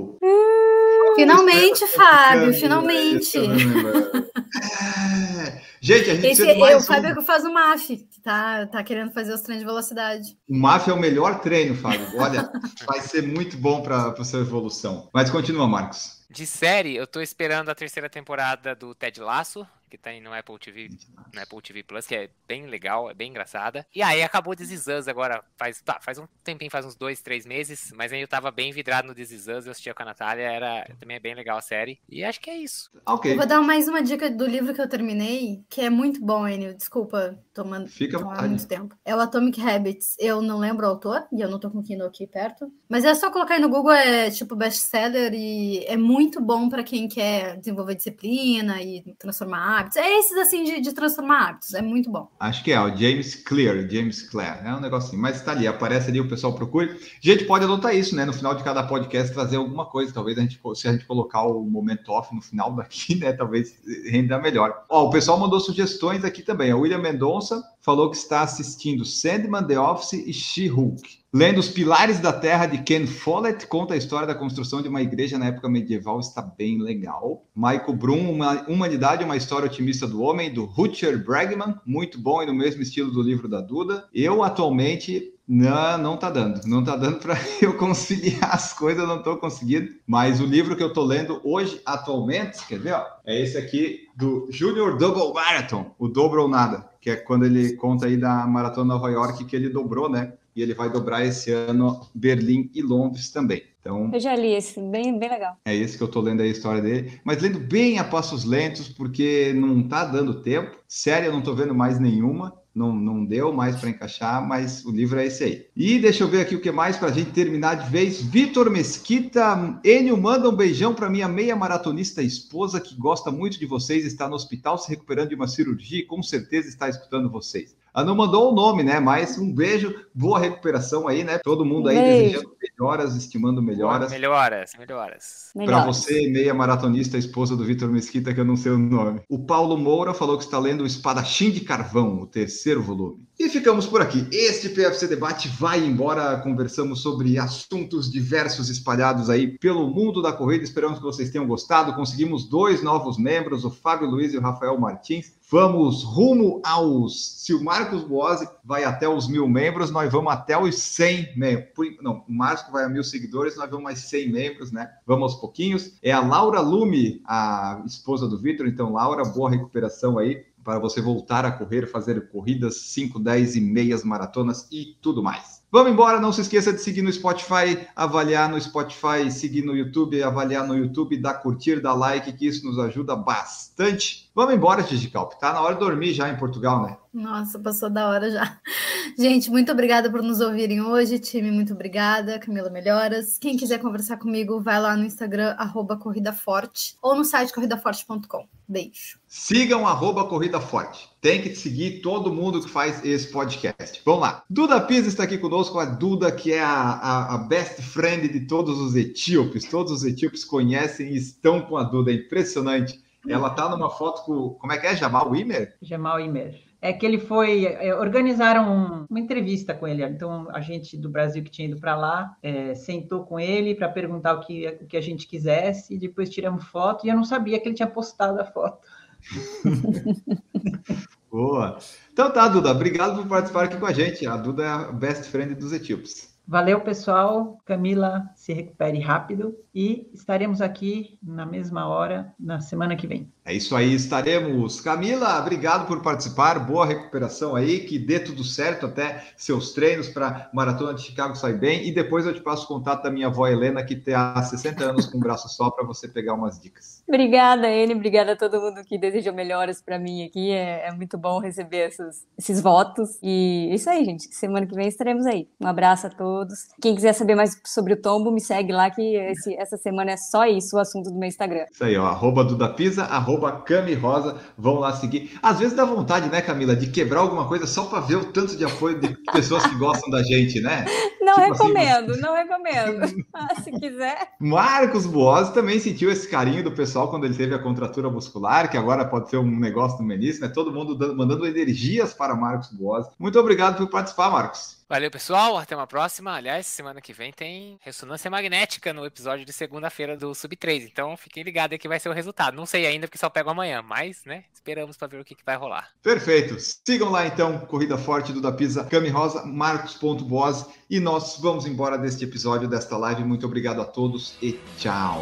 Finalmente, 1.16 1.88
Fábio, 1.88 2.40
Camila, 2.40 2.54
finalmente. 2.54 3.38
É. 3.38 5.68
Gente, 5.80 6.10
a 6.10 6.16
gente 6.16 6.28
Esse 6.28 6.50
é 6.50 6.58
mais 6.58 6.84
o 6.84 6.88
Fábio 6.88 7.12
um. 7.12 7.16
que 7.16 7.22
faz 7.22 7.46
o 7.46 7.54
MAF, 7.54 7.98
que 7.98 8.22
tá, 8.22 8.66
tá 8.66 8.84
querendo 8.84 9.14
fazer 9.14 9.34
os 9.34 9.42
treinos 9.42 9.62
de 9.62 9.66
velocidade. 9.66 10.36
O 10.50 10.58
MAF 10.58 10.90
é 10.90 10.94
o 10.94 11.00
melhor 11.00 11.40
treino, 11.40 11.76
Fábio. 11.76 12.08
Olha, 12.18 12.52
vai 12.86 13.00
ser 13.00 13.22
muito 13.22 13.56
bom 13.56 13.82
para 13.82 14.10
a 14.10 14.24
sua 14.26 14.42
evolução. 14.42 15.10
Mas 15.14 15.30
continua, 15.30 15.68
Marcos. 15.68 16.18
De 16.30 16.46
série, 16.46 16.96
eu 16.96 17.08
tô 17.08 17.22
esperando 17.22 17.70
a 17.70 17.76
terceira 17.76 18.10
temporada 18.10 18.76
do 18.76 18.94
Ted 18.94 19.22
Lasso, 19.22 19.66
que 19.90 19.98
tem 19.98 20.22
no 20.22 20.34
Apple 20.34 20.58
TV, 20.60 20.90
no 21.34 21.42
Apple 21.42 21.62
TV 21.62 21.84
Plus, 21.84 22.06
que 22.06 22.16
é 22.16 22.30
bem 22.48 22.68
legal, 22.68 23.10
é 23.10 23.14
bem 23.14 23.30
engraçada. 23.30 23.86
E 23.94 24.02
aí 24.02 24.22
acabou 24.22 24.56
This 24.56 24.72
Is 24.72 24.88
Us 24.88 25.08
agora, 25.08 25.44
faz, 25.58 25.82
tá, 25.82 26.00
faz 26.02 26.18
um 26.18 26.28
tempinho, 26.44 26.72
faz 26.72 26.86
uns 26.86 26.96
dois, 26.96 27.22
três 27.22 27.46
meses, 27.46 27.92
mas 27.96 28.12
aí 28.12 28.22
eu 28.22 28.28
tava 28.28 28.52
bem 28.52 28.72
vidrado 28.72 29.08
no 29.08 29.16
This 29.16 29.32
Is 29.32 29.48
Us, 29.48 29.66
eu 29.66 29.72
assistia 29.72 29.94
com 29.94 30.04
a 30.04 30.06
Natália, 30.06 30.44
era, 30.44 30.86
também 31.00 31.18
é 31.18 31.20
bem 31.20 31.36
legal 31.36 31.58
a 31.58 31.62
série. 31.62 32.00
E 32.10 32.24
acho 32.24 32.40
que 32.40 32.50
é 32.50 32.58
isso. 32.58 32.90
Ok. 33.06 33.32
Eu 33.32 33.38
vou 33.38 33.46
dar 33.46 33.62
mais 33.62 33.88
uma 33.88 34.02
dica 34.02 34.30
do 34.30 34.46
livro 34.46 34.74
que 34.74 34.82
eu 34.82 34.90
terminei, 34.90 35.64
que 35.70 35.82
é 35.82 35.90
muito 35.90 36.20
bom, 36.24 36.48
Enio. 36.48 36.76
Desculpa, 36.76 37.38
tomando 37.54 37.88
Fica 37.88 38.20
vontade. 38.20 38.50
muito 38.50 38.68
tempo. 38.68 38.96
É 39.06 39.16
o 39.16 39.20
Atomic 39.20 39.62
Habits. 39.62 40.16
Eu 40.20 40.42
não 40.42 40.58
lembro 40.58 40.86
o 40.86 40.90
autor, 40.90 41.26
e 41.32 41.42
eu 41.42 41.50
não 41.50 41.60
tô 41.60 41.70
com 41.70 41.80
o 41.80 41.84
Kindle 41.84 42.08
aqui 42.08 42.28
perto. 42.28 42.72
Mas 42.90 43.06
é 43.06 43.14
só 43.16 43.32
colocar 43.32 43.56
aí 43.56 43.62
no 43.62 43.70
Google, 43.70 43.92
é 43.92 44.30
tipo 44.30 44.56
best-seller, 44.56 45.34
e 45.34 45.86
é 45.86 45.98
muito 45.98 46.42
bom 46.42 46.70
para 46.70 46.84
quem 46.84 47.08
quer 47.08 47.58
desenvolver 47.58 47.96
disciplina 47.96 48.82
e 48.82 49.04
transformar 49.18 49.77
hábitos. 49.78 49.98
É 49.98 50.20
esses, 50.20 50.38
assim, 50.38 50.64
de, 50.64 50.82
de 50.82 50.94
transformar 50.94 51.50
hábitos. 51.50 51.74
É 51.74 51.82
muito 51.82 52.10
bom. 52.10 52.30
Acho 52.40 52.64
que 52.64 52.72
é, 52.72 52.80
o 52.80 52.96
James 52.96 53.36
Clear, 53.36 53.88
James 53.90 54.22
Clear, 54.22 54.66
é 54.66 54.74
um 54.74 54.80
negocinho, 54.80 55.22
mas 55.22 55.42
tá 55.42 55.52
ali, 55.52 55.68
aparece 55.68 56.10
ali, 56.10 56.20
o 56.20 56.28
pessoal 56.28 56.54
procure. 56.54 56.98
Gente, 57.22 57.46
pode 57.46 57.64
adotar 57.64 57.96
isso, 57.96 58.16
né? 58.16 58.26
No 58.26 58.34
final 58.34 58.56
de 58.56 58.64
cada 58.64 58.84
podcast 58.84 59.34
trazer 59.34 59.58
alguma 59.58 59.86
coisa, 59.86 60.14
talvez 60.14 60.38
a 60.38 60.42
gente, 60.42 60.60
se 60.76 60.88
a 60.88 60.92
gente 60.92 61.06
colocar 61.06 61.44
o 61.44 61.64
momento 61.64 62.12
off 62.12 62.34
no 62.34 62.42
final 62.42 62.74
daqui, 62.76 63.16
né? 63.16 63.34
Talvez 63.34 63.80
renda 64.10 64.40
melhor. 64.40 64.84
Ó, 64.90 65.08
o 65.08 65.10
pessoal 65.10 65.40
mandou 65.40 65.60
sugestões 65.60 66.24
aqui 66.24 66.42
também. 66.42 66.74
O 66.74 66.82
William 66.82 67.00
Mendonça 67.00 67.62
falou 67.88 68.12
que 68.12 68.18
está 68.18 68.42
assistindo 68.42 69.06
Sandman, 69.06 69.64
The 69.64 69.80
Office 69.80 70.12
e 70.12 70.34
She-Hulk. 70.34 71.20
Lendo 71.34 71.60
Os 71.60 71.70
Pilares 71.70 72.20
da 72.20 72.34
Terra 72.34 72.66
de 72.66 72.80
Ken 72.80 73.08
Follett, 73.08 73.66
conta 73.66 73.94
a 73.94 73.98
história 73.98 74.28
da 74.28 74.36
construção 74.36 74.82
de 74.82 74.90
uma 74.90 75.02
igreja 75.02 75.38
na 75.38 75.46
época 75.46 75.70
medieval, 75.70 76.20
está 76.20 76.42
bem 76.42 76.82
legal. 76.82 77.46
Michael 77.56 77.94
Brum, 77.94 78.30
uma 78.30 78.66
Humanidade, 78.68 79.24
uma 79.24 79.38
história 79.38 79.68
otimista 79.68 80.06
do 80.06 80.22
homem, 80.22 80.54
do 80.54 80.66
Rutger 80.66 81.24
Bregman, 81.24 81.76
muito 81.86 82.20
bom 82.20 82.44
e 82.44 82.46
no 82.46 82.54
mesmo 82.54 82.82
estilo 82.82 83.10
do 83.10 83.22
livro 83.22 83.48
da 83.48 83.62
Duda. 83.62 84.06
Eu, 84.14 84.44
atualmente, 84.44 85.32
não, 85.48 85.98
não 85.98 86.18
tá 86.18 86.30
dando. 86.30 86.62
Não 86.68 86.84
tá 86.84 86.96
dando 86.96 87.20
para 87.20 87.36
eu 87.62 87.78
conciliar 87.78 88.54
as 88.54 88.74
coisas, 88.74 89.02
eu 89.02 89.08
não 89.08 89.24
tô 89.24 89.38
conseguindo. 89.38 89.94
Mas 90.06 90.42
o 90.42 90.46
livro 90.46 90.76
que 90.76 90.84
eu 90.84 90.92
tô 90.94 91.04
lendo 91.04 91.40
hoje, 91.44 91.82
atualmente, 91.86 92.66
quer 92.68 92.80
ver, 92.80 92.94
ó? 92.94 93.06
É 93.26 93.42
esse 93.42 93.58
aqui 93.58 94.08
do 94.16 94.48
Junior 94.52 94.98
Double 94.98 95.34
Marathon, 95.34 95.92
o 95.98 96.08
dobro 96.08 96.42
ou 96.42 96.50
nada, 96.50 96.90
que 97.00 97.10
é 97.10 97.16
quando 97.16 97.46
ele 97.46 97.74
conta 97.78 98.08
aí 98.08 98.18
da 98.18 98.46
Maratona 98.46 98.94
Nova 98.94 99.10
York 99.10 99.46
que 99.46 99.56
ele 99.56 99.70
dobrou, 99.70 100.10
né? 100.10 100.34
E 100.56 100.62
ele 100.62 100.74
vai 100.74 100.90
dobrar 100.92 101.24
esse 101.24 101.52
ano 101.52 102.02
Berlim 102.16 102.70
e 102.74 102.82
Londres 102.82 103.30
também. 103.30 103.64
Então, 103.80 104.10
Eu 104.12 104.20
já 104.20 104.36
li 104.36 104.54
esse, 104.54 104.82
bem, 104.82 105.18
bem 105.18 105.30
legal. 105.30 105.56
é 105.64 105.74
esse 105.74 105.96
que 105.98 106.04
eu 106.04 106.08
tô 106.10 106.20
lendo 106.20 106.42
aí 106.42 106.50
a 106.50 106.52
história 106.52 106.82
dele, 106.82 107.22
mas 107.24 107.42
lendo 107.42 107.60
bem 107.60 108.00
a 108.00 108.04
passos 108.04 108.44
lentos, 108.44 108.90
porque 108.90 109.54
não 109.56 109.82
tá 109.88 110.04
dando 110.04 110.42
tempo. 110.42 110.76
Série 110.88 111.28
eu 111.28 111.32
não 111.32 111.42
tô 111.42 111.54
vendo 111.54 111.74
mais 111.76 112.00
nenhuma, 112.00 112.54
não, 112.78 112.94
não 112.94 113.26
deu 113.26 113.52
mais 113.52 113.76
para 113.76 113.90
encaixar, 113.90 114.48
mas 114.48 114.86
o 114.86 114.92
livro 114.92 115.20
é 115.20 115.26
esse 115.26 115.44
aí. 115.44 115.66
E 115.76 115.98
deixa 115.98 116.24
eu 116.24 116.28
ver 116.28 116.42
aqui 116.42 116.56
o 116.56 116.62
que 116.62 116.72
mais 116.72 116.96
pra 116.96 117.12
gente 117.12 117.32
terminar 117.32 117.76
de 117.76 117.90
vez. 117.90 118.22
Vitor 118.22 118.70
Mesquita, 118.70 119.80
Enio 119.84 120.16
manda 120.16 120.48
um 120.48 120.56
beijão 120.56 120.94
para 120.94 121.10
minha 121.10 121.28
meia 121.28 121.56
maratonista 121.56 122.22
esposa 122.22 122.80
que 122.80 122.96
gosta 122.96 123.32
muito 123.32 123.58
de 123.60 123.66
vocês, 123.66 124.06
está 124.06 124.30
no 124.30 124.36
hospital 124.36 124.78
se 124.78 124.90
recuperando 124.90 125.30
de 125.30 125.36
uma 125.36 125.48
cirurgia 125.48 126.00
e 126.02 126.06
com 126.06 126.22
certeza 126.22 126.70
está 126.70 126.88
escutando 126.88 127.32
vocês. 127.32 127.76
Ela 127.96 128.06
não 128.06 128.16
mandou 128.16 128.52
o 128.52 128.56
nome, 128.56 128.84
né? 128.84 129.00
Mas 129.00 129.40
um 129.40 129.52
beijo, 129.52 130.06
boa 130.14 130.38
recuperação 130.38 131.08
aí, 131.08 131.24
né? 131.24 131.40
Todo 131.40 131.66
mundo 131.66 131.90
aí 131.90 131.96
Beijo. 131.96 132.24
desejando 132.26 132.57
melhoras, 132.78 133.16
estimando 133.16 133.62
melhoras. 133.62 134.12
Melhoras, 134.12 134.72
melhoras. 134.78 135.52
Para 135.54 135.86
você, 135.86 136.30
meia 136.30 136.54
maratonista, 136.54 137.18
esposa 137.18 137.56
do 137.56 137.66
Vitor 137.66 137.90
Mesquita, 137.90 138.34
que 138.34 138.40
eu 138.40 138.46
não 138.46 138.56
sei 138.56 138.72
o 138.72 138.78
nome. 138.78 139.22
O 139.28 139.40
Paulo 139.40 139.78
Moura 139.78 140.14
falou 140.14 140.38
que 140.38 140.44
está 140.44 140.60
lendo 140.60 140.84
o 140.84 140.88
Espadachim 140.88 141.50
de 141.50 141.62
Carvão, 141.62 142.22
o 142.22 142.28
terceiro 142.28 142.82
volume. 142.82 143.28
E 143.40 143.50
ficamos 143.50 143.86
por 143.86 144.02
aqui. 144.02 144.28
Este 144.32 144.70
PFC 144.70 145.08
Debate 145.08 145.48
vai 145.48 145.84
embora. 145.84 146.38
Conversamos 146.40 147.02
sobre 147.02 147.38
assuntos 147.38 148.12
diversos 148.12 148.70
espalhados 148.70 149.30
aí 149.30 149.58
pelo 149.60 149.88
mundo 149.88 150.22
da 150.22 150.34
corrida. 150.34 150.64
Esperamos 150.64 150.98
que 150.98 151.06
vocês 151.06 151.30
tenham 151.30 151.48
gostado. 151.48 151.94
Conseguimos 151.94 152.46
dois 152.46 152.82
novos 152.82 153.18
membros, 153.18 153.64
o 153.64 153.70
Fábio 153.70 154.10
Luiz 154.10 154.34
e 154.34 154.38
o 154.38 154.42
Rafael 154.42 154.80
Martins. 154.80 155.34
Vamos 155.50 156.04
rumo 156.04 156.62
aos. 156.62 157.42
Se 157.46 157.54
o 157.54 157.64
Marcos 157.64 158.04
Boazzi 158.04 158.50
vai 158.66 158.84
até 158.84 159.08
os 159.08 159.30
mil 159.30 159.48
membros, 159.48 159.90
nós 159.90 160.12
vamos 160.12 160.34
até 160.34 160.62
os 160.62 160.76
100 160.76 161.38
membros. 161.38 161.72
Não, 162.02 162.26
o 162.28 162.34
Marcos 162.34 162.70
vai 162.70 162.84
a 162.84 162.90
mil 162.90 163.02
seguidores, 163.02 163.56
nós 163.56 163.70
vamos 163.70 163.86
mais 163.86 164.00
100 164.00 164.30
membros, 164.30 164.74
né? 164.74 164.92
Vamos 165.06 165.32
aos 165.32 165.40
pouquinhos. 165.40 165.94
É 166.04 166.12
a 166.12 166.20
Laura 166.20 166.60
Lume, 166.60 167.22
a 167.26 167.82
esposa 167.86 168.28
do 168.28 168.38
Vitor. 168.38 168.68
Então, 168.68 168.92
Laura, 168.92 169.24
boa 169.24 169.50
recuperação 169.50 170.18
aí 170.18 170.46
para 170.66 170.80
você 170.80 171.00
voltar 171.00 171.46
a 171.46 171.52
correr, 171.54 171.88
fazer 171.88 172.30
corridas 172.30 172.82
5, 172.82 173.18
10 173.18 173.56
e 173.56 173.62
meias 173.62 174.04
maratonas 174.04 174.68
e 174.70 174.98
tudo 175.02 175.24
mais. 175.24 175.57
Vamos 175.70 175.92
embora, 175.92 176.20
não 176.20 176.32
se 176.32 176.40
esqueça 176.40 176.72
de 176.72 176.82
seguir 176.82 177.02
no 177.02 177.12
Spotify, 177.12 177.86
avaliar 177.94 178.50
no 178.50 178.60
Spotify, 178.60 179.30
seguir 179.30 179.64
no 179.64 179.76
YouTube, 179.76 180.24
avaliar 180.24 180.66
no 180.66 180.78
YouTube, 180.78 181.18
dar 181.18 181.36
curtir, 181.36 181.82
dar 181.82 181.94
like, 181.94 182.32
que 182.32 182.48
isso 182.48 182.66
nos 182.66 182.80
ajuda 182.80 183.18
bastante. 183.18 184.30
Vamos 184.34 184.54
embora, 184.54 184.82
Gigi 184.82 185.10
Calp. 185.10 185.34
Tá 185.34 185.52
na 185.52 185.60
hora 185.60 185.74
de 185.74 185.82
dormir 185.82 186.14
já 186.14 186.30
em 186.30 186.38
Portugal, 186.38 186.84
né? 186.84 186.98
Nossa, 187.14 187.60
passou 187.60 187.90
da 187.90 188.08
hora 188.08 188.32
já. 188.32 188.58
Gente, 189.20 189.50
muito 189.50 189.70
obrigada 189.70 190.10
por 190.10 190.22
nos 190.24 190.40
ouvirem 190.40 190.82
hoje. 190.82 191.20
Time, 191.20 191.52
muito 191.52 191.74
obrigada. 191.74 192.40
Camila 192.40 192.70
Melhoras. 192.70 193.38
Quem 193.38 193.58
quiser 193.58 193.80
conversar 193.80 194.16
comigo, 194.18 194.62
vai 194.62 194.80
lá 194.80 194.96
no 194.96 195.04
Instagram, 195.04 195.54
arroba 195.58 195.98
Corrida 195.98 196.32
Forte, 196.32 196.96
ou 197.02 197.14
no 197.14 197.26
site 197.26 197.52
corridaforte.com. 197.52 198.48
Beijo. 198.68 199.20
Sigam 199.28 199.86
arroba 199.86 200.26
Corrida 200.26 200.62
Forte. 200.62 201.10
Tem 201.28 201.42
que 201.42 201.54
seguir 201.54 202.00
todo 202.00 202.34
mundo 202.34 202.62
que 202.62 202.70
faz 202.70 203.04
esse 203.04 203.30
podcast. 203.30 204.02
Vamos 204.06 204.22
lá. 204.22 204.46
Duda 204.50 204.80
Pisa 204.80 205.10
está 205.10 205.24
aqui 205.24 205.38
conosco, 205.38 205.78
a 205.78 205.84
Duda, 205.84 206.32
que 206.32 206.54
é 206.54 206.62
a, 206.62 206.72
a, 206.72 207.36
a 207.36 207.38
best 207.40 207.82
friend 207.82 208.30
de 208.30 208.48
todos 208.48 208.80
os 208.80 208.96
etíopes. 208.96 209.66
Todos 209.66 209.92
os 209.92 210.06
etíopes 210.06 210.46
conhecem 210.46 211.10
e 211.10 211.18
estão 211.18 211.60
com 211.64 211.76
a 211.76 211.84
Duda. 211.84 212.12
É 212.12 212.14
impressionante. 212.14 213.04
Ela 213.28 213.50
tá 213.50 213.68
numa 213.68 213.90
foto 213.90 214.24
com. 214.24 214.52
Como 214.52 214.72
é 214.72 214.78
que 214.78 214.88
é? 214.88 214.96
Jamal 214.96 215.30
Wimmer? 215.30 215.76
Jamal 215.82 216.18
Imer. 216.22 216.62
É 216.82 216.94
que 216.94 217.06
ele 217.06 217.20
foi. 217.20 217.66
é, 217.66 217.94
organizaram 217.94 218.74
um- 218.74 219.06
uma 219.10 219.20
entrevista 219.20 219.74
com 219.74 219.86
ele. 219.86 220.06
Então, 220.06 220.48
a 220.52 220.62
gente 220.62 220.96
do 220.96 221.10
Brasil 221.10 221.44
que 221.44 221.52
tinha 221.52 221.68
ido 221.68 221.78
para 221.78 221.98
lá 221.98 222.38
é, 222.42 222.74
sentou 222.74 223.26
com 223.26 223.38
ele 223.38 223.76
para 223.76 223.90
perguntar 223.90 224.34
o 224.36 224.40
que, 224.40 224.66
o 224.82 224.86
que 224.88 224.96
a 224.96 225.02
gente 225.02 225.28
quisesse. 225.28 225.94
E 225.94 225.98
depois 225.98 226.30
tiramos 226.30 226.64
foto. 226.64 227.06
E 227.06 227.10
eu 227.10 227.16
não 227.18 227.26
sabia 227.26 227.60
que 227.60 227.68
ele 227.68 227.76
tinha 227.76 227.86
postado 227.86 228.40
a 228.40 228.46
foto. 228.46 228.80
Boa. 231.32 231.78
Então 232.12 232.32
tá, 232.32 232.48
Duda. 232.48 232.72
Obrigado 232.72 233.18
por 233.18 233.28
participar 233.28 233.66
aqui 233.66 233.78
com 233.78 233.86
a 233.86 233.94
gente. 233.94 234.26
A 234.26 234.38
Duda 234.38 234.64
é 234.64 234.68
a 234.68 234.92
best 234.92 235.30
friend 235.30 235.56
dos 235.56 235.72
etíopes. 235.74 236.37
Valeu, 236.48 236.80
pessoal. 236.80 237.60
Camila, 237.66 238.30
se 238.34 238.54
recupere 238.54 239.00
rápido. 239.02 239.54
E 239.76 240.10
estaremos 240.14 240.62
aqui 240.62 241.20
na 241.22 241.46
mesma 241.46 241.88
hora 241.88 242.34
na 242.40 242.62
semana 242.62 242.96
que 242.96 243.06
vem. 243.06 243.32
É 243.46 243.54
isso 243.54 243.76
aí, 243.76 243.94
estaremos. 243.94 244.82
Camila, 244.82 245.40
obrigado 245.40 245.86
por 245.86 246.02
participar. 246.02 246.58
Boa 246.58 246.86
recuperação 246.86 247.56
aí, 247.56 247.82
que 247.82 248.00
dê 248.00 248.20
tudo 248.20 248.44
certo 248.44 248.86
até 248.86 249.24
seus 249.36 249.74
treinos 249.74 250.10
para 250.10 250.50
Maratona 250.54 250.94
de 250.94 251.02
Chicago 251.02 251.36
sair 251.36 251.60
bem. 251.60 251.88
E 251.88 251.94
depois 251.94 252.26
eu 252.26 252.34
te 252.34 252.42
passo 252.42 252.64
o 252.66 252.68
contato 252.68 253.04
da 253.04 253.12
minha 253.12 253.28
avó 253.28 253.48
Helena, 253.48 253.84
que 253.84 253.96
tem 253.96 254.16
há 254.16 254.42
60 254.42 254.84
anos 254.84 255.06
com 255.06 255.18
um 255.18 255.22
braço 255.22 255.48
só, 255.50 255.70
para 255.70 255.86
você 255.86 256.08
pegar 256.08 256.34
umas 256.34 256.60
dicas. 256.60 257.04
Obrigada, 257.08 257.70
N. 257.70 257.94
Obrigada 257.94 258.34
a 258.34 258.36
todo 258.36 258.60
mundo 258.60 258.84
que 258.84 258.98
desejou 258.98 259.34
melhoras 259.34 259.82
para 259.82 260.00
mim 260.00 260.26
aqui. 260.26 260.52
É, 260.52 260.88
é 260.88 260.92
muito 260.92 261.18
bom 261.18 261.40
receber 261.40 261.90
esses, 261.90 262.26
esses 262.38 262.60
votos. 262.60 263.20
E 263.22 263.70
é 263.72 263.76
isso 263.76 263.90
aí, 263.90 264.04
gente. 264.04 264.24
Semana 264.34 264.66
que 264.66 264.76
vem 264.76 264.88
estaremos 264.88 265.26
aí. 265.26 265.48
Um 265.62 265.68
abraço 265.68 266.08
a 266.08 266.10
todos. 266.10 266.37
Quem 266.82 266.96
quiser 266.96 267.14
saber 267.14 267.36
mais 267.36 267.60
sobre 267.66 267.94
o 267.94 268.02
tombo, 268.02 268.32
me 268.32 268.42
segue 268.42 268.72
lá, 268.72 268.90
que 268.90 269.16
esse- 269.16 269.56
essa 269.56 269.78
semana 269.78 270.12
é 270.12 270.18
só 270.18 270.46
isso 270.46 270.76
o 270.76 270.80
assunto 270.80 271.10
do 271.12 271.18
meu 271.18 271.28
Instagram. 271.28 271.66
Isso 271.72 271.84
aí, 271.84 271.98
ó. 271.98 272.06
Arroba 272.06 272.44
Duda 272.44 272.70
Pisa, 272.70 273.04
arroba 273.04 273.52
Cami 273.62 273.94
Rosa. 273.94 274.36
Vão 274.58 274.76
lá 274.76 274.94
seguir. 274.94 275.38
Às 275.42 275.60
vezes 275.60 275.76
dá 275.76 275.86
vontade, 275.86 276.30
né, 276.30 276.42
Camila, 276.42 276.76
de 276.76 276.88
quebrar 276.88 277.20
alguma 277.22 277.48
coisa 277.48 277.66
só 277.68 277.86
para 277.86 278.00
ver 278.02 278.16
o 278.16 278.26
tanto 278.32 278.56
de 278.56 278.66
apoio 278.66 279.00
de 279.00 279.16
pessoas 279.32 279.66
que 279.66 279.76
gostam 279.76 280.10
da 280.10 280.22
gente, 280.24 280.60
né? 280.62 280.86
Não 281.22 281.34
Tipo 281.36 281.54
assim, 281.54 281.74
recomendo, 281.74 282.18
não 282.22 282.34
recomendo. 282.34 283.28
Ah, 283.34 283.62
se 283.62 283.72
quiser. 283.72 284.30
Marcos 284.40 285.06
Boas 285.06 285.50
também 285.52 285.80
sentiu 285.80 286.10
esse 286.12 286.28
carinho 286.28 286.64
do 286.64 286.72
pessoal 286.72 287.10
quando 287.10 287.26
ele 287.26 287.36
teve 287.36 287.54
a 287.54 287.60
contratura 287.60 288.10
muscular, 288.10 288.70
que 288.72 288.78
agora 288.78 289.06
pode 289.06 289.30
ser 289.30 289.38
um 289.38 289.60
negócio 289.60 290.00
no 290.00 290.06
menisco, 290.06 290.44
né? 290.44 290.52
Todo 290.52 290.72
mundo 290.72 290.96
dando- 290.96 291.16
mandando 291.16 291.46
energias 291.46 292.14
para 292.14 292.36
Marcos 292.36 292.70
Boas. 292.72 293.08
Muito 293.20 293.38
obrigado 293.40 293.78
por 293.78 293.90
participar, 293.90 294.30
Marcos. 294.32 294.78
Valeu, 294.90 295.12
pessoal. 295.12 295.58
Até 295.58 295.76
uma 295.76 295.86
próxima. 295.86 296.34
Aliás, 296.34 296.66
semana 296.66 297.02
que 297.02 297.12
vem 297.12 297.34
tem 297.34 297.78
ressonância 297.82 298.32
magnética 298.32 298.94
no 298.94 299.06
episódio 299.06 299.46
de 299.46 299.52
segunda-feira 299.52 300.16
do 300.16 300.34
Sub 300.34 300.56
3. 300.56 300.86
Então 300.86 301.18
fiquem 301.18 301.44
ligados 301.44 301.74
aí 301.74 301.78
que 301.78 301.90
vai 301.90 302.00
ser 302.00 302.08
o 302.08 302.14
resultado. 302.14 302.56
Não 302.56 302.66
sei 302.66 302.86
ainda 302.86 303.06
porque 303.06 303.18
só 303.18 303.30
pego 303.30 303.50
amanhã, 303.50 303.82
mas, 303.82 304.24
né, 304.24 304.46
esperamos 304.54 304.96
para 304.96 305.10
ver 305.10 305.20
o 305.20 305.26
que, 305.26 305.36
que 305.36 305.44
vai 305.44 305.58
rolar. 305.58 305.90
Perfeito. 306.02 306.56
Sigam 306.60 307.10
lá 307.10 307.28
então, 307.28 307.60
Corrida 307.60 307.98
Forte 307.98 308.32
do 308.32 308.40
da 308.40 308.52
Pisa, 308.52 308.86
Cami 308.86 309.10
Rosa, 309.10 309.46
Marcos.boas. 309.46 310.66
E 310.90 311.02
nós 311.02 311.38
vamos 311.42 311.66
embora 311.66 311.98
deste 311.98 312.24
episódio, 312.24 312.66
desta 312.66 312.96
live. 312.96 313.26
Muito 313.26 313.46
obrigado 313.46 313.82
a 313.82 313.86
todos 313.86 314.38
e 314.42 314.58
tchau. 314.78 315.22